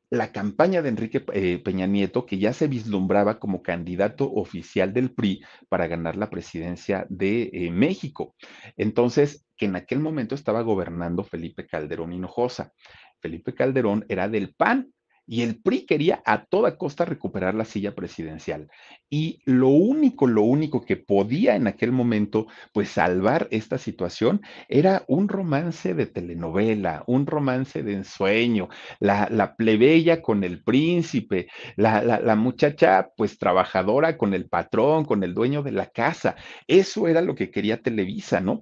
la 0.09 0.32
campaña 0.32 0.82
de 0.82 0.88
Enrique 0.88 1.26
eh, 1.34 1.61
Peña 1.61 1.86
Nieto, 1.86 2.26
que 2.26 2.38
ya 2.38 2.53
se 2.53 2.70
vislumbraba 2.70 3.38
como 3.38 3.61
candidato 3.61 4.32
oficial 4.32 4.93
del 4.93 5.11
PRI 5.11 5.43
para 5.68 5.88
ganar 5.88 6.16
la 6.16 6.30
presidencia 6.30 7.05
de 7.09 7.49
eh, 7.51 7.72
México. 7.72 8.36
Entonces, 8.78 9.45
que 9.57 9.66
en 9.66 9.76
aquel 9.76 9.99
momento 9.99 10.34
estaba 10.34 10.61
gobernando 10.61 11.26
Felipe 11.26 11.68
Calderón 11.68 12.13
Hinojosa. 12.13 12.72
Felipe 13.20 13.53
Calderón 13.53 14.05
era 14.07 14.30
del 14.30 14.53
PAN, 14.53 14.94
y 15.28 15.41
el 15.41 15.61
PRI 15.61 15.86
quería 15.86 16.21
a 16.26 16.45
toda 16.45 16.78
costa 16.78 17.05
recuperar 17.05 17.55
la 17.55 17.65
silla 17.65 17.95
presidencial. 17.95 18.69
Y 19.09 19.39
lo 19.45 19.69
único, 19.69 20.28
lo 20.28 20.43
único 20.43 20.86
que 20.86 20.97
podía 20.97 21.55
en 21.55 21.67
aquel 21.67 21.91
momento, 21.91 22.47
pues 22.73 22.89
salvar 22.89 23.47
esta 23.51 23.78
situación 23.78 24.41
era 24.67 25.03
un 25.07 25.28
romance 25.28 25.93
de 25.93 26.05
telenovela, 26.05 27.03
un 27.07 27.26
romance 27.26 27.84
de 27.84 27.93
ensueño, 27.93 28.69
la, 28.99 29.55
plebeya 29.57 30.21
con 30.21 30.43
el 30.43 30.63
príncipe, 30.63 31.47
la, 31.76 32.03
la 32.03 32.36
muchacha 32.36 33.09
pues 33.15 33.38
trabajadora 33.38 34.17
con 34.17 34.34
el 34.34 34.47
patrón, 34.47 35.05
con 35.05 35.23
el 35.23 35.34
dueño 35.34 35.63
de 35.63 35.71
la 35.71 35.88
casa. 35.88 36.36
Eso 36.67 37.07
era 37.07 37.21
lo 37.21 37.36
que 37.36 37.51
quería 37.51 37.82
Televisa, 37.82 38.41
¿no? 38.41 38.61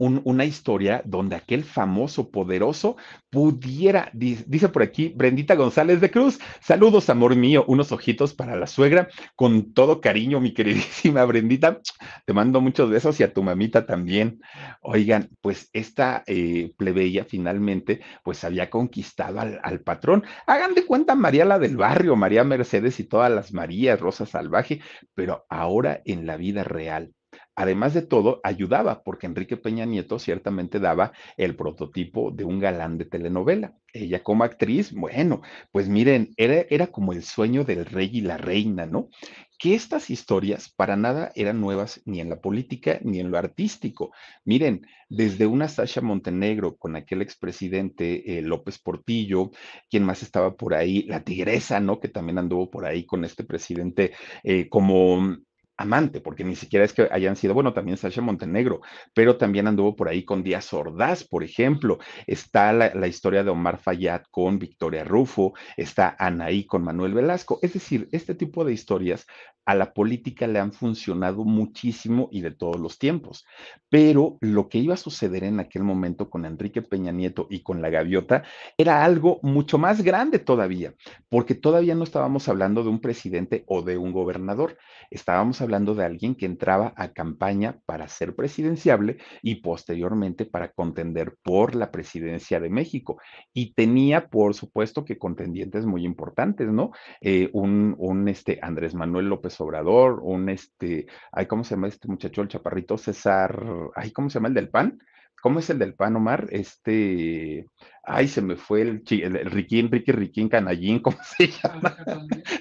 Una 0.00 0.46
historia 0.46 1.02
donde 1.04 1.36
aquel 1.36 1.62
famoso 1.62 2.30
poderoso 2.30 2.96
pudiera, 3.28 4.10
dice 4.14 4.70
por 4.70 4.82
aquí 4.82 5.12
Brendita 5.14 5.54
González 5.54 6.00
de 6.00 6.10
Cruz, 6.10 6.38
saludos 6.60 7.10
amor 7.10 7.36
mío, 7.36 7.64
unos 7.68 7.92
ojitos 7.92 8.32
para 8.32 8.56
la 8.56 8.66
suegra, 8.66 9.08
con 9.36 9.74
todo 9.74 10.00
cariño 10.00 10.40
mi 10.40 10.54
queridísima 10.54 11.24
Brendita, 11.26 11.80
te 12.24 12.32
mando 12.32 12.62
muchos 12.62 12.88
besos 12.88 13.20
y 13.20 13.24
a 13.24 13.32
tu 13.32 13.42
mamita 13.42 13.84
también. 13.84 14.40
Oigan, 14.80 15.28
pues 15.42 15.68
esta 15.74 16.24
eh, 16.26 16.72
plebeya 16.78 17.26
finalmente 17.26 18.00
pues 18.24 18.42
había 18.44 18.70
conquistado 18.70 19.40
al, 19.40 19.60
al, 19.62 19.80
patrón. 19.80 20.24
Hagan 20.46 20.74
de 20.74 20.86
cuenta 20.86 21.14
María 21.14 21.44
la 21.44 21.58
del 21.58 21.76
barrio, 21.76 22.16
María 22.16 22.42
Mercedes 22.42 23.00
y 23.00 23.04
todas 23.04 23.30
las 23.30 23.52
Marías, 23.52 24.00
Rosa 24.00 24.24
Salvaje, 24.24 24.80
pero 25.14 25.44
ahora 25.50 26.00
en 26.06 26.26
la 26.26 26.38
vida 26.38 26.64
real 26.64 27.12
Además 27.60 27.92
de 27.92 28.00
todo, 28.00 28.40
ayudaba, 28.42 29.02
porque 29.02 29.26
Enrique 29.26 29.58
Peña 29.58 29.84
Nieto 29.84 30.18
ciertamente 30.18 30.80
daba 30.80 31.12
el 31.36 31.56
prototipo 31.56 32.30
de 32.30 32.44
un 32.44 32.58
galán 32.58 32.96
de 32.96 33.04
telenovela. 33.04 33.76
Ella 33.92 34.22
como 34.22 34.44
actriz, 34.44 34.94
bueno, 34.94 35.42
pues 35.70 35.86
miren, 35.86 36.32
era, 36.38 36.64
era 36.70 36.86
como 36.86 37.12
el 37.12 37.22
sueño 37.22 37.64
del 37.64 37.84
rey 37.84 38.08
y 38.14 38.22
la 38.22 38.38
reina, 38.38 38.86
¿no? 38.86 39.10
Que 39.58 39.74
estas 39.74 40.08
historias 40.08 40.72
para 40.74 40.96
nada 40.96 41.32
eran 41.34 41.60
nuevas 41.60 42.00
ni 42.06 42.20
en 42.20 42.30
la 42.30 42.40
política 42.40 42.98
ni 43.04 43.20
en 43.20 43.30
lo 43.30 43.36
artístico. 43.36 44.10
Miren, 44.46 44.86
desde 45.10 45.46
una 45.46 45.68
Sasha 45.68 46.00
Montenegro 46.00 46.78
con 46.78 46.96
aquel 46.96 47.20
expresidente 47.20 48.38
eh, 48.38 48.40
López 48.40 48.78
Portillo, 48.78 49.50
quien 49.90 50.04
más 50.04 50.22
estaba 50.22 50.56
por 50.56 50.72
ahí, 50.72 51.02
la 51.02 51.24
tigresa, 51.24 51.78
¿no? 51.78 52.00
Que 52.00 52.08
también 52.08 52.38
anduvo 52.38 52.70
por 52.70 52.86
ahí 52.86 53.04
con 53.04 53.22
este 53.26 53.44
presidente 53.44 54.12
eh, 54.44 54.70
como 54.70 55.36
amante, 55.80 56.20
porque 56.20 56.44
ni 56.44 56.56
siquiera 56.56 56.84
es 56.84 56.92
que 56.92 57.08
hayan 57.10 57.36
sido, 57.36 57.54
bueno, 57.54 57.72
también 57.72 57.96
Sasha 57.96 58.20
Montenegro, 58.20 58.82
pero 59.14 59.38
también 59.38 59.66
anduvo 59.66 59.96
por 59.96 60.08
ahí 60.08 60.24
con 60.24 60.42
Díaz 60.42 60.72
Ordaz, 60.74 61.24
por 61.24 61.42
ejemplo. 61.42 61.98
Está 62.26 62.72
la, 62.72 63.06
historia 63.06 63.42
de 63.42 63.50
Omar 63.50 63.78
Fayad 63.78 64.22
con 64.30 64.58
Victoria 64.58 65.04
Rufo, 65.04 65.54
está 65.76 66.14
Anaí 66.18 66.66
con 66.66 66.84
Manuel 66.84 67.14
Velasco. 67.14 67.58
Es 67.62 67.72
decir, 67.72 68.08
este 68.12 68.34
tipo 68.34 68.64
de 68.64 68.74
historias 68.74 69.26
a 69.64 69.74
la 69.74 69.92
política 69.92 70.46
le 70.46 70.58
han 70.58 70.72
funcionado 70.72 71.44
muchísimo 71.44 72.28
y 72.32 72.40
de 72.40 72.50
todos 72.50 72.80
los 72.80 72.98
tiempos. 72.98 73.46
Pero 73.88 74.38
lo 74.40 74.68
que 74.68 74.78
iba 74.78 74.94
a 74.94 74.98
suceder 74.98 75.44
en 75.44 75.60
aquel 75.60 75.82
momento 75.82 76.30
con 76.30 76.44
Enrique 76.44 76.82
Peña 76.82 77.12
Nieto 77.12 77.46
y 77.50 77.62
con 77.62 77.82
la 77.82 77.90
gaviota 77.90 78.42
era 78.78 79.04
algo 79.04 79.40
mucho 79.42 79.78
más 79.78 80.02
grande 80.02 80.38
todavía, 80.38 80.94
porque 81.28 81.54
todavía 81.54 81.94
no 81.94 82.04
estábamos 82.04 82.48
hablando 82.48 82.82
de 82.82 82.90
un 82.90 83.00
presidente 83.00 83.64
o 83.66 83.82
de 83.82 83.96
un 83.96 84.12
gobernador, 84.12 84.78
estábamos 85.10 85.60
hablando 85.60 85.94
de 85.94 86.04
alguien 86.04 86.34
que 86.34 86.46
entraba 86.46 86.92
a 86.96 87.12
campaña 87.12 87.78
para 87.86 88.08
ser 88.08 88.34
presidenciable 88.34 89.18
y 89.42 89.56
posteriormente 89.56 90.46
para 90.46 90.72
contender 90.72 91.36
por 91.42 91.74
la 91.74 91.90
presidencia 91.90 92.60
de 92.60 92.70
México. 92.70 93.20
Y 93.52 93.74
tenía, 93.74 94.28
por 94.28 94.54
supuesto, 94.54 95.04
que 95.04 95.18
contendientes 95.18 95.86
muy 95.86 96.04
importantes, 96.04 96.68
¿no? 96.68 96.92
Eh, 97.20 97.50
un, 97.52 97.94
un 97.98 98.28
este, 98.28 98.58
Andrés 98.62 98.94
Manuel 98.94 99.26
López 99.26 99.49
Obrador, 99.58 100.20
un 100.22 100.50
este, 100.50 101.06
ay, 101.32 101.46
¿cómo 101.46 101.64
se 101.64 101.74
llama 101.74 101.88
este 101.88 102.08
muchacho, 102.08 102.42
el 102.42 102.48
chaparrito 102.48 102.98
César? 102.98 103.64
Ay, 103.94 104.10
¿cómo 104.12 104.28
se 104.28 104.34
llama 104.34 104.48
el 104.48 104.54
del 104.54 104.68
PAN? 104.68 104.98
¿Cómo 105.40 105.58
es 105.60 105.70
el 105.70 105.78
del 105.78 105.94
PAN, 105.94 106.16
Omar? 106.16 106.46
Este, 106.50 107.66
ay, 108.02 108.28
se 108.28 108.42
me 108.42 108.56
fue 108.56 108.82
el, 108.82 109.02
el, 109.10 109.36
el 109.36 109.50
Riquín, 109.50 109.90
Ricky 109.90 110.12
Riquín 110.12 110.48
Canallín, 110.48 111.00
¿cómo 111.00 111.18
se 111.36 111.48
llama? 111.48 111.96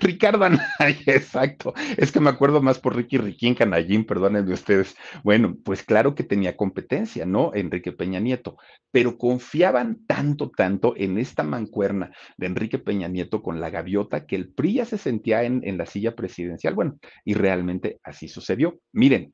Ricardo 0.01 0.43
Anaya, 0.45 0.63
exacto. 1.07 1.73
Es 1.97 2.11
que 2.11 2.19
me 2.19 2.29
acuerdo 2.29 2.61
más 2.61 2.79
por 2.79 2.95
Ricky 2.95 3.17
Riquín 3.17 3.55
Canallín, 3.55 4.05
perdónenme 4.05 4.53
ustedes. 4.53 4.95
Bueno, 5.23 5.55
pues 5.63 5.83
claro 5.83 6.15
que 6.15 6.23
tenía 6.23 6.57
competencia, 6.57 7.25
¿no? 7.25 7.51
Enrique 7.53 7.91
Peña 7.91 8.19
Nieto, 8.19 8.57
pero 8.91 9.17
confiaban 9.17 10.05
tanto, 10.05 10.51
tanto 10.55 10.93
en 10.97 11.17
esta 11.17 11.43
mancuerna 11.43 12.11
de 12.37 12.47
Enrique 12.47 12.79
Peña 12.79 13.07
Nieto 13.07 13.41
con 13.41 13.59
la 13.59 13.69
gaviota 13.69 14.25
que 14.25 14.35
el 14.35 14.53
PRI 14.53 14.73
ya 14.75 14.85
se 14.85 14.97
sentía 14.97 15.43
en, 15.43 15.61
en 15.63 15.77
la 15.77 15.85
silla 15.85 16.15
presidencial. 16.15 16.75
Bueno, 16.75 16.97
y 17.25 17.33
realmente 17.33 17.99
así 18.03 18.27
sucedió. 18.27 18.79
Miren, 18.91 19.33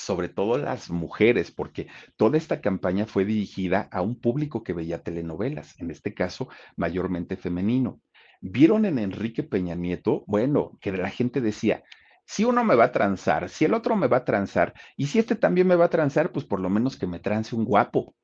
sobre 0.00 0.28
todo 0.28 0.58
las 0.58 0.90
mujeres, 0.90 1.50
porque 1.50 1.88
toda 2.16 2.38
esta 2.38 2.60
campaña 2.60 3.06
fue 3.06 3.24
dirigida 3.24 3.88
a 3.92 4.02
un 4.02 4.18
público 4.18 4.62
que 4.62 4.72
veía 4.72 5.02
telenovelas, 5.02 5.78
en 5.80 5.90
este 5.90 6.14
caso 6.14 6.48
mayormente 6.76 7.36
femenino. 7.36 8.00
Vieron 8.40 8.86
en 8.86 8.98
Enrique 8.98 9.42
Peña 9.42 9.74
Nieto, 9.74 10.24
bueno, 10.26 10.78
que 10.80 10.92
la 10.92 11.10
gente 11.10 11.40
decía, 11.40 11.84
si 12.24 12.44
uno 12.44 12.64
me 12.64 12.74
va 12.74 12.84
a 12.84 12.92
transar, 12.92 13.48
si 13.48 13.64
el 13.64 13.74
otro 13.74 13.96
me 13.96 14.06
va 14.06 14.18
a 14.18 14.24
transar, 14.24 14.72
y 14.96 15.06
si 15.08 15.18
este 15.18 15.34
también 15.34 15.66
me 15.66 15.76
va 15.76 15.86
a 15.86 15.90
transar, 15.90 16.32
pues 16.32 16.46
por 16.46 16.60
lo 16.60 16.70
menos 16.70 16.96
que 16.96 17.06
me 17.06 17.18
trance 17.18 17.54
un 17.54 17.64
guapo. 17.64 18.14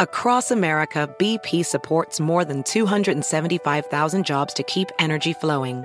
Across 0.00 0.50
America, 0.50 1.06
BP 1.18 1.64
supports 1.64 2.20
more 2.20 2.44
than 2.44 2.62
275,000 2.64 4.24
jobs 4.24 4.54
to 4.54 4.62
keep 4.64 4.88
energy 4.98 5.32
flowing. 5.32 5.84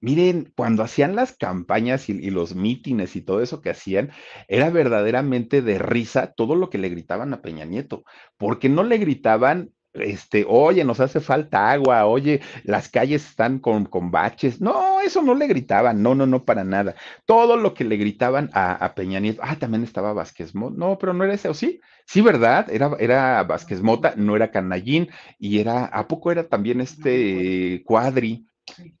Miren, 0.00 0.52
cuando 0.56 0.84
hacían 0.84 1.16
las 1.16 1.36
campañas 1.36 2.08
y, 2.08 2.12
y, 2.12 2.30
los 2.30 2.54
mítines 2.54 3.16
y 3.16 3.22
todo 3.22 3.42
eso 3.42 3.60
que 3.60 3.70
hacían, 3.70 4.10
era 4.46 4.70
verdaderamente 4.70 5.60
de 5.60 5.78
risa 5.78 6.32
todo 6.32 6.54
lo 6.54 6.70
que 6.70 6.78
le 6.78 6.88
gritaban 6.88 7.32
a 7.32 7.42
Peña 7.42 7.64
Nieto, 7.64 8.04
porque 8.36 8.68
no 8.68 8.84
le 8.84 8.98
gritaban, 8.98 9.72
este, 9.94 10.44
oye, 10.48 10.84
nos 10.84 11.00
hace 11.00 11.18
falta 11.20 11.72
agua, 11.72 12.06
oye, 12.06 12.40
las 12.62 12.88
calles 12.88 13.26
están 13.28 13.58
con, 13.58 13.86
con 13.86 14.10
baches. 14.12 14.60
No, 14.60 15.00
eso 15.00 15.22
no 15.22 15.34
le 15.34 15.46
gritaban, 15.48 16.02
no, 16.02 16.14
no, 16.14 16.26
no, 16.26 16.44
para 16.44 16.62
nada. 16.62 16.94
Todo 17.26 17.56
lo 17.56 17.74
que 17.74 17.84
le 17.84 17.96
gritaban 17.96 18.50
a, 18.52 18.72
a 18.74 18.94
Peña 18.94 19.20
Nieto, 19.20 19.42
ah, 19.44 19.56
también 19.58 19.82
estaba 19.82 20.12
Vázquez 20.12 20.54
Mota, 20.54 20.76
no, 20.78 20.98
pero 20.98 21.12
no 21.12 21.24
era 21.24 21.34
ese, 21.34 21.48
o 21.48 21.54
sí, 21.54 21.80
sí, 22.06 22.20
¿verdad? 22.20 22.70
Era, 22.70 22.92
era 23.00 23.42
Vázquez 23.44 23.82
Mota, 23.82 24.14
no 24.16 24.36
era 24.36 24.50
Canallín, 24.52 25.08
y 25.38 25.58
era, 25.58 25.86
¿a 25.86 26.06
poco 26.06 26.30
era 26.30 26.48
también 26.48 26.80
este 26.80 27.82
Cuadri? 27.84 28.46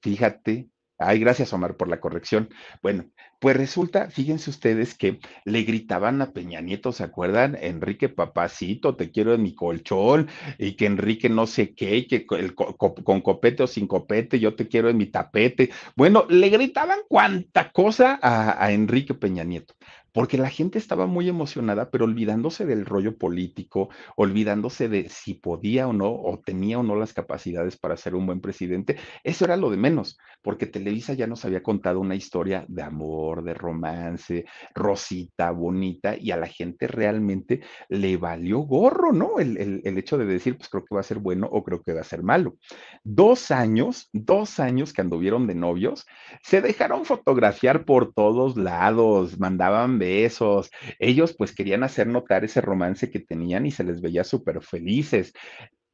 Fíjate, 0.00 0.68
Ay, 0.98 1.20
gracias, 1.20 1.52
Omar, 1.52 1.76
por 1.76 1.88
la 1.88 2.00
corrección. 2.00 2.48
Bueno, 2.82 3.04
pues 3.38 3.56
resulta, 3.56 4.10
fíjense 4.10 4.50
ustedes 4.50 4.94
que 4.96 5.20
le 5.44 5.62
gritaban 5.62 6.20
a 6.22 6.32
Peña 6.32 6.60
Nieto, 6.60 6.90
¿se 6.90 7.04
acuerdan? 7.04 7.56
Enrique 7.60 8.08
Papacito, 8.08 8.96
te 8.96 9.12
quiero 9.12 9.32
en 9.32 9.42
mi 9.42 9.54
colchón, 9.54 10.28
y 10.58 10.72
que 10.74 10.86
Enrique 10.86 11.28
no 11.28 11.46
sé 11.46 11.72
qué, 11.72 12.08
que 12.08 12.26
el, 12.36 12.56
con 12.56 13.20
copete 13.20 13.62
o 13.62 13.68
sin 13.68 13.86
copete, 13.86 14.40
yo 14.40 14.56
te 14.56 14.66
quiero 14.66 14.88
en 14.90 14.96
mi 14.96 15.06
tapete. 15.06 15.70
Bueno, 15.94 16.26
le 16.28 16.48
gritaban 16.48 16.98
cuánta 17.08 17.70
cosa 17.70 18.18
a 18.20 18.72
Enrique 18.72 19.14
Peña 19.14 19.44
Nieto. 19.44 19.74
Porque 20.12 20.38
la 20.38 20.50
gente 20.50 20.78
estaba 20.78 21.06
muy 21.06 21.28
emocionada, 21.28 21.90
pero 21.90 22.04
olvidándose 22.04 22.66
del 22.66 22.86
rollo 22.86 23.16
político, 23.16 23.88
olvidándose 24.16 24.88
de 24.88 25.08
si 25.08 25.34
podía 25.34 25.88
o 25.88 25.92
no, 25.92 26.10
o 26.10 26.40
tenía 26.44 26.78
o 26.78 26.82
no 26.82 26.96
las 26.96 27.12
capacidades 27.12 27.76
para 27.76 27.96
ser 27.96 28.14
un 28.14 28.26
buen 28.26 28.40
presidente. 28.40 28.96
Eso 29.24 29.44
era 29.44 29.56
lo 29.56 29.70
de 29.70 29.76
menos, 29.76 30.18
porque 30.42 30.66
Televisa 30.66 31.14
ya 31.14 31.26
nos 31.26 31.44
había 31.44 31.62
contado 31.62 32.00
una 32.00 32.14
historia 32.14 32.64
de 32.68 32.82
amor, 32.82 33.42
de 33.42 33.54
romance, 33.54 34.44
rosita, 34.74 35.50
bonita, 35.50 36.16
y 36.16 36.30
a 36.30 36.36
la 36.36 36.46
gente 36.46 36.86
realmente 36.86 37.60
le 37.88 38.16
valió 38.16 38.60
gorro, 38.60 39.12
¿no? 39.12 39.38
El, 39.38 39.56
el, 39.56 39.80
el 39.84 39.98
hecho 39.98 40.18
de 40.18 40.26
decir, 40.26 40.56
pues 40.56 40.68
creo 40.68 40.84
que 40.84 40.94
va 40.94 41.00
a 41.00 41.04
ser 41.04 41.18
bueno 41.18 41.48
o 41.50 41.62
creo 41.62 41.82
que 41.82 41.92
va 41.92 42.00
a 42.00 42.04
ser 42.04 42.22
malo. 42.22 42.56
Dos 43.04 43.50
años, 43.50 44.08
dos 44.12 44.58
años 44.60 44.92
que 44.92 45.00
anduvieron 45.00 45.46
de 45.46 45.54
novios, 45.54 46.06
se 46.42 46.60
dejaron 46.60 47.04
fotografiar 47.04 47.84
por 47.84 48.12
todos 48.12 48.56
lados, 48.56 49.38
mandaban 49.38 49.97
besos. 49.98 50.70
Ellos 50.98 51.34
pues 51.36 51.54
querían 51.54 51.82
hacer 51.82 52.06
notar 52.06 52.44
ese 52.44 52.60
romance 52.60 53.10
que 53.10 53.20
tenían 53.20 53.66
y 53.66 53.70
se 53.70 53.84
les 53.84 54.00
veía 54.00 54.24
súper 54.24 54.62
felices 54.62 55.32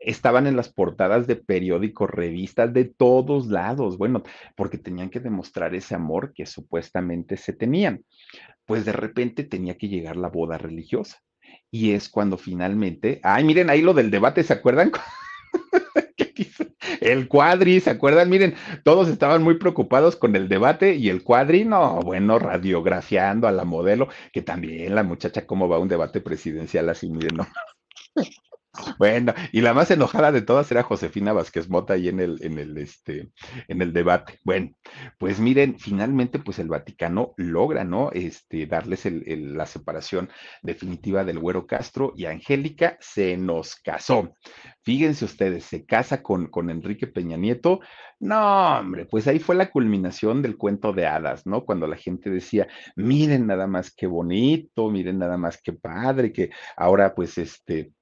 estaban 0.05 0.47
en 0.47 0.57
las 0.57 0.73
portadas 0.73 1.27
de 1.27 1.37
periódicos, 1.37 2.11
revistas, 2.11 2.73
de 2.73 2.85
todos 2.85 3.47
lados, 3.47 3.99
bueno, 3.99 4.23
porque 4.57 4.79
tenían 4.79 5.11
que 5.11 5.21
demostrar 5.21 5.75
ese 5.75 5.95
amor 5.95 6.33
que 6.35 6.47
supuestamente 6.47 7.37
se 7.37 7.53
tenían. 7.53 8.05
Pues 8.67 8.85
de 8.85 8.93
repente 8.93 9.45
tenía 9.45 9.77
que 9.77 9.89
llegar 9.89 10.17
la 10.17 10.29
boda 10.29 10.59
religiosa. 10.59 11.19
Y 11.71 11.93
es 11.93 12.09
cuando 12.09 12.37
finalmente, 12.37 13.21
ay, 13.23 13.45
miren 13.45 13.71
ahí 13.71 13.83
lo 13.83 13.95
del 13.95 14.11
debate, 14.11 14.43
¿se 14.43 14.53
acuerdan? 14.53 14.93
El 17.01 17.29
cuadri, 17.29 17.81
¿se 17.81 17.91
acuerdan? 17.91 18.31
Miren, 18.31 18.55
todos 18.85 19.09
estaban 19.09 19.43
muy 19.43 19.59
preocupados 19.59 20.17
con 20.17 20.37
el 20.37 20.49
debate 20.49 20.95
y 20.95 21.09
el 21.09 21.23
cuadri, 21.23 21.65
no, 21.65 22.01
bueno, 22.01 22.39
radiografiando 22.39 23.49
a 23.49 23.53
la 23.53 23.65
modelo, 23.65 24.09
que 24.33 24.43
también 24.43 24.95
la 24.95 25.03
muchacha, 25.03 25.47
¿cómo 25.47 25.69
va 25.69 25.79
un 25.79 25.89
debate 25.89 26.21
presidencial 26.21 26.89
así? 26.89 27.11
Miren, 27.11 27.37
no. 27.37 27.47
Bueno, 28.99 29.35
y 29.53 29.61
la 29.61 29.73
más 29.73 29.91
enojada 29.91 30.33
de 30.33 30.43
todas 30.43 30.71
era 30.71 30.83
Josefina 30.83 31.33
Vázquez 31.33 31.69
Mota 31.69 31.95
ahí 31.95 32.09
en 32.09 32.21
el, 32.21 32.39
en 32.43 32.59
el, 32.59 32.77
este, 32.79 33.31
en 33.69 33.83
el 33.83 33.93
debate. 33.93 34.39
Bueno, 34.45 34.73
pues 35.19 35.39
miren, 35.39 35.79
finalmente, 35.79 36.39
pues 36.39 36.59
el 36.59 36.69
Vaticano 36.69 37.35
logra, 37.37 37.85
¿no? 37.85 38.11
Este, 38.13 38.67
darles 38.67 39.05
la 39.07 39.67
separación 39.67 40.29
definitiva 40.63 41.25
del 41.25 41.39
Güero 41.39 41.67
Castro 41.67 42.13
y 42.17 42.27
Angélica 42.27 42.97
se 43.01 43.37
nos 43.37 43.77
casó. 43.77 44.35
Fíjense 44.83 45.25
ustedes, 45.25 45.65
se 45.65 45.87
casa 45.87 46.23
con, 46.23 46.49
con 46.49 46.69
Enrique 46.69 47.07
Peña 47.07 47.37
Nieto. 47.37 47.81
No, 48.21 48.79
hombre, 48.79 49.07
pues 49.07 49.27
ahí 49.27 49.39
fue 49.39 49.55
la 49.55 49.71
culminación 49.71 50.43
del 50.43 50.57
cuento 50.57 50.93
de 50.93 51.07
hadas, 51.07 51.47
¿no? 51.47 51.65
Cuando 51.65 51.87
la 51.87 51.97
gente 51.97 52.31
decía, 52.31 52.69
miren 52.97 53.47
nada 53.47 53.67
más 53.67 53.95
qué 53.95 54.07
bonito, 54.07 54.91
miren 54.91 55.19
nada 55.19 55.37
más 55.37 55.61
qué 55.63 55.73
padre, 55.73 56.33
que 56.33 56.51
ahora 56.77 57.15
pues 57.15 57.39
este 57.39 57.93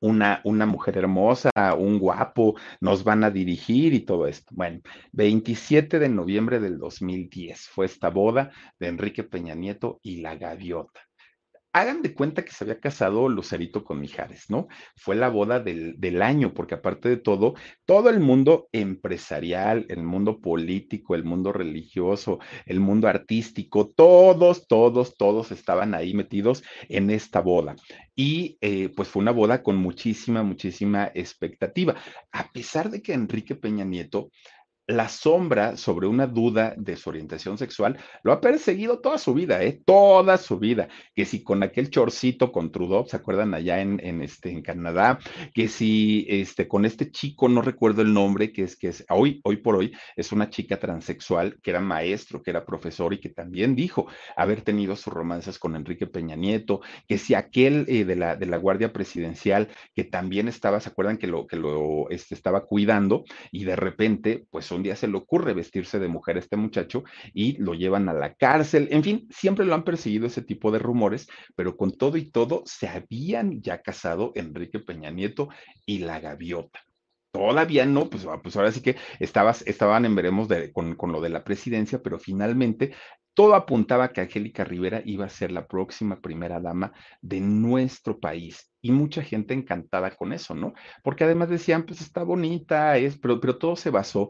una, 0.00 0.40
una 0.44 0.66
mujer 0.66 0.98
hermosa, 0.98 1.50
un 1.78 1.98
guapo, 1.98 2.54
nos 2.80 3.04
van 3.04 3.24
a 3.24 3.30
dirigir 3.30 3.94
y 3.94 4.00
todo 4.00 4.26
esto. 4.26 4.54
Bueno, 4.54 4.80
27 5.12 5.98
de 5.98 6.08
noviembre 6.08 6.60
del 6.60 6.78
2010 6.78 7.68
fue 7.68 7.86
esta 7.86 8.10
boda 8.10 8.50
de 8.78 8.88
Enrique 8.88 9.24
Peña 9.24 9.54
Nieto 9.54 10.00
y 10.02 10.20
la 10.20 10.36
gaviota 10.36 11.05
hagan 11.76 12.00
de 12.00 12.14
cuenta 12.14 12.42
que 12.42 12.52
se 12.52 12.64
había 12.64 12.80
casado 12.80 13.28
Lucerito 13.28 13.84
con 13.84 14.00
Mijares, 14.00 14.48
¿no? 14.48 14.66
Fue 14.96 15.14
la 15.14 15.28
boda 15.28 15.60
del, 15.60 16.00
del, 16.00 16.22
año, 16.22 16.54
porque 16.54 16.74
aparte 16.74 17.10
de 17.10 17.18
todo, 17.18 17.54
todo 17.84 18.08
el 18.08 18.18
mundo 18.18 18.68
empresarial, 18.72 19.84
el 19.90 20.02
mundo 20.02 20.40
político, 20.40 21.14
el 21.14 21.24
mundo 21.24 21.52
religioso, 21.52 22.38
el 22.64 22.80
mundo 22.80 23.08
artístico, 23.08 23.88
todos, 23.94 24.66
todos, 24.66 25.16
todos 25.16 25.52
estaban 25.52 25.94
ahí 25.94 26.14
metidos 26.14 26.62
en 26.88 27.10
esta 27.10 27.40
boda. 27.40 27.76
Y 28.14 28.56
eh, 28.62 28.88
pues 28.96 29.08
fue 29.08 29.20
una 29.20 29.32
boda 29.32 29.62
con 29.62 29.76
muchísima, 29.76 30.42
muchísima 30.42 31.10
expectativa. 31.14 31.94
A 32.32 32.50
pesar 32.52 32.88
de 32.88 33.02
que 33.02 33.12
Enrique 33.12 33.54
Peña 33.54 33.84
Nieto 33.84 34.30
la 34.86 35.08
sombra 35.08 35.76
sobre 35.76 36.06
una 36.06 36.26
duda 36.26 36.74
de 36.76 36.96
su 36.96 37.10
orientación 37.10 37.58
sexual 37.58 37.98
lo 38.22 38.32
ha 38.32 38.40
perseguido 38.40 39.00
toda 39.00 39.18
su 39.18 39.34
vida, 39.34 39.62
¿eh? 39.62 39.80
Toda 39.84 40.38
su 40.38 40.58
vida. 40.58 40.88
Que 41.14 41.24
si 41.24 41.42
con 41.42 41.62
aquel 41.62 41.90
chorcito 41.90 42.52
con 42.52 42.70
Trudeau, 42.70 43.06
¿se 43.06 43.16
acuerdan 43.16 43.54
allá 43.54 43.80
en, 43.80 44.00
en, 44.04 44.22
este, 44.22 44.50
en 44.50 44.62
Canadá? 44.62 45.18
Que 45.54 45.68
si 45.68 46.26
este, 46.28 46.68
con 46.68 46.84
este 46.84 47.10
chico, 47.10 47.48
no 47.48 47.62
recuerdo 47.62 48.02
el 48.02 48.12
nombre, 48.12 48.52
que 48.52 48.62
es 48.62 48.76
que 48.76 48.88
es, 48.88 49.04
hoy, 49.08 49.40
hoy 49.44 49.56
por 49.56 49.76
hoy 49.76 49.92
es 50.14 50.30
una 50.32 50.50
chica 50.50 50.78
transexual 50.78 51.58
que 51.62 51.70
era 51.70 51.80
maestro, 51.80 52.42
que 52.42 52.50
era 52.50 52.64
profesor 52.64 53.12
y 53.12 53.18
que 53.18 53.30
también 53.30 53.74
dijo 53.74 54.06
haber 54.36 54.62
tenido 54.62 54.94
sus 54.94 55.12
romances 55.12 55.58
con 55.58 55.74
Enrique 55.74 56.06
Peña 56.06 56.36
Nieto, 56.36 56.80
que 57.08 57.18
si 57.18 57.34
aquel 57.34 57.86
eh, 57.88 58.04
de, 58.04 58.16
la, 58.16 58.36
de 58.36 58.46
la 58.46 58.56
Guardia 58.56 58.92
Presidencial 58.92 59.68
que 59.94 60.04
también 60.04 60.46
estaba, 60.48 60.80
¿se 60.80 60.90
acuerdan 60.90 61.18
que 61.18 61.26
lo, 61.26 61.46
que 61.46 61.56
lo 61.56 62.08
este, 62.10 62.34
estaba 62.34 62.66
cuidando? 62.66 63.24
Y 63.50 63.64
de 63.64 63.76
repente, 63.76 64.46
pues 64.50 64.70
un 64.76 64.82
día 64.82 64.96
se 64.96 65.08
le 65.08 65.16
ocurre 65.16 65.54
vestirse 65.54 65.98
de 65.98 66.08
mujer 66.08 66.36
a 66.36 66.40
este 66.40 66.56
muchacho 66.56 67.04
y 67.34 67.56
lo 67.58 67.74
llevan 67.74 68.08
a 68.08 68.12
la 68.12 68.34
cárcel. 68.34 68.88
En 68.90 69.02
fin, 69.02 69.26
siempre 69.30 69.64
lo 69.64 69.74
han 69.74 69.84
perseguido 69.84 70.26
ese 70.26 70.42
tipo 70.42 70.70
de 70.70 70.78
rumores, 70.78 71.28
pero 71.54 71.76
con 71.76 71.92
todo 71.92 72.16
y 72.16 72.30
todo 72.30 72.62
se 72.64 72.88
habían 72.88 73.60
ya 73.62 73.82
casado 73.82 74.32
Enrique 74.34 74.78
Peña 74.78 75.10
Nieto 75.10 75.48
y 75.84 75.98
la 75.98 76.20
gaviota. 76.20 76.80
Todavía 77.32 77.84
no, 77.84 78.08
pues, 78.08 78.24
ah, 78.26 78.40
pues 78.42 78.56
ahora 78.56 78.72
sí 78.72 78.80
que 78.80 78.96
estabas, 79.20 79.62
estaban 79.66 80.06
en 80.06 80.14
veremos 80.14 80.48
con, 80.72 80.94
con, 80.94 81.12
lo 81.12 81.20
de 81.20 81.28
la 81.28 81.44
presidencia, 81.44 82.02
pero 82.02 82.18
finalmente 82.18 82.94
todo 83.34 83.54
apuntaba 83.54 84.12
que 84.14 84.22
Angélica 84.22 84.64
Rivera 84.64 85.02
iba 85.04 85.26
a 85.26 85.28
ser 85.28 85.52
la 85.52 85.66
próxima 85.66 86.22
primera 86.22 86.58
dama 86.58 86.94
de 87.20 87.40
nuestro 87.40 88.18
país. 88.18 88.72
Y 88.86 88.92
mucha 88.92 89.20
gente 89.20 89.52
encantada 89.52 90.12
con 90.12 90.32
eso, 90.32 90.54
¿no? 90.54 90.72
Porque 91.02 91.24
además 91.24 91.48
decían, 91.48 91.82
pues 91.82 92.00
está 92.00 92.22
bonita, 92.22 92.96
es, 92.98 93.18
pero, 93.18 93.40
todo 93.58 93.74
se 93.74 93.90
basó 93.90 94.28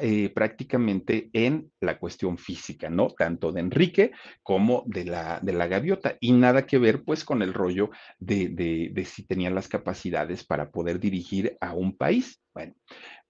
eh, 0.00 0.28
prácticamente 0.34 1.30
en 1.32 1.72
la 1.80 1.98
cuestión 1.98 2.36
física, 2.36 2.90
¿no? 2.90 3.08
Tanto 3.08 3.52
de 3.52 3.60
Enrique 3.60 4.10
como 4.42 4.82
de 4.84 5.06
la, 5.06 5.40
de 5.40 5.54
la 5.54 5.66
gaviota. 5.66 6.18
Y 6.20 6.32
nada 6.32 6.66
que 6.66 6.76
ver, 6.76 7.04
pues, 7.04 7.24
con 7.24 7.40
el 7.40 7.54
rollo 7.54 7.88
de, 8.18 8.50
de, 8.50 8.90
de 8.92 9.04
si 9.06 9.26
tenían 9.26 9.54
las 9.54 9.66
capacidades 9.66 10.44
para 10.44 10.70
poder 10.70 11.00
dirigir 11.00 11.56
a 11.62 11.72
un 11.72 11.96
país. 11.96 12.38
Bueno, 12.52 12.74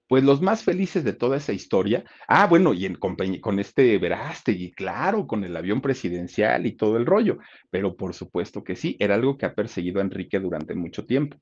pues 0.09 0.23
los 0.25 0.41
más 0.41 0.63
felices 0.63 1.05
de 1.05 1.13
toda 1.13 1.37
esa 1.37 1.53
historia, 1.53 2.05
ah, 2.29 2.47
bueno, 2.47 2.75
y 2.75 2.87
en, 2.87 2.95
con, 2.95 3.17
con 3.41 3.59
este 3.59 3.99
Verástegui, 3.99 4.73
claro, 4.73 5.27
con 5.27 5.45
el 5.45 5.57
avión 5.57 5.81
presidencial 5.81 6.67
y 6.67 6.77
todo 6.77 6.97
el 6.97 7.07
rollo, 7.07 7.39
pero 7.71 7.97
por 7.97 8.15
supuesto 8.15 8.63
que 8.63 8.77
sí, 8.77 8.97
era 9.01 9.15
algo 9.15 9.37
que 9.37 9.47
ha 9.47 9.55
perseguido 9.55 10.01
a 10.01 10.05
Enrique 10.05 10.39
durante 10.39 10.75
mucho 10.75 11.05
tiempo. 11.07 11.39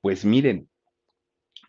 Pues 0.00 0.24
miren, 0.24 0.68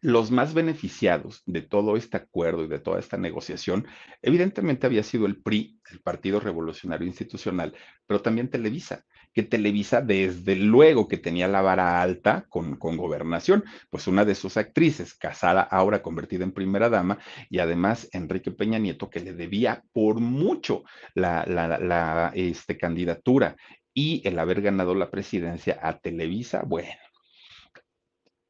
los 0.02 0.32
más 0.32 0.54
beneficiados 0.54 1.41
de 1.45 1.62
todo 1.62 1.98
este 1.98 2.18
acuerdo 2.18 2.64
y 2.64 2.68
de 2.68 2.80
toda 2.80 3.00
esta 3.00 3.18
negociación, 3.18 3.88
evidentemente 4.22 4.86
había 4.86 5.04
sido 5.04 5.26
el 5.26 5.41
PRI, 5.41 5.80
el 5.91 6.00
Partido 6.02 6.39
Revolucionario 6.39 7.08
Institucional, 7.08 7.76
pero 8.06 8.22
también 8.22 8.50
Televisa 8.50 9.06
que 9.38 9.44
Televisa, 9.44 10.02
desde 10.02 10.56
luego 10.56 11.08
que 11.08 11.20
tenía 11.20 11.48
la 11.48 11.62
vara 11.62 12.02
alta 12.02 12.48
con, 12.50 12.76
con 12.76 12.98
gobernación, 12.98 13.64
pues 13.92 14.08
una 14.08 14.26
de 14.26 14.34
sus 14.34 14.58
actrices, 14.58 15.14
casada 15.14 15.62
ahora 15.62 16.02
convertida 16.02 16.44
en 16.44 16.54
primera 16.54 16.90
dama, 16.90 17.20
y 17.48 17.60
además 17.60 18.10
Enrique 18.14 18.50
Peña 18.50 18.80
Nieto, 18.80 19.12
que 19.12 19.20
le 19.20 19.34
debía 19.34 19.84
por 19.94 20.20
mucho 20.20 20.86
la, 21.14 21.46
la, 21.46 22.32
este, 22.34 22.80
candidatura 22.80 23.56
y 23.94 24.28
el 24.28 24.40
haber 24.40 24.64
ganado 24.64 24.96
la 24.96 25.12
presidencia 25.12 25.78
a 25.84 26.00
Televisa, 26.00 26.64
bueno, 26.66 26.90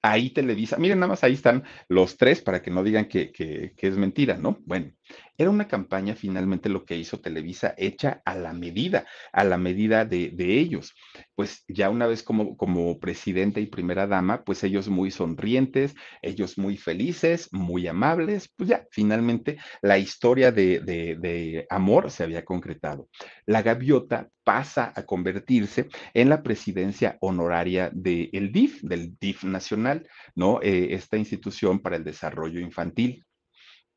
ahí 0.02 0.30
Televisa, 0.30 0.78
miren, 0.78 1.00
nada 1.00 1.10
más 1.10 1.26
ahí 1.26 1.34
están 1.34 1.66
los 1.90 2.16
tres 2.16 2.42
para 2.42 2.62
que 2.62 2.72
no 2.72 2.82
digan 2.82 3.10
que, 3.10 3.34
que, 3.34 3.74
es 3.78 3.98
mentira, 3.98 4.38
¿no? 4.38 4.60
Bueno, 4.66 4.94
era 5.38 5.50
una 5.50 5.68
campaña 5.68 6.16
finalmente 6.16 6.70
lo 6.70 6.86
que 6.86 6.98
hizo 6.98 7.20
Televisa 7.20 7.74
hecha 7.78 8.22
a 8.26 8.36
la 8.36 8.54
medida, 8.54 9.06
a 9.32 9.44
la 9.44 9.58
medida 9.58 10.06
de, 10.06 10.34
ellos. 10.38 10.94
Pues 11.36 11.64
ya 11.68 11.90
una 11.90 12.08
vez 12.08 12.24
como, 12.24 12.58
como 12.58 13.00
presidenta 13.00 13.60
y 13.60 13.68
primera 13.68 14.08
dama, 14.08 14.44
pues 14.44 14.64
ellos 14.64 14.88
muy 14.88 15.12
sonrientes, 15.12 15.96
ellos 16.22 16.58
muy 16.58 16.78
felices, 16.78 17.50
muy 17.52 17.88
amables, 17.88 18.52
pues 18.56 18.70
ya 18.70 18.88
finalmente 18.92 19.58
la 19.82 19.98
historia 19.98 20.52
de, 20.52 20.80
de, 20.80 21.18
de 21.20 21.68
amor 21.70 22.10
se 22.10 22.24
había 22.24 22.44
concretado. 22.44 23.10
La 23.46 23.62
gaviota 23.62 24.30
pasa 24.44 24.94
a 24.96 25.04
convertirse 25.04 25.90
en 26.14 26.30
la 26.30 26.42
presidencia 26.42 27.18
honoraria 27.20 27.92
del 27.94 28.52
DIF, 28.52 28.82
del 28.82 29.18
DIF 29.20 29.44
nacional, 29.44 30.08
¿no? 30.36 30.62
Eh, 30.64 30.94
esta 30.94 31.18
institución 31.18 31.80
para 31.80 31.98
el 31.98 32.06
desarrollo 32.06 32.62
infantil. 32.62 33.26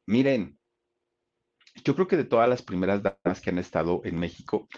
Miren, 0.06 0.58
yo 1.82 1.94
creo 1.94 2.06
que 2.06 2.16
de 2.16 2.24
todas 2.24 2.48
las 2.48 2.62
primeras 2.62 3.02
damas 3.02 3.40
que 3.40 3.50
han 3.50 3.58
estado 3.58 4.00
en 4.04 4.18
México, 4.18 4.68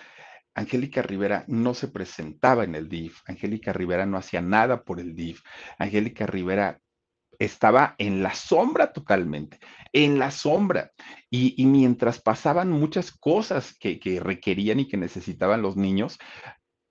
Angélica 0.55 1.03
Rivera 1.03 1.45
no 1.49 1.75
se 1.75 1.89
presentaba 1.89 2.65
en 2.65 2.75
el 2.75 2.89
DIF, 2.89 3.21
Angélica 3.27 3.73
Rivera 3.73 4.07
no 4.07 4.19
hacía 4.19 4.41
nada 4.41 4.85
por 4.85 5.01
el 5.01 5.15
DIF, 5.15 5.41
Angélica 5.79 6.27
Rivera 6.27 6.81
estaba 7.39 7.95
en 7.99 8.23
la 8.23 8.35
sombra 8.35 8.93
totalmente, 8.93 9.59
en 9.93 10.19
la 10.19 10.31
sombra. 10.31 10.93
Y, 11.31 11.65
mientras 11.65 12.21
pasaban 12.21 12.71
muchas 12.71 13.11
cosas 13.11 13.75
que, 13.79 13.99
que 13.99 14.21
requerían 14.21 14.81
y 14.81 14.89
que 14.89 14.97
necesitaban 14.97 15.63
los 15.63 15.77
niños, 15.77 16.19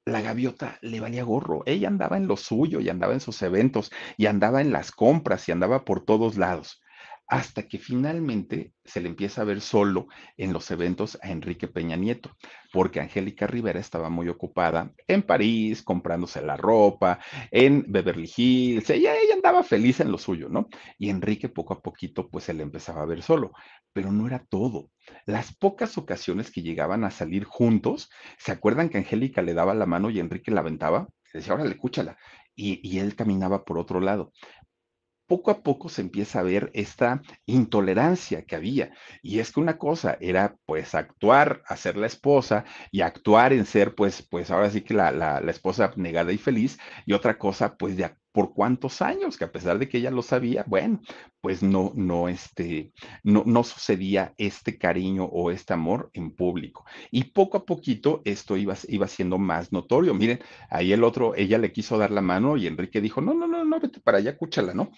la 0.05 0.21
gaviota 0.21 0.79
le 0.81 0.99
valía 0.99 1.23
gorro. 1.23 1.61
Ella 1.65 1.87
andaba 1.87 2.17
en 2.17 2.27
lo 2.27 2.35
suyo 2.35 2.79
y 2.79 2.89
andaba 2.89 3.13
en 3.13 3.19
sus 3.19 3.41
eventos 3.43 3.91
y 4.17 4.25
andaba 4.25 4.61
en 4.61 4.71
las 4.71 4.91
compras 4.91 5.47
y 5.47 5.51
andaba 5.51 5.85
por 5.85 6.03
todos 6.03 6.37
lados 6.37 6.80
hasta 7.31 7.65
que 7.65 7.79
finalmente 7.79 8.73
se 8.83 8.99
le 8.99 9.07
empieza 9.07 9.41
a 9.41 9.45
ver 9.45 9.61
solo 9.61 10.07
en 10.35 10.51
los 10.51 10.69
eventos 10.69 11.17
a 11.21 11.31
Enrique 11.31 11.69
Peña 11.69 11.95
Nieto, 11.95 12.35
porque 12.73 12.99
Angélica 12.99 13.47
Rivera 13.47 13.79
estaba 13.79 14.09
muy 14.09 14.27
ocupada 14.27 14.91
en 15.07 15.23
París, 15.23 15.81
comprándose 15.81 16.41
la 16.41 16.57
ropa, 16.57 17.19
en 17.49 17.85
Beverly 17.87 18.29
Hills, 18.35 18.89
ella, 18.89 19.13
andaba 19.33 19.63
feliz 19.63 20.01
en 20.01 20.11
lo 20.11 20.17
suyo, 20.17 20.49
¿no? 20.49 20.67
Y 20.97 21.09
Enrique 21.09 21.47
poco 21.47 21.73
a 21.73 21.81
poquito 21.81 22.29
pues 22.29 22.43
se 22.43 22.53
le 22.53 22.63
empezaba 22.63 23.03
a 23.03 23.05
ver 23.05 23.23
solo, 23.23 23.53
pero 23.93 24.11
no 24.11 24.27
era 24.27 24.45
todo. 24.49 24.89
Las 25.25 25.55
pocas 25.55 25.97
ocasiones 25.97 26.51
que 26.51 26.63
llegaban 26.63 27.05
a 27.05 27.11
salir 27.11 27.45
juntos, 27.45 28.09
¿se 28.39 28.51
acuerdan 28.51 28.89
que 28.89 28.97
Angélica 28.97 29.41
le 29.41 29.53
daba 29.53 29.73
la 29.73 29.85
mano 29.85 30.09
y 30.09 30.19
Enrique 30.19 30.51
la 30.51 30.59
aventaba? 30.59 31.07
Le 31.33 31.39
decía, 31.39 31.53
órale, 31.53 31.71
escúchala. 31.71 32.17
Y, 32.53 32.99
él 32.99 33.15
caminaba 33.15 33.63
por 33.63 33.77
otro 33.77 34.01
lado 34.01 34.33
poco 35.31 35.49
a 35.51 35.63
poco 35.63 35.87
se 35.87 36.01
empieza 36.01 36.41
a 36.41 36.43
ver 36.43 36.71
esta 36.73 37.21
intolerancia 37.45 38.43
que 38.45 38.57
había. 38.57 38.91
Y 39.21 39.39
es 39.39 39.53
que 39.53 39.61
una 39.61 39.77
cosa 39.77 40.17
era 40.19 40.57
pues 40.65 40.93
actuar, 40.93 41.63
hacer 41.67 41.95
la 41.95 42.07
esposa 42.07 42.65
y 42.91 42.99
actuar 43.01 43.53
en 43.53 43.65
ser 43.65 43.95
pues, 43.95 44.21
pues 44.29 44.51
ahora 44.51 44.69
sí 44.69 44.81
que 44.81 44.93
la, 44.93 45.11
la, 45.13 45.39
la 45.39 45.51
esposa 45.51 45.93
negada 45.95 46.33
y 46.33 46.37
feliz 46.37 46.77
y 47.05 47.13
otra 47.13 47.37
cosa 47.37 47.77
pues 47.77 47.95
de 47.95 48.03
por 48.31 48.53
cuántos 48.53 49.01
años, 49.01 49.37
que 49.37 49.43
a 49.43 49.51
pesar 49.51 49.79
de 49.79 49.89
que 49.89 49.97
ella 49.97 50.11
lo 50.11 50.21
sabía, 50.21 50.63
bueno, 50.67 51.01
pues 51.41 51.63
no, 51.63 51.91
no, 51.95 52.29
este, 52.29 52.91
no, 53.23 53.43
no 53.45 53.63
sucedía 53.63 54.33
este 54.37 54.77
cariño 54.77 55.25
o 55.25 55.51
este 55.51 55.73
amor 55.73 56.09
en 56.13 56.35
público. 56.35 56.85
Y 57.11 57.25
poco 57.25 57.57
a 57.57 57.65
poquito 57.65 58.21
esto 58.25 58.57
iba, 58.57 58.75
iba 58.87 59.07
siendo 59.07 59.37
más 59.37 59.71
notorio. 59.71 60.13
Miren, 60.13 60.39
ahí 60.69 60.93
el 60.93 61.03
otro, 61.03 61.35
ella 61.35 61.57
le 61.57 61.71
quiso 61.71 61.97
dar 61.97 62.11
la 62.11 62.21
mano 62.21 62.57
y 62.57 62.67
Enrique 62.67 63.01
dijo, 63.01 63.21
no, 63.21 63.33
no, 63.33 63.47
no, 63.47 63.63
no, 63.63 63.79
vete 63.79 63.99
para 63.99 64.19
allá, 64.19 64.37
cúchala, 64.37 64.73
¿no? 64.73 64.91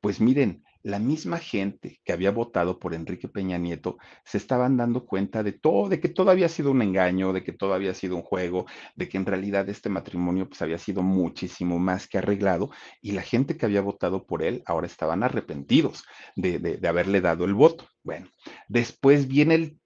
Pues 0.00 0.20
miren, 0.20 0.62
la 0.86 1.00
misma 1.00 1.38
gente 1.38 1.98
que 2.04 2.12
había 2.12 2.30
votado 2.30 2.78
por 2.78 2.94
Enrique 2.94 3.26
Peña 3.26 3.58
Nieto 3.58 3.98
se 4.24 4.38
estaban 4.38 4.76
dando 4.76 5.04
cuenta 5.04 5.42
de 5.42 5.50
todo, 5.50 5.88
de 5.88 5.98
que 5.98 6.08
todo 6.08 6.30
había 6.30 6.48
sido 6.48 6.70
un 6.70 6.80
engaño, 6.80 7.32
de 7.32 7.42
que 7.42 7.50
todo 7.52 7.74
había 7.74 7.92
sido 7.92 8.14
un 8.14 8.22
juego, 8.22 8.66
de 8.94 9.08
que 9.08 9.16
en 9.16 9.26
realidad 9.26 9.68
este 9.68 9.88
matrimonio 9.88 10.48
pues 10.48 10.62
había 10.62 10.78
sido 10.78 11.02
muchísimo 11.02 11.80
más 11.80 12.06
que 12.06 12.18
arreglado 12.18 12.70
y 13.02 13.12
la 13.12 13.22
gente 13.22 13.56
que 13.56 13.66
había 13.66 13.80
votado 13.80 14.26
por 14.26 14.44
él 14.44 14.62
ahora 14.64 14.86
estaban 14.86 15.24
arrepentidos 15.24 16.04
de, 16.36 16.60
de, 16.60 16.88
haberle 16.88 17.20
dado 17.20 17.46
el 17.46 17.54
voto. 17.54 17.88
Bueno, 18.04 18.28
después 18.68 19.26
viene 19.26 19.56
el 19.56 19.80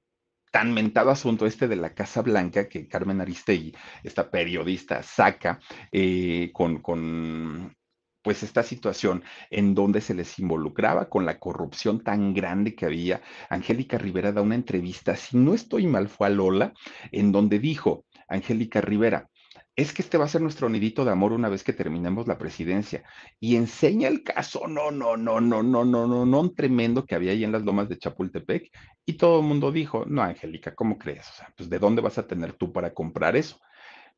tan 0.53 0.75
mentado 0.75 1.09
asunto 1.11 1.47
este 1.47 1.67
de 1.67 1.77
la 1.77 1.95
Casa 1.95 2.21
Blanca 2.21 2.69
que 2.69 2.89
Carmen 2.89 3.23
Aristegui, 3.23 3.75
esta 4.03 4.31
periodista, 4.31 5.03
saca 5.03 5.61
eh, 5.93 6.51
con, 6.53 6.83
con 6.83 7.75
pues 8.23 8.43
esta 8.43 8.63
situación 8.63 9.23
en 9.51 9.75
donde 9.75 10.01
se 10.01 10.15
les 10.15 10.39
involucraba 10.39 11.09
con 11.09 11.27
la 11.27 11.39
corrupción 11.39 12.03
tan 12.03 12.35
grande 12.35 12.75
que 12.75 12.87
había. 12.87 13.23
Angélica 13.49 13.99
Rivera 13.99 14.33
da 14.33 14.43
una 14.43 14.55
entrevista, 14.55 15.17
si 15.17 15.37
no 15.37 15.55
estoy 15.55 15.87
mal, 15.87 16.09
fue 16.09 16.27
a 16.27 16.31
Lola, 16.31 16.73
en 17.13 17.33
donde 17.33 17.59
dijo, 17.59 18.05
Angélica 18.29 18.81
Rivera, 18.81 19.29
es 19.77 19.95
que 19.95 20.03
este 20.03 20.19
va 20.19 20.27
a 20.27 20.29
ser 20.29 20.43
nuestro 20.43 20.69
nidito 20.69 21.05
de 21.05 21.13
amor 21.13 21.33
una 21.33 21.49
vez 21.49 21.65
que 21.65 21.73
terminemos 21.73 22.27
la 22.27 22.39
presidencia. 22.39 23.03
Y 23.39 23.57
enseña 23.57 24.09
el 24.09 24.23
caso, 24.23 24.67
no, 24.69 24.91
no, 24.91 25.17
no, 25.17 25.41
no, 25.41 25.63
no, 25.63 25.85
no, 25.85 26.07
no, 26.07 26.27
no, 26.27 26.51
tremendo 26.51 27.07
que 27.07 27.15
había 27.15 27.33
ahí 27.33 27.45
en 27.45 27.53
las 27.53 27.63
lomas 27.63 27.89
de 27.89 27.97
Chapultepec. 27.97 28.71
Y 29.07 29.15
todo 29.15 29.41
el 29.41 29.47
mundo 29.47 29.73
dijo, 29.73 30.05
no, 30.07 30.23
Angélica, 30.23 30.75
¿cómo 30.75 30.99
crees? 30.99 31.29
O 31.31 31.33
sea, 31.33 31.53
pues 31.57 31.71
¿de 31.71 31.79
dónde 31.79 32.03
vas 32.03 32.19
a 32.19 32.27
tener 32.27 32.53
tú 32.55 32.73
para 32.73 32.93
comprar 32.93 33.37
eso? 33.37 33.59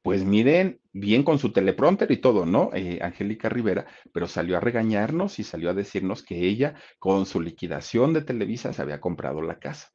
Pues 0.03 0.25
miren, 0.25 0.81
bien 0.93 1.23
con 1.23 1.39
su 1.39 1.53
teleprompter 1.53 2.11
y 2.11 2.17
todo, 2.21 2.45
¿no? 2.45 2.71
Eh, 2.75 2.99
Angélica 3.03 3.49
Rivera, 3.49 3.87
pero 4.13 4.27
salió 4.27 4.57
a 4.57 4.61
regañarnos 4.61 5.39
y 5.39 5.45
salió 5.45 5.71
a 5.71 5.75
decirnos 5.75 6.25
que 6.25 6.47
ella, 6.47 6.75
con 6.99 7.25
su 7.25 7.41
liquidación 7.41 8.13
de 8.13 8.23
Televisa, 8.23 8.73
se 8.73 8.83
había 8.83 9.01
comprado 9.01 9.43
la 9.43 9.59
casa. 9.59 9.91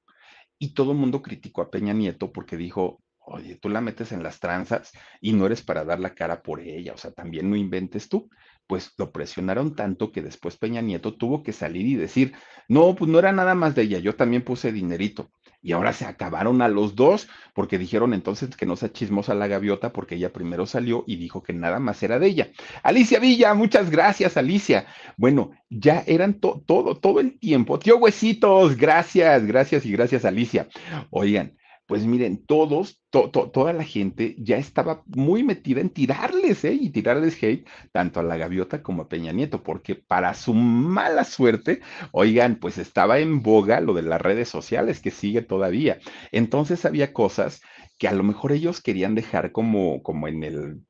Y 0.57 0.73
todo 0.73 0.93
el 0.93 0.97
mundo 0.97 1.21
criticó 1.21 1.61
a 1.61 1.69
Peña 1.69 1.93
Nieto 1.93 2.31
porque 2.31 2.57
dijo, 2.57 3.01
oye, 3.19 3.57
tú 3.57 3.69
la 3.69 3.81
metes 3.81 4.11
en 4.13 4.23
las 4.23 4.39
tranzas 4.39 4.91
y 5.19 5.33
no 5.33 5.45
eres 5.45 5.61
para 5.61 5.83
dar 5.83 5.99
la 5.99 6.15
cara 6.15 6.41
por 6.41 6.61
ella, 6.61 6.93
o 6.93 6.97
sea, 6.97 7.11
también 7.11 7.49
no 7.49 7.55
inventes 7.55 8.09
tú. 8.09 8.29
Pues 8.65 8.93
lo 8.97 9.11
presionaron 9.11 9.75
tanto 9.75 10.11
que 10.11 10.21
después 10.21 10.57
Peña 10.57 10.81
Nieto 10.81 11.15
tuvo 11.15 11.43
que 11.43 11.53
salir 11.53 11.85
y 11.85 11.95
decir, 11.95 12.33
no, 12.67 12.95
pues 12.95 13.09
no 13.11 13.19
era 13.19 13.31
nada 13.31 13.55
más 13.55 13.75
de 13.75 13.83
ella, 13.83 13.99
yo 13.99 14.15
también 14.15 14.43
puse 14.43 14.71
dinerito 14.71 15.31
y 15.61 15.71
ahora 15.71 15.93
se 15.93 16.05
acabaron 16.05 16.61
a 16.61 16.67
los 16.67 16.95
dos 16.95 17.27
porque 17.53 17.77
dijeron 17.77 18.13
entonces 18.13 18.55
que 18.55 18.65
no 18.65 18.75
se 18.75 18.91
chismosa 18.91 19.33
la 19.33 19.47
gaviota 19.47 19.91
porque 19.91 20.15
ella 20.15 20.31
primero 20.31 20.65
salió 20.65 21.03
y 21.07 21.17
dijo 21.17 21.43
que 21.43 21.53
nada 21.53 21.79
más 21.79 22.01
era 22.03 22.19
de 22.19 22.27
ella. 22.27 22.51
Alicia 22.83 23.19
Villa, 23.19 23.53
muchas 23.53 23.89
gracias, 23.89 24.37
Alicia. 24.37 24.85
Bueno, 25.17 25.51
ya 25.69 26.03
eran 26.07 26.35
todo, 26.35 26.95
todo 26.95 27.19
el 27.19 27.39
tiempo. 27.39 27.79
Tío 27.79 27.97
Huesitos, 27.97 28.77
gracias, 28.77 29.45
gracias 29.45 29.85
y 29.85 29.91
gracias, 29.91 30.25
Alicia. 30.25 30.67
Oigan, 31.09 31.56
pues 31.87 32.05
miren, 32.05 32.45
todos, 32.45 33.01
toda 33.09 33.73
la 33.73 33.83
gente 33.83 34.35
ya 34.37 34.57
estaba 34.57 35.03
muy 35.07 35.43
metida 35.43 35.81
en 35.81 35.89
tirarles, 35.89 36.65
¿eh? 36.65 36.73
Y 36.73 36.89
tirarles 36.89 37.41
hate 37.41 37.65
tanto 37.93 38.19
a 38.19 38.23
la 38.23 38.37
gaviota 38.37 38.83
como 38.83 39.03
a 39.03 39.09
Peña 39.09 39.31
Nieto, 39.31 39.63
porque 39.63 39.95
para 39.95 40.33
su 40.33 40.53
mala 40.53 41.23
suerte, 41.23 41.81
oigan, 42.11 42.57
pues 42.57 42.77
estaba 42.77 43.19
en 43.19 43.41
boga 43.41 43.79
lo 43.79 43.93
de 43.93 44.01
las 44.03 44.21
redes 44.21 44.49
sociales, 44.49 44.99
que 44.99 45.11
sigue 45.11 45.41
todavía. 45.41 45.99
Entonces 46.31 46.85
había 46.85 47.13
cosas 47.13 47.61
que 47.97 48.07
a 48.07 48.13
lo 48.13 48.23
mejor 48.23 48.51
ellos 48.51 48.81
querían 48.81 49.15
dejar 49.15 49.51
como, 49.53 50.03
como 50.03 50.27
en 50.27 50.43
el 50.43 50.81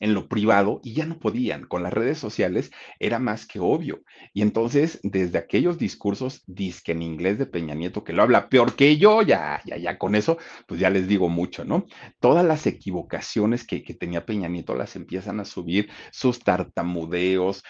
en 0.00 0.14
lo 0.14 0.28
privado 0.28 0.80
y 0.82 0.94
ya 0.94 1.06
no 1.06 1.18
podían. 1.18 1.66
Con 1.66 1.82
las 1.82 1.92
redes 1.92 2.18
sociales 2.18 2.70
era 2.98 3.18
más 3.18 3.46
que 3.46 3.60
obvio. 3.60 4.02
Y 4.32 4.42
entonces, 4.42 5.00
desde 5.02 5.38
aquellos 5.38 5.78
discursos, 5.78 6.42
disque 6.46 6.92
en 6.92 7.02
inglés 7.02 7.38
de 7.38 7.46
Peña 7.46 7.74
Nieto, 7.74 8.04
que 8.04 8.12
lo 8.12 8.22
habla 8.22 8.48
peor 8.48 8.74
que 8.74 8.96
yo, 8.96 9.22
ya, 9.22 9.62
ya, 9.64 9.76
ya 9.76 9.98
con 9.98 10.14
eso, 10.14 10.38
pues 10.66 10.80
ya 10.80 10.90
les 10.90 11.08
digo 11.08 11.28
mucho, 11.28 11.64
¿no? 11.64 11.86
Todas 12.20 12.44
las 12.44 12.66
equivocaciones 12.66 13.66
que, 13.66 13.82
que 13.82 13.94
tenía 13.94 14.26
Peña 14.26 14.48
Nieto 14.48 14.74
las 14.74 14.96
empiezan 14.96 15.40
a 15.40 15.44
subir, 15.44 15.90
sus 16.10 16.40
tartamudeos, 16.40 17.62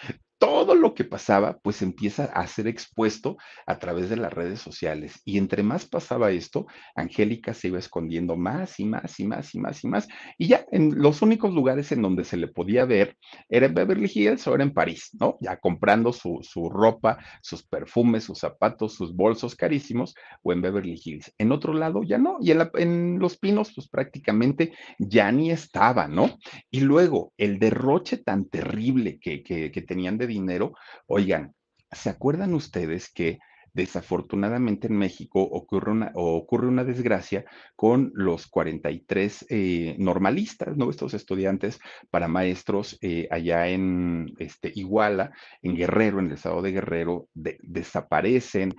todo 0.43 0.75
lo 0.75 0.93
que 0.93 1.05
pasaba, 1.05 1.57
pues 1.63 1.81
empieza 1.81 2.25
a 2.25 2.45
ser 2.47 2.67
expuesto 2.67 3.37
a 3.65 3.79
través 3.79 4.09
de 4.09 4.17
las 4.17 4.33
redes 4.33 4.59
sociales. 4.59 5.21
Y 5.23 5.37
entre 5.37 5.63
más 5.63 5.85
pasaba 5.85 6.31
esto, 6.31 6.67
Angélica 6.95 7.53
se 7.53 7.69
iba 7.69 7.79
escondiendo 7.79 8.35
más 8.35 8.77
y 8.77 8.83
más 8.83 9.17
y 9.21 9.25
más 9.25 9.55
y 9.55 9.59
más 9.59 9.81
y 9.85 9.87
más. 9.87 10.05
Y 10.37 10.47
ya 10.47 10.65
en 10.73 11.01
los 11.01 11.21
únicos 11.21 11.53
lugares 11.53 11.93
en 11.93 12.01
donde 12.01 12.25
se 12.25 12.35
le 12.35 12.49
podía 12.49 12.83
ver 12.83 13.15
era 13.47 13.67
en 13.67 13.73
Beverly 13.73 14.11
Hills 14.13 14.45
o 14.45 14.53
era 14.53 14.65
en 14.65 14.73
París, 14.73 15.11
¿no? 15.17 15.37
Ya 15.39 15.55
comprando 15.61 16.11
su, 16.11 16.39
su 16.41 16.69
ropa, 16.69 17.19
sus 17.41 17.63
perfumes, 17.63 18.25
sus 18.25 18.39
zapatos, 18.39 18.95
sus 18.95 19.15
bolsos 19.15 19.55
carísimos 19.55 20.13
o 20.41 20.51
en 20.51 20.61
Beverly 20.61 20.99
Hills. 21.01 21.33
En 21.37 21.53
otro 21.53 21.73
lado 21.73 22.03
ya 22.03 22.17
no. 22.17 22.39
Y 22.41 22.51
en, 22.51 23.17
Los 23.17 23.37
Pinos, 23.37 23.71
pues 23.73 23.87
prácticamente 23.87 24.73
ya 24.99 25.31
ni 25.31 25.51
estaba, 25.51 26.09
¿no? 26.09 26.37
Y 26.69 26.81
luego 26.81 27.31
el 27.37 27.59
derroche 27.59 28.17
tan 28.17 28.49
terrible 28.49 29.19
que, 29.21 29.41
que, 29.41 29.71
que 29.71 29.81
tenían 29.81 30.17
de 30.17 30.32
dinero. 30.33 30.73
Oigan, 31.07 31.55
¿se 31.91 32.09
acuerdan 32.09 32.53
ustedes 32.53 33.11
que 33.11 33.39
desafortunadamente 33.73 34.87
en 34.87 34.97
México 34.97 35.41
ocurre 35.41 35.91
una, 35.91 36.11
ocurre 36.13 36.67
una 36.67 36.83
desgracia 36.83 37.43
con 37.75 38.11
los 38.13 38.47
43 38.47 39.47
eh, 39.49 39.95
normalistas, 39.97 40.77
¿no? 40.77 40.89
Estos 40.89 41.13
estudiantes 41.15 41.79
para 42.11 42.27
maestros 42.27 42.97
eh, 43.01 43.27
allá 43.31 43.67
en 43.67 44.33
este, 44.37 44.71
Iguala, 44.75 45.31
en 45.61 45.75
Guerrero, 45.75 46.19
en 46.19 46.27
el 46.27 46.33
estado 46.33 46.61
de 46.61 46.71
Guerrero, 46.71 47.27
desaparecen, 47.33 48.75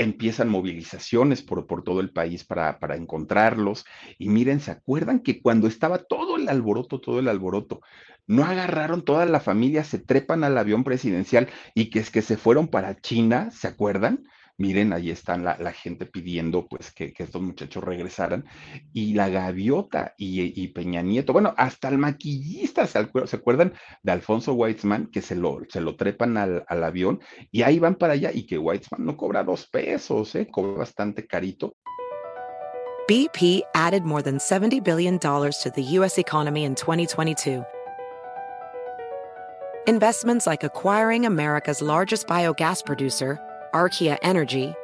empiezan 0.00 0.48
movilizaciones 0.48 1.42
por, 1.42 1.66
por 1.66 1.84
todo 1.84 2.00
el 2.00 2.10
país 2.10 2.42
para, 2.42 2.78
para, 2.78 2.96
encontrarlos. 2.96 3.84
Y 4.18 4.30
miren, 4.30 4.60
¿se 4.60 4.70
acuerdan 4.70 5.20
que 5.20 5.42
cuando 5.42 5.68
estaba 5.68 5.98
todo 5.98 6.36
el 6.36 6.48
alboroto, 6.48 7.00
todo 7.00 7.18
el 7.18 7.28
alboroto, 7.28 7.82
no 8.26 8.44
agarraron 8.44 9.04
toda 9.04 9.26
la 9.26 9.40
familia, 9.40 9.84
se 9.84 9.98
trepan 9.98 10.42
al 10.42 10.56
avión 10.56 10.84
presidencial 10.84 11.48
y 11.74 11.90
que 11.90 11.98
es 11.98 12.10
que 12.10 12.22
se 12.22 12.38
fueron 12.38 12.68
para 12.68 12.98
China, 13.00 13.50
¿se 13.50 13.68
acuerdan? 13.68 14.24
Miren, 14.60 14.92
ahí 14.92 15.10
están 15.10 15.42
la, 15.42 15.72
gente 15.72 16.04
pidiendo 16.04 16.66
pues 16.66 16.92
que, 16.92 17.14
estos 17.16 17.40
muchachos 17.40 17.82
regresaran. 17.82 18.44
Y 18.92 19.14
la 19.14 19.30
gaviota 19.30 20.12
y, 20.18 20.68
Peña 20.68 21.00
Nieto, 21.00 21.32
bueno, 21.32 21.54
hasta 21.56 21.88
el 21.88 21.96
maquillista, 21.96 22.86
¿se, 22.86 22.98
acuerdan 22.98 23.72
de 24.02 24.12
Alfonso 24.12 24.52
Weitzman? 24.52 25.06
Que 25.06 25.22
se 25.22 25.34
lo, 25.34 25.60
se 25.70 25.80
lo 25.80 25.96
trepan 25.96 26.36
al, 26.36 26.62
al, 26.68 26.84
avión 26.84 27.20
y 27.50 27.62
ahí 27.62 27.78
van 27.78 27.94
para 27.94 28.12
allá 28.12 28.32
y 28.34 28.44
que 28.44 28.58
Weitzman 28.58 29.06
no 29.06 29.16
cobra 29.16 29.44
dos 29.44 29.66
pesos, 29.66 30.34
¿eh? 30.34 30.46
cobra 30.46 30.80
bastante 30.80 31.26
carito. 31.26 31.72
BP 33.08 33.62
added 33.74 34.02
more 34.02 34.20
than 34.20 34.36
$70 34.36 34.84
billion 34.84 35.18
to 35.18 35.72
the 35.74 35.82
U.S. 35.82 36.18
economy 36.18 36.64
in 36.64 36.74
2022. 36.74 37.64
Investments 39.86 40.46
like 40.46 40.62
acquiring 40.62 41.24
America's 41.24 41.80
largest 41.80 42.26
biogas 42.28 42.84
producer, 42.84 43.38
Archaea 43.74 44.18
Energy, 44.22 44.74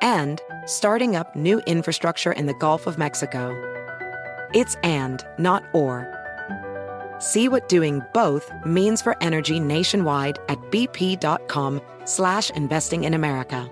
and 0.00 0.40
starting 0.66 1.16
up 1.16 1.34
new 1.34 1.60
infrastructure 1.66 2.32
in 2.32 2.46
the 2.46 2.54
Gulf 2.54 2.86
of 2.86 2.98
Mexico. 2.98 3.52
It's 4.54 4.76
and, 4.82 5.24
not 5.38 5.64
or. 5.72 6.08
See 7.18 7.48
what 7.48 7.68
doing 7.68 8.02
both 8.12 8.50
means 8.66 9.00
for 9.00 9.16
energy 9.22 9.58
nationwide 9.60 10.38
at 10.48 10.58
bp.com 10.70 11.80
slash 12.04 12.50
investing 12.50 13.04
in 13.04 13.14
America. 13.14 13.70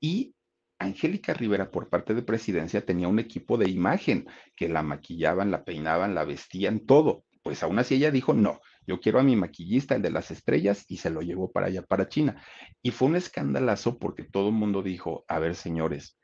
Y 0.00 0.32
Angélica 0.78 1.34
Rivera, 1.34 1.70
por 1.70 1.88
parte 1.88 2.14
de 2.14 2.22
presidencia, 2.22 2.84
tenía 2.84 3.08
un 3.08 3.18
equipo 3.18 3.58
de 3.58 3.68
imagen 3.68 4.28
que 4.54 4.68
la 4.68 4.82
maquillaban, 4.82 5.50
la 5.50 5.64
peinaban, 5.64 6.14
la 6.14 6.24
vestían, 6.24 6.80
todo. 6.80 7.24
Pues 7.42 7.62
aún 7.62 7.78
así 7.78 7.96
ella 7.96 8.10
dijo, 8.10 8.32
no, 8.34 8.60
yo 8.88 9.00
quiero 9.00 9.20
a 9.20 9.22
mi 9.22 9.36
maquillista, 9.36 9.96
el 9.96 10.02
de 10.02 10.10
las 10.10 10.30
estrellas, 10.30 10.86
y 10.88 10.96
se 10.96 11.10
lo 11.10 11.20
llevó 11.20 11.52
para 11.52 11.66
allá, 11.66 11.82
para 11.82 12.08
China. 12.08 12.42
Y 12.82 12.90
fue 12.90 13.08
un 13.08 13.16
escandalazo 13.16 13.98
porque 13.98 14.24
todo 14.24 14.48
el 14.48 14.54
mundo 14.54 14.82
dijo, 14.82 15.26
a 15.28 15.38
ver, 15.38 15.56
señores, 15.56 16.18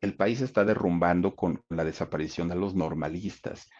el 0.00 0.16
país 0.16 0.40
está 0.40 0.64
derrumbando 0.64 1.36
con 1.36 1.62
la 1.68 1.84
desaparición 1.84 2.48
de 2.48 2.56
los 2.56 2.74
normalistas 2.74 3.70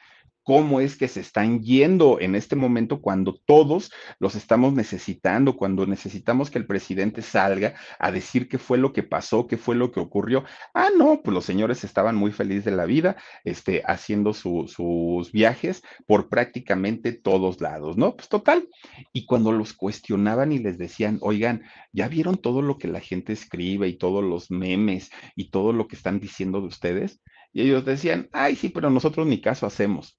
cómo 0.43 0.81
es 0.81 0.97
que 0.97 1.09
se 1.09 1.21
están 1.21 1.61
yendo 1.63 2.19
en 2.21 2.35
este 2.35 2.57
momento 2.57 3.01
cuando 3.01 3.35
todos 3.47 3.91
los 4.19 4.35
estamos 4.35 4.73
necesitando, 4.73 5.57
cuando 5.57 5.87
necesitamos 5.87 6.51
que 6.51 6.59
el 6.59 6.67
presidente 6.67 7.23
salga 7.23 7.75
a 7.99 8.11
decir 8.11 8.49
qué 8.49 8.59
fue 8.59 8.79
lo 8.79 8.93
que 8.93 9.03
pasó, 9.03 9.47
qué 9.47 9.57
fue 9.57 9.75
lo 9.77 9.93
que 9.93 10.01
ocurrió. 10.01 10.45
Ah, 10.75 10.89
no, 10.97 11.21
pues 11.23 11.35
los 11.35 11.45
señores 11.45 11.85
estaban 11.85 12.17
muy 12.17 12.33
felices 12.33 12.65
de 12.65 12.71
la 12.73 12.87
vida, 12.87 13.17
este, 13.45 13.83
haciendo 13.87 14.33
sus 14.33 15.33
viajes 15.33 15.83
por 16.07 16.29
prácticamente 16.29 17.13
todos 17.13 17.61
lados, 17.61 17.97
¿no? 17.97 18.17
Pues 18.17 18.29
total. 18.29 18.69
Y 19.13 19.27
cuando 19.27 19.53
los 19.53 19.73
cuestionaban 19.73 20.53
y 20.53 20.59
les 20.59 20.79
decían, 20.79 21.19
oigan, 21.21 21.63
¿ya 21.93 22.09
vieron 22.09 22.37
todo 22.37 22.63
lo 22.63 22.79
que 22.79 22.89
la 22.89 23.01
gente 23.01 23.33
escribe 23.33 23.89
y 23.89 23.99
todos 23.99 24.25
los 24.25 24.51
memes 24.51 25.11
y 25.37 25.51
todo 25.51 25.73
lo 25.73 25.87
que 25.87 25.97
están 25.97 26.21
diciendo 26.21 26.61
de 26.61 26.69
ustedes? 26.69 27.21
Y 27.53 27.63
ellos 27.63 27.85
decían, 27.85 28.29
ay, 28.33 28.57
sí, 28.57 28.69
pero 28.69 28.91
nosotros 28.91 29.27
ni 29.27 29.41
caso 29.41 29.67
hacemos 29.67 30.17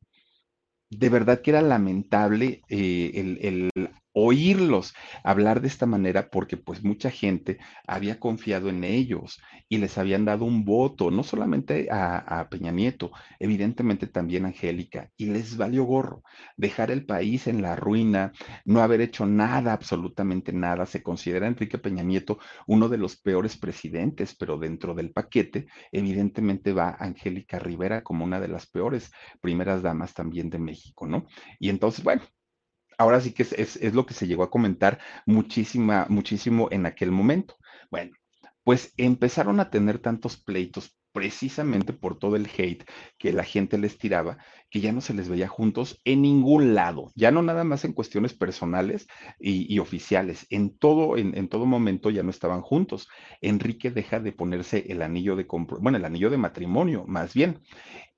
de 0.92 1.10
verdad 1.10 1.42
que 1.42 1.52
era 1.52 1.62
lamentable 1.62 2.62
eh, 2.70 3.12
el, 3.42 3.60
oírlos 4.14 4.93
hablar 5.24 5.62
de 5.62 5.68
esta 5.68 5.86
manera 5.86 6.30
porque 6.30 6.57
pues 6.57 6.84
mucha 6.84 7.09
gente 7.09 7.59
había 7.88 8.20
confiado 8.20 8.70
en 8.70 8.84
ellos 8.84 9.41
y 9.70 9.78
les 9.78 9.97
habían 9.97 10.26
dado 10.26 10.45
un 10.45 10.66
voto, 10.66 11.12
no 11.12 11.24
solamente 11.24 11.88
a, 11.91 12.47
Peña 12.49 12.72
Nieto, 12.72 13.12
evidentemente 13.39 14.07
también 14.07 14.45
a 14.45 14.49
Angélica, 14.49 15.09
y 15.16 15.28
les 15.28 15.55
valió 15.55 15.84
gorro 15.84 16.24
dejar 16.57 16.91
el 16.91 17.05
país 17.05 17.47
en 17.47 17.62
la 17.62 17.76
ruina, 17.76 18.34
no 18.66 18.82
haber 18.82 19.01
hecho 19.01 19.26
nada, 19.26 19.74
absolutamente 19.74 20.51
nada. 20.51 20.86
Se 20.86 21.01
considera 21.01 21.47
Enrique 21.47 21.78
Peña 21.78 22.03
Nieto 22.03 22.39
uno 22.68 22.89
de 22.89 22.97
los 22.97 23.16
peores 23.16 23.57
presidentes, 23.57 24.36
pero 24.36 24.57
dentro 24.57 24.93
del 24.93 25.12
paquete, 25.12 25.68
evidentemente 25.91 26.74
va 26.74 26.97
Angélica 26.99 27.59
Rivera 27.59 28.03
como 28.03 28.26
una 28.26 28.39
de 28.39 28.47
las 28.49 28.68
peores 28.68 29.12
primeras 29.39 29.82
damas 29.82 30.14
también 30.14 30.49
de 30.49 30.59
México, 30.59 31.07
¿no? 31.07 31.28
Y 31.59 31.70
entonces, 31.70 32.03
bueno, 32.03 32.24
ahora 33.02 33.20
sí 33.20 33.34
que 33.34 33.43
es, 33.43 33.93
lo 33.93 34.06
que 34.06 34.14
se 34.14 34.28
llegó 34.28 34.43
a 34.43 34.52
comentar 34.52 34.99
muchísima, 35.26 36.06
muchísimo 36.10 36.68
en 36.72 36.86
aquel 36.86 37.12
momento. 37.12 37.58
Bueno, 37.89 38.12
pues 38.64 38.93
empezaron 38.97 39.60
a 39.60 39.70
tener 39.72 39.99
tantos 39.99 40.38
pleitos 40.38 40.95
precisamente 41.12 41.91
por 41.91 42.18
todo 42.20 42.36
el 42.38 42.45
hate 42.45 42.86
que 43.18 43.34
la 43.34 43.43
gente 43.43 43.78
les 43.78 43.97
tiraba, 43.97 44.38
que 44.70 44.80
ya 44.80 44.93
no 44.93 45.02
se 45.02 45.14
les 45.14 45.28
veía 45.28 45.47
juntos 45.47 45.99
en 46.06 46.22
ningún 46.22 46.74
lado, 46.74 47.12
ya 47.16 47.32
no 47.32 47.41
nada 47.41 47.66
más 47.66 47.84
en 47.84 47.91
cuestiones 47.91 48.34
personales 48.34 49.08
y, 49.38 49.78
oficiales, 49.80 50.45
en 50.49 50.78
todo, 50.78 51.18
en, 51.18 51.38
en, 51.38 51.49
todo 51.49 51.66
momento 51.66 52.12
ya 52.12 52.24
no 52.24 52.30
estaban 52.30 52.62
juntos. 52.62 53.10
Enrique 53.41 53.91
deja 53.91 54.20
de 54.22 54.32
ponerse 54.32 54.86
el 54.89 55.02
anillo 55.02 55.36
de 55.36 55.47
bueno, 55.80 55.97
el 55.97 56.06
anillo 56.06 56.30
de 56.30 56.38
matrimonio, 56.38 57.04
más 57.08 57.34
bien. 57.34 57.60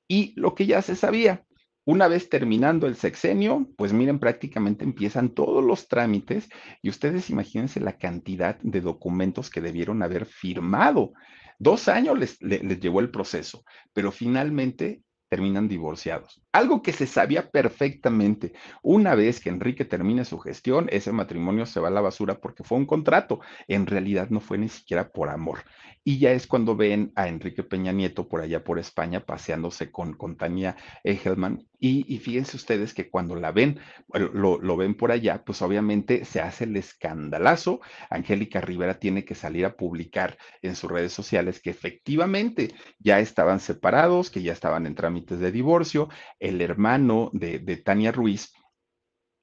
Y 0.08 0.34
lo 0.36 0.54
que 0.54 0.68
ya 0.68 0.82
se 0.84 0.96
sabía, 0.96 1.46
una 1.86 2.08
vez 2.08 2.30
terminando 2.30 2.88
el 2.88 2.96
sexenio, 2.96 3.68
pues 3.78 3.92
miren, 3.92 4.20
prácticamente 4.20 4.86
empiezan 4.86 5.30
todos 5.30 5.64
los 5.64 5.88
trámites 5.88 6.50
y 6.82 6.90
ustedes 6.90 7.30
imagínense 7.30 7.80
la 7.80 7.98
cantidad 7.98 8.58
de 8.62 8.82
documentos 8.82 9.50
que 9.50 9.62
debieron 9.62 10.02
haber 10.02 10.26
firmado. 10.26 11.14
Dos 11.60 11.88
años 11.88 12.18
les, 12.18 12.40
llevó 12.80 13.00
el 13.00 13.12
proceso, 13.12 13.64
pero 13.94 14.12
finalmente 14.12 15.04
terminan 15.30 15.68
divorciados. 15.68 16.44
Algo 16.52 16.84
que 16.84 16.94
se 16.94 17.08
sabía 17.08 17.50
perfectamente. 17.50 18.54
Una 18.84 19.16
vez 19.16 19.40
que 19.40 19.50
Enrique 19.50 19.84
termine 19.84 20.26
su 20.26 20.38
gestión, 20.38 20.88
ese 20.92 21.12
matrimonio 21.12 21.66
se 21.66 21.80
va 21.80 21.88
a 21.88 21.92
la 21.92 22.02
basura 22.02 22.40
porque 22.40 22.64
fue 22.64 22.78
un 22.78 22.86
contrato. 22.86 23.40
En 23.68 23.88
realidad 23.88 24.30
no 24.30 24.40
fue 24.40 24.60
ni 24.60 24.70
siquiera 24.70 25.12
por 25.12 25.30
amor. 25.30 25.64
Y 26.04 26.20
ya 26.20 26.34
es 26.34 26.46
cuando 26.46 26.76
ven 26.76 27.14
a 27.16 27.30
Enrique 27.30 27.64
Peña 27.64 27.92
Nieto 27.94 28.28
por 28.28 28.42
allá 28.42 28.64
por 28.64 28.78
España 28.78 29.26
paseándose 29.26 29.90
con, 29.90 30.14
con 30.14 30.38
Tania 30.38 30.76
Egelman. 31.04 31.66
Y, 31.86 32.18
fíjense 32.20 32.56
ustedes 32.56 32.94
que 32.94 33.10
cuando 33.10 33.36
la 33.36 33.52
ven, 33.52 33.78
lo, 34.14 34.58
lo 34.58 34.78
ven 34.78 34.96
por 34.96 35.12
allá, 35.12 35.44
pues 35.44 35.62
obviamente 35.62 36.24
se 36.24 36.40
hace 36.40 36.64
el 36.64 36.78
escandalazo. 36.78 37.82
Angélica 38.10 38.62
Rivera 38.62 39.00
tiene 39.00 39.26
que 39.26 39.36
salir 39.36 39.66
a 39.66 39.76
publicar 39.76 40.38
en 40.62 40.78
sus 40.78 40.90
redes 40.90 41.12
sociales 41.12 41.60
que 41.60 41.72
efectivamente 41.72 42.74
ya 43.00 43.20
estaban 43.20 43.60
separados, 43.60 44.30
que 44.30 44.42
ya 44.42 44.54
estaban 44.54 44.86
en 44.86 44.96
trámites 44.96 45.40
de 45.40 45.52
divorcio. 45.52 46.08
El 46.40 46.62
hermano 46.62 47.30
de, 47.34 47.60
de 47.60 47.76
Tania 47.76 48.14
Ruiz 48.14 48.54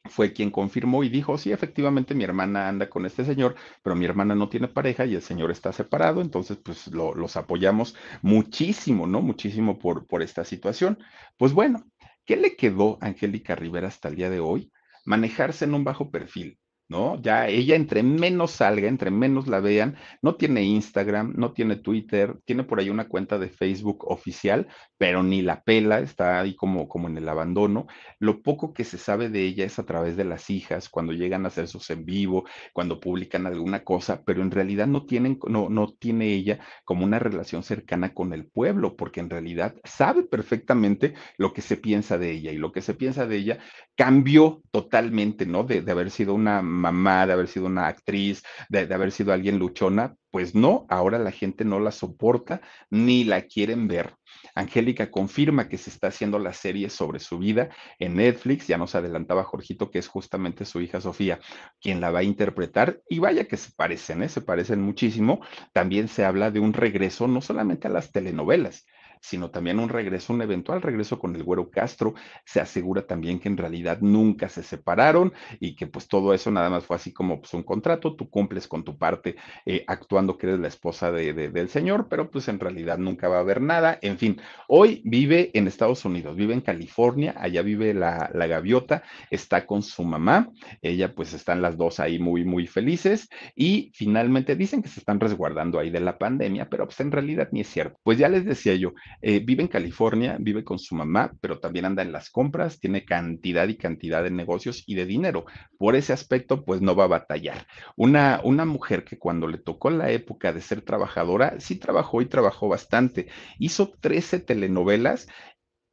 fue 0.09 0.33
quien 0.33 0.51
confirmó 0.51 1.05
y 1.05 1.11
dijo, 1.11 1.37
sí, 1.37 1.53
efectivamente 1.53 2.15
mi 2.15 2.25
hermana 2.25 2.69
anda 2.69 2.89
con 2.89 3.05
este 3.05 3.23
señor, 3.23 3.55
pero 3.83 3.95
mi 3.95 4.07
hermana 4.07 4.35
no 4.35 4.49
tiene 4.49 4.69
pareja 4.69 5.05
y 5.05 5.15
el 5.15 5.21
señor 5.21 5.51
está 5.51 5.73
separado, 5.73 6.23
entonces 6.23 6.57
pues 6.57 6.87
los 6.87 7.37
apoyamos 7.37 7.95
muchísimo, 8.23 9.07
¿no? 9.07 9.21
Muchísimo 9.21 9.79
por, 9.79 10.07
por 10.07 10.23
esta 10.23 10.45
situación. 10.45 10.99
Pues 11.37 11.53
bueno, 11.53 11.85
¿qué 12.25 12.37
le 12.37 12.57
quedó 12.57 12.99
a 13.01 13.07
Angélica 13.07 13.55
Rivera 13.55 13.89
hasta 13.89 14.09
el 14.09 14.17
día 14.17 14.31
de 14.31 14.41
hoy? 14.41 14.73
Manejarse 15.05 15.65
en 15.65 15.75
un 15.75 15.85
bajo 15.85 16.11
perfil, 16.11 16.59
¿no? 16.91 17.23
Ya 17.23 17.47
ella 17.47 17.77
entre 17.77 18.03
menos 18.03 18.51
salga, 18.51 18.89
entre 18.89 19.13
menos 19.13 19.47
la 19.47 19.61
vean, 19.61 19.97
no 20.23 20.35
tiene 20.35 20.65
Instagram, 20.65 21.35
no 21.37 21.53
tiene 21.53 21.77
Twitter, 21.77 22.37
tiene 22.45 22.65
por 22.65 22.81
ahí 22.81 22.91
una 22.91 23.07
cuenta 23.09 23.39
de 23.39 23.49
Facebook 23.49 24.05
oficial, 24.11 24.67
pero 24.99 25.23
ni 25.23 25.41
la 25.41 25.63
pela, 25.63 26.01
está 26.01 26.41
ahí 26.41 26.57
como, 26.57 26.89
como 26.89 27.09
en 27.09 27.17
el 27.17 27.29
abandono. 27.29 27.87
Lo 28.19 28.43
poco 28.43 28.75
que 28.75 28.83
se 28.83 28.99
sabe 28.99 29.29
de 29.29 29.45
ella 29.45 29.65
es 29.65 29.79
a 29.79 29.87
través 29.87 30.17
de 30.17 30.25
las 30.25 30.51
hijas, 30.51 30.89
cuando 30.89 31.13
llegan 31.13 31.45
a 31.45 31.49
hacer 31.49 31.69
sus 31.69 31.89
en 31.91 32.05
vivo, 32.05 32.45
cuando 32.73 32.99
publican 32.99 33.47
alguna 33.47 33.85
cosa, 33.85 34.23
pero 34.25 34.43
en 34.43 34.51
realidad 34.51 34.89
no 34.89 35.07
tienen, 35.07 35.39
no, 35.49 35.69
no 35.69 35.93
tiene 35.93 36.35
ella 36.35 36.59
como 36.85 37.05
una 37.05 37.21
relación 37.21 37.63
cercana 37.63 38.15
con 38.15 38.33
el 38.33 38.49
pueblo, 38.49 38.97
porque 38.97 39.21
en 39.21 39.31
realidad 39.31 39.77
sabe 39.85 40.25
perfectamente 40.25 41.15
lo 41.39 41.53
que 41.53 41.63
se 41.63 41.77
piensa 41.77 42.19
de 42.19 42.33
ella 42.33 42.51
y 42.51 42.59
lo 42.59 42.73
que 42.73 42.83
se 42.83 42.95
piensa 42.95 43.27
de 43.27 43.37
ella 43.37 43.59
cambió 43.95 44.63
totalmente, 44.73 45.47
¿no? 45.47 45.63
De, 45.63 45.83
de 45.83 45.93
haber 45.93 46.11
sido 46.11 46.35
una 46.35 46.63
mamá, 46.81 47.27
de 47.27 47.35
haber 47.35 47.49
sido 47.49 47.67
una 47.67 47.87
actriz, 47.87 48.43
de, 48.69 48.93
haber 48.93 49.13
sido 49.13 49.33
alguien 49.33 49.59
luchona, 49.59 50.17
pues 50.31 50.55
no, 50.55 50.87
ahora 50.89 51.19
la 51.19 51.31
gente 51.31 51.65
no 51.65 51.81
la 51.81 51.93
soporta 51.93 52.61
ni 52.91 53.25
la 53.25 53.43
quieren 53.43 53.89
ver. 53.89 54.15
Angélica 54.55 55.11
confirma 55.11 55.69
que 55.69 55.79
se 55.79 55.91
está 55.91 56.09
haciendo 56.09 56.39
la 56.39 56.53
serie 56.53 56.89
sobre 56.91 57.21
su 57.21 57.39
vida 57.39 57.69
en 57.99 58.17
Netflix, 58.17 58.67
ya 58.67 58.79
nos 58.79 58.95
adelantaba 58.95 59.45
Jorgito 59.45 59.91
que 59.91 59.99
es 59.99 60.09
justamente 60.09 60.65
su 60.65 60.81
hija 60.81 61.01
Sofía 61.01 61.41
quien 61.81 62.01
la 62.01 62.11
va 62.11 62.21
a 62.21 62.25
interpretar 62.25 63.01
y 63.09 63.19
vaya 63.19 63.47
que 63.47 63.57
se 63.57 63.73
parecen, 63.73 64.23
¿eh? 64.23 64.29
se 64.29 64.41
parecen 64.41 64.83
muchísimo. 64.83 65.41
También 65.73 66.09
se 66.09 66.25
habla 66.25 66.51
de 66.51 66.61
un 66.61 66.73
regreso 66.73 67.27
no 67.27 67.41
solamente 67.41 67.89
a 67.89 67.91
las 67.91 68.13
telenovelas, 68.13 68.87
sino 69.21 69.51
también 69.51 69.79
un 69.79 69.89
regreso, 69.89 70.33
un 70.33 70.43
eventual 70.43 70.83
regreso 70.83 71.19
con 71.19 71.37
el 71.37 71.43
Güero 71.43 71.71
Castro. 71.71 72.15
Se 72.45 72.61
asegura 72.61 73.07
también 73.07 73.39
que 73.39 73.49
en 73.49 73.57
realidad 73.57 73.99
nunca 74.01 74.49
se 74.49 74.63
separaron 74.63 75.33
y 75.61 75.77
que 75.77 75.87
pues 75.87 76.09
todo 76.09 76.35
eso 76.35 76.51
nada 76.51 76.71
más 76.71 76.85
fue 76.85 76.97
así 76.97 77.13
como 77.13 77.41
pues 77.41 77.55
un 77.55 77.63
contrato, 77.63 78.17
tú 78.17 78.29
cumples 78.31 78.67
con 78.67 78.85
tu 78.85 78.97
parte 78.99 79.37
eh, 79.67 79.85
actuando 79.87 80.37
que 80.37 80.47
eres 80.47 80.61
la 80.61 80.69
esposa 80.69 81.13
de, 81.13 81.33
del 81.33 81.69
señor, 81.69 82.09
pero 82.09 82.31
pues 82.31 82.49
en 82.49 82.59
realidad 82.59 82.99
nunca 82.99 83.29
va 83.29 83.37
a 83.37 83.41
haber 83.41 83.61
nada. 83.61 83.99
En 84.03 84.19
fin, 84.19 84.41
hoy 84.69 85.03
vive 85.05 85.51
en 85.55 85.67
Estados 85.67 86.05
Unidos, 86.05 86.37
vive 86.37 86.55
en 86.55 86.61
California, 86.61 87.35
allá 87.37 87.63
vive 87.63 87.95
la, 87.95 88.31
la 88.35 88.47
gaviota, 88.47 89.03
está 89.31 89.67
con 89.67 89.83
su 89.83 90.05
mamá, 90.05 90.51
ella 90.83 91.15
pues 91.15 91.33
están 91.35 91.63
las 91.63 91.77
dos 91.77 92.01
ahí 92.01 92.19
muy, 92.19 92.45
muy 92.45 92.67
felices 92.67 93.29
y 93.55 93.91
finalmente 93.95 94.57
dicen 94.57 94.83
que 94.83 94.89
se 94.89 95.01
están 95.01 95.21
resguardando 95.21 95.79
ahí 95.79 95.91
de 95.91 96.01
la 96.01 96.19
pandemia, 96.19 96.69
pero 96.69 96.87
pues 96.87 97.01
en 97.01 97.13
realidad 97.13 97.49
ni 97.53 97.61
es 97.61 97.69
cierto. 97.69 97.99
Pues 98.03 98.19
ya 98.19 98.29
les 98.29 98.45
decía 98.45 98.75
yo, 98.75 98.93
eh, 99.23 99.41
vive 99.41 99.63
en 99.63 99.69
California, 99.69 100.37
vive 100.41 100.65
con 100.65 100.79
su 100.79 100.95
mamá, 100.95 101.33
pero 101.41 101.61
también 101.61 101.85
anda 101.85 102.03
en 102.03 102.13
las 102.13 102.31
compras, 102.31 102.81
tiene 102.81 103.05
cantidad 103.05 103.69
y 103.69 103.77
cantidad 103.77 104.23
de 104.23 104.31
negocios 104.31 104.83
y 104.87 104.95
de 104.95 105.07
dinero. 105.07 105.45
Por 105.79 105.97
ese 105.97 106.13
aspecto, 106.13 106.65
pues 106.65 106.81
no 106.81 106.95
va 106.95 107.05
a 107.05 107.09
batallar. 107.09 107.67
Una, 107.97 108.41
una 108.45 108.65
mujer 108.65 109.05
que 109.05 109.19
cuando 109.19 109.47
le 109.47 109.59
tocó 109.59 109.91
la 109.91 110.11
época 110.11 110.53
de 110.53 110.61
ser 110.61 110.83
trabajadora, 110.83 111.61
sí 111.61 111.77
trabajó 111.77 112.23
y 112.23 112.27
trabajó 112.27 112.69
bastante. 112.69 113.29
Hizo 113.59 113.93
13 114.01 114.41
telenovelas 114.41 115.29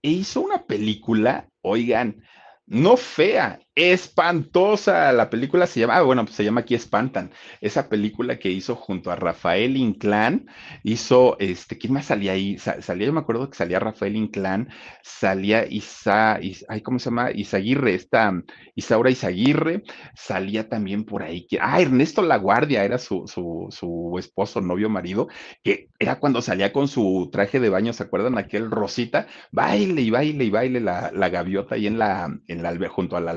e 0.02 0.12
hizo 0.12 0.42
una 0.42 0.66
película 0.66 1.50
Oigan, 1.70 2.24
no 2.66 2.96
fea, 2.96 3.60
espantosa. 3.78 5.12
La 5.14 5.30
película 5.30 5.68
se 5.68 5.80
llama, 5.80 5.98
ah, 5.98 6.02
bueno, 6.02 6.26
pues 6.26 6.36
se 6.36 6.44
llama 6.44 6.62
aquí 6.62 6.74
Espantan. 6.74 7.32
Esa 7.62 7.90
película 7.90 8.40
que 8.40 8.50
hizo 8.50 8.76
junto 8.76 9.12
a 9.12 9.16
Rafael 9.16 9.78
Inclán, 9.78 10.48
hizo, 10.84 11.38
este, 11.40 11.78
¿quién 11.78 11.94
más 11.94 12.06
salía 12.08 12.32
ahí? 12.32 12.58
salía, 12.58 13.06
yo 13.06 13.14
me 13.14 13.20
acuerdo 13.20 13.50
que 13.50 13.56
salía 13.56 13.80
Rafael 13.80 14.16
Inclán, 14.16 14.70
salía 15.04 15.66
Isa, 15.68 16.40
ay, 16.68 16.82
¿cómo 16.82 16.98
se 16.98 17.12
llama? 17.12 17.30
Isaguirre, 17.32 17.94
esta, 17.94 18.34
Isaura 18.76 19.12
Isaguirre, 19.12 19.84
salía 20.16 20.68
también 20.70 21.04
por 21.06 21.22
ahí, 21.22 21.48
ah, 21.62 21.80
Ernesto 21.80 22.24
Laguardia 22.24 22.84
era 22.84 22.98
su, 22.98 23.28
su, 23.28 23.68
su 23.70 24.16
esposo, 24.18 24.60
novio, 24.60 24.90
marido, 24.90 25.28
que 25.64 25.90
era 26.00 26.20
cuando 26.20 26.42
salía 26.42 26.74
con 26.74 26.88
su 26.88 27.30
traje 27.32 27.60
de 27.60 27.70
baño, 27.70 27.94
¿se 27.94 28.04
acuerdan? 28.04 28.38
Aquel 28.40 28.72
rosita, 28.72 29.28
baile 29.52 30.02
y 30.02 30.10
baile 30.10 30.46
y 30.46 30.50
baile 30.50 30.80
la, 30.80 31.12
la 31.14 31.30
gaviota 31.30 31.76
ahí 31.76 31.86
en 31.86 32.00
la, 32.00 32.36
en 32.48 32.64
la, 32.64 32.76
junto 32.90 33.18
a 33.18 33.22
la 33.22 33.34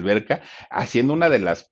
haciendo 0.70 1.12
una 1.12 1.28
de 1.28 1.40
las 1.40 1.70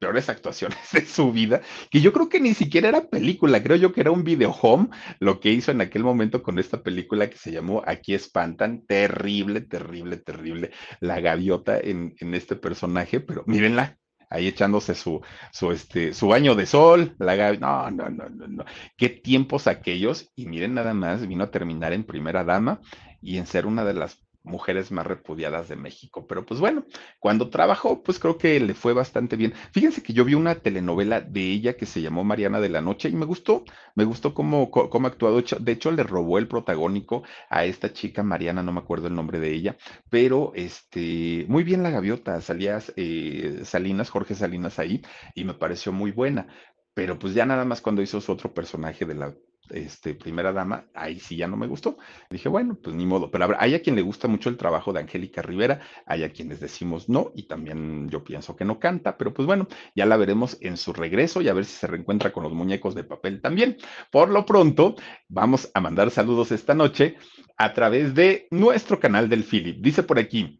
peores 0.00 0.28
actuaciones 0.28 0.78
de 0.92 1.04
su 1.06 1.30
vida, 1.30 1.60
que 1.90 2.00
yo 2.00 2.12
creo 2.12 2.28
que 2.28 2.40
ni 2.40 2.54
siquiera 2.54 2.88
era 2.88 3.08
película, 3.08 3.62
creo 3.62 3.76
yo 3.76 3.92
que 3.92 4.00
era 4.00 4.10
un 4.10 4.24
video 4.24 4.50
home, 4.50 4.88
lo 5.20 5.38
que 5.38 5.50
hizo 5.50 5.70
en 5.70 5.82
aquel 5.82 6.02
momento 6.02 6.42
con 6.42 6.58
esta 6.58 6.82
película 6.82 7.30
que 7.30 7.36
se 7.36 7.52
llamó 7.52 7.82
Aquí 7.86 8.14
espantan, 8.14 8.84
terrible, 8.86 9.60
terrible, 9.60 10.16
terrible, 10.16 10.70
la 11.00 11.20
gaviota 11.20 11.78
en, 11.78 12.14
en 12.18 12.34
este 12.34 12.56
personaje, 12.56 13.20
pero 13.20 13.44
mírenla, 13.46 13.98
ahí 14.30 14.48
echándose 14.48 14.94
su, 14.94 15.20
su, 15.52 15.70
este, 15.70 16.14
su 16.14 16.28
baño 16.28 16.54
de 16.54 16.66
sol, 16.66 17.14
la 17.18 17.34
gaviota, 17.34 17.90
no, 17.90 17.90
no, 17.90 18.10
no, 18.10 18.28
no, 18.30 18.48
no, 18.48 18.64
qué 18.96 19.10
tiempos 19.10 19.66
aquellos, 19.66 20.30
y 20.34 20.46
miren 20.46 20.74
nada 20.74 20.94
más, 20.94 21.26
vino 21.26 21.44
a 21.44 21.50
terminar 21.50 21.92
en 21.92 22.04
primera 22.04 22.42
dama 22.42 22.80
y 23.20 23.36
en 23.36 23.46
ser 23.46 23.66
una 23.66 23.84
de 23.84 23.94
las 23.94 24.18
mujeres 24.42 24.90
más 24.90 25.06
repudiadas 25.06 25.68
de 25.68 25.76
México. 25.76 26.26
Pero 26.26 26.44
pues 26.46 26.60
bueno, 26.60 26.84
cuando 27.18 27.50
trabajó, 27.50 28.02
pues 28.02 28.18
creo 28.18 28.38
que 28.38 28.58
le 28.60 28.74
fue 28.74 28.92
bastante 28.92 29.36
bien. 29.36 29.52
Fíjense 29.72 30.02
que 30.02 30.12
yo 30.12 30.24
vi 30.24 30.34
una 30.34 30.54
telenovela 30.56 31.20
de 31.20 31.42
ella 31.42 31.76
que 31.76 31.86
se 31.86 32.00
llamó 32.00 32.24
Mariana 32.24 32.60
de 32.60 32.68
la 32.68 32.80
Noche 32.80 33.08
y 33.08 33.12
me 33.12 33.26
gustó, 33.26 33.64
me 33.94 34.04
gustó 34.04 34.34
cómo, 34.34 34.70
cómo 34.70 35.06
actuado. 35.06 35.42
De 35.42 35.72
hecho, 35.72 35.90
le 35.90 36.02
robó 36.02 36.38
el 36.38 36.48
protagónico 36.48 37.22
a 37.48 37.64
esta 37.64 37.92
chica 37.92 38.22
Mariana, 38.22 38.62
no 38.62 38.72
me 38.72 38.80
acuerdo 38.80 39.08
el 39.08 39.14
nombre 39.14 39.40
de 39.40 39.52
ella, 39.52 39.76
pero 40.08 40.52
este, 40.54 41.44
muy 41.48 41.64
bien 41.64 41.82
la 41.82 41.90
gaviota, 41.90 42.40
salías 42.40 42.92
eh, 42.96 43.60
Salinas, 43.64 44.10
Jorge 44.10 44.34
Salinas 44.34 44.78
ahí, 44.78 45.02
y 45.34 45.44
me 45.44 45.54
pareció 45.54 45.92
muy 45.92 46.10
buena. 46.10 46.48
Pero 46.94 47.18
pues 47.18 47.34
ya 47.34 47.46
nada 47.46 47.64
más 47.64 47.80
cuando 47.80 48.02
hizo 48.02 48.20
su 48.20 48.32
otro 48.32 48.52
personaje 48.52 49.04
de 49.06 49.14
la 49.14 49.34
este, 49.70 50.14
primera 50.14 50.52
dama, 50.52 50.86
ahí 50.94 51.18
sí 51.18 51.36
ya 51.36 51.46
no 51.46 51.56
me 51.56 51.66
gustó. 51.66 51.98
Dije, 52.30 52.48
bueno, 52.48 52.78
pues 52.82 52.94
ni 52.94 53.06
modo, 53.06 53.30
pero 53.30 53.54
hay 53.58 53.74
a 53.74 53.82
quien 53.82 53.96
le 53.96 54.02
gusta 54.02 54.28
mucho 54.28 54.48
el 54.48 54.56
trabajo 54.56 54.92
de 54.92 55.00
Angélica 55.00 55.42
Rivera, 55.42 55.80
hay 56.06 56.24
a 56.24 56.32
quienes 56.32 56.60
decimos 56.60 57.08
no, 57.08 57.32
y 57.34 57.44
también 57.44 58.08
yo 58.08 58.24
pienso 58.24 58.56
que 58.56 58.64
no 58.64 58.78
canta, 58.78 59.16
pero 59.16 59.32
pues 59.32 59.46
bueno, 59.46 59.66
ya 59.94 60.06
la 60.06 60.16
veremos 60.16 60.58
en 60.60 60.76
su 60.76 60.92
regreso 60.92 61.42
y 61.42 61.48
a 61.48 61.54
ver 61.54 61.64
si 61.64 61.72
se 61.72 61.86
reencuentra 61.86 62.32
con 62.32 62.42
los 62.42 62.52
muñecos 62.52 62.94
de 62.94 63.04
papel 63.04 63.40
también. 63.40 63.76
Por 64.10 64.30
lo 64.30 64.44
pronto, 64.44 64.96
vamos 65.28 65.70
a 65.74 65.80
mandar 65.80 66.10
saludos 66.10 66.52
esta 66.52 66.74
noche 66.74 67.16
a 67.56 67.74
través 67.74 68.14
de 68.14 68.48
nuestro 68.50 68.98
canal 68.98 69.28
del 69.28 69.44
Philip. 69.44 69.82
Dice 69.82 70.02
por 70.02 70.18
aquí, 70.18 70.59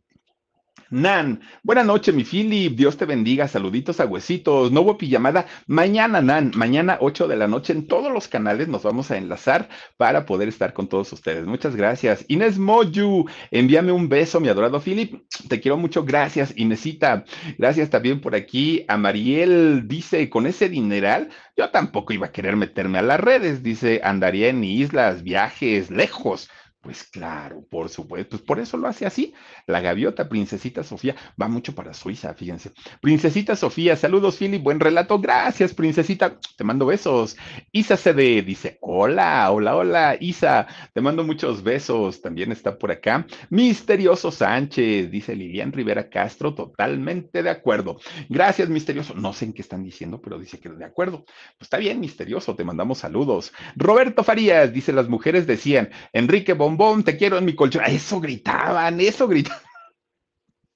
Nan, 0.91 1.41
buena 1.63 1.85
noche, 1.85 2.13
mi 2.13 2.25
Philip. 2.25 2.77
Dios 2.77 2.97
te 2.97 3.05
bendiga. 3.05 3.47
Saluditos 3.47 4.01
a 4.01 4.07
huesitos. 4.07 4.73
Hubo 4.73 4.99
pijamada. 4.99 5.47
Mañana, 5.69 6.21
Nan, 6.21 6.51
mañana 6.57 6.99
8 7.01 7.29
de 7.29 7.37
la 7.37 7.47
noche 7.47 7.73
en 7.73 7.87
todos 7.87 8.13
los 8.13 8.27
canales 8.27 8.67
nos 8.67 8.83
vamos 8.83 9.09
a 9.13 9.17
enlazar 9.17 9.69
para 9.97 10.27
poder 10.27 10.49
estar 10.49 10.73
con 10.73 10.89
todos 10.89 11.13
ustedes. 11.13 11.47
Muchas 11.47 11.77
gracias. 11.77 12.25
Inés 12.27 12.59
Moyu, 12.59 13.25
envíame 13.53 13.93
un 13.93 14.09
beso, 14.09 14.41
mi 14.41 14.49
adorado 14.49 14.81
Philip. 14.81 15.23
Te 15.49 15.61
quiero 15.61 15.77
mucho. 15.77 16.05
Gracias, 16.05 16.53
Inesita. 16.57 17.25
Gracias 17.57 17.89
también 17.89 18.21
por 18.21 18.35
aquí 18.35 18.85
a 18.89 18.97
Mariel. 18.97 19.87
Dice, 19.87 20.29
con 20.29 20.49
ese 20.49 20.69
dineral, 20.69 21.29
yo 21.57 21.71
tampoco 21.71 22.13
iba 22.15 22.27
a 22.27 22.33
querer 22.33 22.57
meterme 22.57 22.99
a 22.99 23.03
las 23.03 23.21
redes. 23.21 23.63
Dice, 23.63 24.01
andaría 24.03 24.49
en 24.49 24.65
islas, 24.65 25.23
viajes, 25.23 25.89
lejos 25.89 26.51
pues 26.81 27.05
claro, 27.05 27.63
por 27.69 27.89
supuesto, 27.89 28.31
pues 28.31 28.43
por 28.43 28.59
eso 28.59 28.77
lo 28.77 28.89
hace 28.89 29.05
así. 29.05 29.35
La 29.67 29.81
gaviota, 29.81 30.29
Princesita 30.29 30.83
Sofía, 30.83 31.15
va 31.41 31.49
mucho 31.49 31.75
para 31.75 31.93
Suiza, 31.93 32.33
fíjense. 32.35 32.73
Princesita 33.01 33.55
Sofía, 33.55 33.97
saludos, 33.97 34.39
Philip, 34.39 34.63
buen 34.63 34.81
relato, 34.81 35.19
gracias, 35.19 35.75
Princesita, 35.75 36.39
te 36.57 36.65
mando 36.65 36.87
besos. 36.87 37.37
Isa 37.73 37.97
CD 37.97 38.43
dice, 38.43 38.79
hola, 38.81 39.51
hola, 39.51 39.77
hola, 39.77 40.17
Isa, 40.21 40.67
te 40.95 41.01
mando 41.01 41.23
muchos 41.25 41.63
besos, 41.63 42.23
también 42.23 42.51
está 42.51 42.79
por 42.79 42.91
acá. 42.91 43.27
Misterioso 43.51 44.31
Sánchez, 44.31 45.11
dice 45.11 45.37
Lilian 45.37 45.73
Rivera 45.73 46.09
Castro, 46.09 46.55
totalmente 46.55 47.43
de 47.43 47.51
acuerdo. 47.51 48.01
Gracias, 48.29 48.69
Misterioso, 48.69 49.15
no 49.15 49.33
sé 49.33 49.45
en 49.47 49.53
qué 49.53 49.63
están 49.63 49.85
diciendo, 49.85 50.21
pero 50.23 50.39
dice 50.39 50.59
que 50.59 50.71
de 50.71 50.85
acuerdo. 50.85 51.25
Pues 51.25 51.63
está 51.63 51.77
bien, 51.77 52.01
Misterioso, 52.01 52.57
te 52.57 52.65
mandamos 52.65 52.99
saludos. 52.99 53.53
Roberto 53.77 54.25
Farías, 54.25 54.73
dice, 54.73 54.93
las 54.93 55.09
mujeres 55.09 55.47
decían, 55.47 55.91
Enrique 56.13 56.55
bombón, 56.77 57.05
te 57.05 57.17
quiero 57.17 57.39
en 57.39 57.45
mi 57.45 57.55
colchón. 57.55 57.83
Eso 57.87 58.21
gritaban, 58.21 59.01
eso 59.01 59.29
gritaban. 59.29 59.63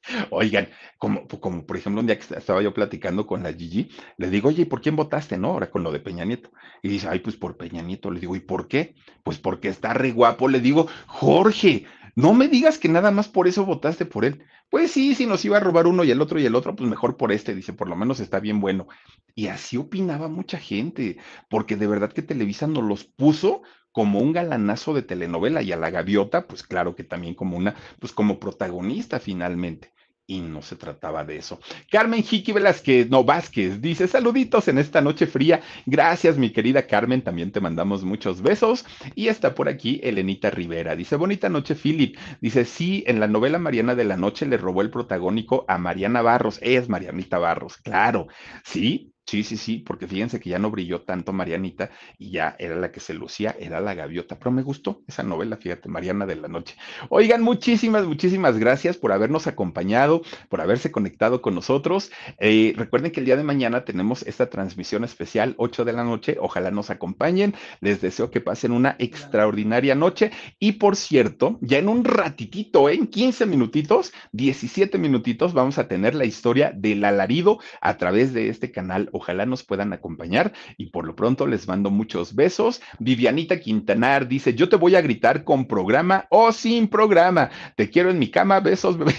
Oigan, 0.30 0.68
como, 0.99 1.26
como 1.26 1.66
por 1.66 1.76
ejemplo 1.76 2.01
un 2.01 2.07
día 2.07 2.18
que 2.18 2.34
estaba 2.34 2.62
yo 2.62 2.74
platicando 2.74 3.26
con 3.26 3.42
la 3.42 3.53
Gigi, 3.53 3.90
le 4.18 4.30
digo, 4.30 4.49
oye, 4.49 4.62
¿y 4.62 4.66
por 4.66 4.80
quién 4.80 4.97
votaste? 4.97 5.38
No, 5.38 5.53
ahora 5.53 5.70
con 5.70 5.82
lo 5.82 5.92
de 5.92 6.01
Peña 6.01 6.24
Nieto. 6.24 6.51
Y 6.82 6.88
dice, 6.88 7.09
ay, 7.11 7.20
pues 7.20 7.36
por 7.36 7.57
Peña 7.57 7.82
Nieto. 7.82 8.11
Le 8.11 8.20
digo, 8.20 8.36
¿y 8.36 8.40
por 8.40 8.68
qué? 8.68 8.95
Pues 9.22 9.38
porque 9.38 9.68
está 9.68 9.95
re 9.95 10.12
guapo. 10.12 10.49
Le 10.49 10.61
digo, 10.61 10.88
Jorge, 11.07 11.86
no 12.14 12.34
me 12.34 12.49
digas 12.49 12.78
que 12.78 12.88
nada 12.88 13.11
más 13.11 13.28
por 13.28 13.49
eso 13.49 13.64
votaste 13.64 14.05
por 14.05 14.24
él. 14.24 14.45
Pues 14.70 14.90
sí, 14.90 15.14
si 15.14 15.26
nos 15.26 15.45
iba 15.45 15.57
a 15.57 15.61
robar 15.61 15.86
uno 15.86 16.05
y 16.05 16.11
el 16.11 16.20
otro 16.20 16.38
y 16.38 16.47
el 16.47 16.55
otro, 16.55 16.74
pues 16.74 16.88
mejor 16.88 17.16
por 17.16 17.32
este. 17.32 17.55
Dice, 17.55 17.72
por 17.72 17.88
lo 17.88 17.97
menos 17.97 18.20
está 18.20 18.40
bien 18.40 18.61
bueno. 18.61 18.86
Y 19.34 19.49
así 19.49 19.76
opinaba 19.76 20.28
mucha 20.28 20.59
gente, 20.59 21.18
porque 21.49 21.76
de 21.76 21.86
verdad 21.86 22.12
que 22.12 22.22
Televisa 22.22 22.66
nos 22.66 22.84
los 22.84 23.05
puso 23.05 23.62
como 23.95 24.18
un 24.18 24.32
galanazo 24.32 24.92
de 24.92 25.03
telenovela 25.03 25.62
y 25.62 25.70
a 25.70 25.76
la 25.76 25.88
gaviota, 25.88 26.49
pues 26.49 26.64
claro 26.64 26.97
que 26.97 27.05
también 27.05 27.34
como 27.36 27.57
una, 27.57 27.76
pues 28.01 28.12
como 28.12 28.40
protagonista 28.40 29.20
finalmente. 29.20 29.92
Y 30.26 30.40
no 30.40 30.62
se 30.62 30.74
trataba 30.74 31.22
de 31.22 31.36
eso. 31.36 31.61
Carmen 31.92 32.24
Jiqui 32.24 32.51
Velázquez, 32.51 33.09
no 33.09 33.22
Vázquez, 33.22 33.80
dice 33.80 34.09
saluditos 34.09 34.66
en 34.66 34.78
esta 34.78 35.01
noche 35.01 35.28
fría. 35.28 35.61
Gracias, 35.86 36.38
mi 36.38 36.51
querida 36.51 36.88
Carmen, 36.88 37.22
también 37.22 37.53
te 37.53 37.61
mandamos 37.61 38.03
muchos 38.03 38.42
besos. 38.42 38.84
Y 39.14 39.28
está 39.28 39.55
por 39.55 39.68
aquí 39.68 40.01
Elenita 40.03 40.51
Rivera, 40.51 40.97
dice 40.97 41.14
bonita 41.14 41.49
noche, 41.49 41.76
Philip. 41.76 42.16
Dice, 42.40 42.64
sí, 42.64 43.05
en 43.07 43.20
la 43.20 43.28
novela 43.28 43.61
Mariana 43.61 43.95
de 43.95 44.05
la 44.05 44.16
Noche 44.16 44.45
le 44.47 44.57
robó 44.57 44.82
el 44.82 44.90
protagónico 44.90 45.64
a 45.68 45.78
Mariana 45.78 46.20
Barros. 46.20 46.59
Es 46.62 46.88
Marianita 46.88 47.38
Barros, 47.38 47.76
claro. 47.76 48.26
Sí, 48.64 49.14
Sí, 49.27 49.43
sí, 49.43 49.57
sí, 49.57 49.79
porque 49.79 50.07
fíjense 50.07 50.39
que 50.39 50.51
ya 50.51 50.59
no 50.59 50.70
brilló 50.70 51.01
tanto 51.01 51.33
Marianita 51.33 51.91
y 52.18 52.31
ya 52.33 52.57
era 52.59 52.77
la 52.77 52.93
que 52.93 53.01
se 53.01 53.14
lucía, 53.14 53.57
era 53.59 53.81
la 53.81 53.95
gaviota, 53.95 54.39
pero 54.39 54.51
me 54.51 54.62
gustó 54.62 55.03
esa 55.07 55.22
novela, 55.22 55.57
fíjate, 55.57 55.89
Mariana 55.89 56.27
de 56.27 56.37
la 56.37 56.47
Noche. 56.47 56.77
Oigan, 57.09 57.43
muchísimas, 57.43 58.05
muchísimas 58.05 58.59
gracias 58.59 58.99
por 58.99 59.12
habernos 59.12 59.47
acompañado, 59.47 60.20
por 60.51 60.61
haberse 60.61 60.93
conectado 60.93 61.41
con 61.41 61.55
nosotros. 61.55 62.12
Eh, 62.39 62.75
recuerden 62.77 63.12
que 63.12 63.20
el 63.20 63.27
día 63.27 63.39
de 63.39 63.45
mañana 63.45 63.87
tenemos 63.87 64.22
esta 64.25 64.51
transmisión 64.51 65.05
especial, 65.05 65.55
8 65.57 65.87
de 65.87 65.93
la 65.95 66.05
noche, 66.05 66.37
ojalá 66.39 66.70
nos 66.70 66.91
acompañen, 66.91 67.55
les 67.81 68.03
deseo 68.03 68.31
que 68.31 68.43
pasen 68.43 68.72
una 68.72 68.95
extraordinaria 68.99 69.95
noche 69.95 70.33
y 70.59 70.72
por 70.72 70.97
cierto, 70.97 71.59
ya 71.62 71.79
en 71.79 71.89
un 71.89 72.05
ratitito, 72.05 72.91
en 72.91 73.07
15 73.07 73.47
minutitos, 73.47 74.12
17 74.33 74.99
minutitos, 74.99 75.55
vamos 75.55 75.79
a 75.79 75.89
tener 75.89 76.14
la 76.14 76.27
historia 76.27 76.72
del 76.77 77.03
alarido 77.07 77.59
a 77.81 77.97
través 77.97 78.35
de 78.35 78.51
este 78.51 78.70
canal 78.70 79.09
Ojalá 79.15 79.47
nos 79.47 79.62
puedan 79.62 79.93
acompañar 79.93 80.53
y 80.77 80.87
por 80.87 81.07
lo 81.07 81.15
pronto 81.15 81.47
les 81.47 81.69
mando 81.69 81.91
muchos 81.91 82.35
besos. 82.35 82.83
Vivianita 82.99 83.61
Quintanar 83.61 84.27
dice, 84.27 84.55
yo 84.55 84.69
te 84.69 84.75
voy 84.75 84.97
a 84.97 85.01
gritar 85.03 85.45
con 85.45 85.67
programa 85.67 86.27
o 86.31 86.51
sin 86.51 86.89
programa. 86.89 87.51
Te 87.77 87.91
quiero 87.91 88.11
en 88.11 88.19
mi 88.19 88.29
cama, 88.29 88.59
besos, 88.59 88.99
bebé. 88.99 89.15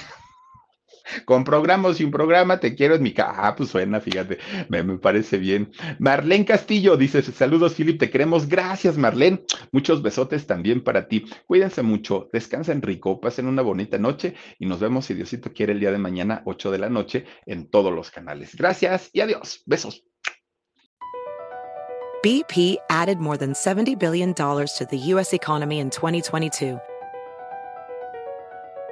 Con 1.25 1.43
programa 1.43 1.89
o 1.89 1.93
sin 1.93 2.11
programa, 2.11 2.59
te 2.59 2.75
quiero 2.75 2.95
en 2.95 3.03
mi 3.03 3.13
casa. 3.13 3.33
Ah, 3.35 3.55
pues 3.55 3.69
suena, 3.69 4.01
fíjate, 4.01 4.39
me, 4.69 4.83
me, 4.83 4.97
parece 4.97 5.37
bien. 5.37 5.71
Marlene 5.99 6.45
Castillo 6.45 6.97
dice: 6.97 7.21
Saludos, 7.21 7.75
Philip, 7.75 7.99
te 7.99 8.09
queremos. 8.09 8.47
Gracias, 8.47 8.97
Marlene. 8.97 9.43
Muchos 9.71 10.01
besotes 10.01 10.47
también 10.47 10.83
para 10.83 11.07
ti. 11.07 11.25
Cuídense 11.45 11.81
mucho, 11.81 12.29
descansen 12.31 12.81
rico, 12.81 13.19
pasen 13.19 13.47
una 13.47 13.61
bonita 13.61 13.97
noche 13.97 14.35
y 14.59 14.65
nos 14.65 14.79
vemos, 14.79 15.05
si 15.05 15.13
Diosito 15.13 15.51
quiere, 15.53 15.73
el 15.73 15.79
día 15.79 15.91
de 15.91 15.97
mañana, 15.97 16.41
8 16.45 16.71
de 16.71 16.77
la 16.77 16.89
noche, 16.89 17.25
en 17.45 17.69
todos 17.69 17.93
los 17.93 18.11
canales. 18.11 18.55
Gracias 18.55 19.09
y 19.13 19.21
adiós. 19.21 19.63
Besos. 19.65 20.03
BP 22.23 22.77
added 22.89 23.19
more 23.19 23.37
than 23.37 23.53
$70 23.53 23.99
billion 23.99 24.33
to 24.33 24.87
the 24.89 24.97
U.S. 25.13 25.31
economy 25.31 25.77
in 25.77 25.91
2022. 25.91 26.79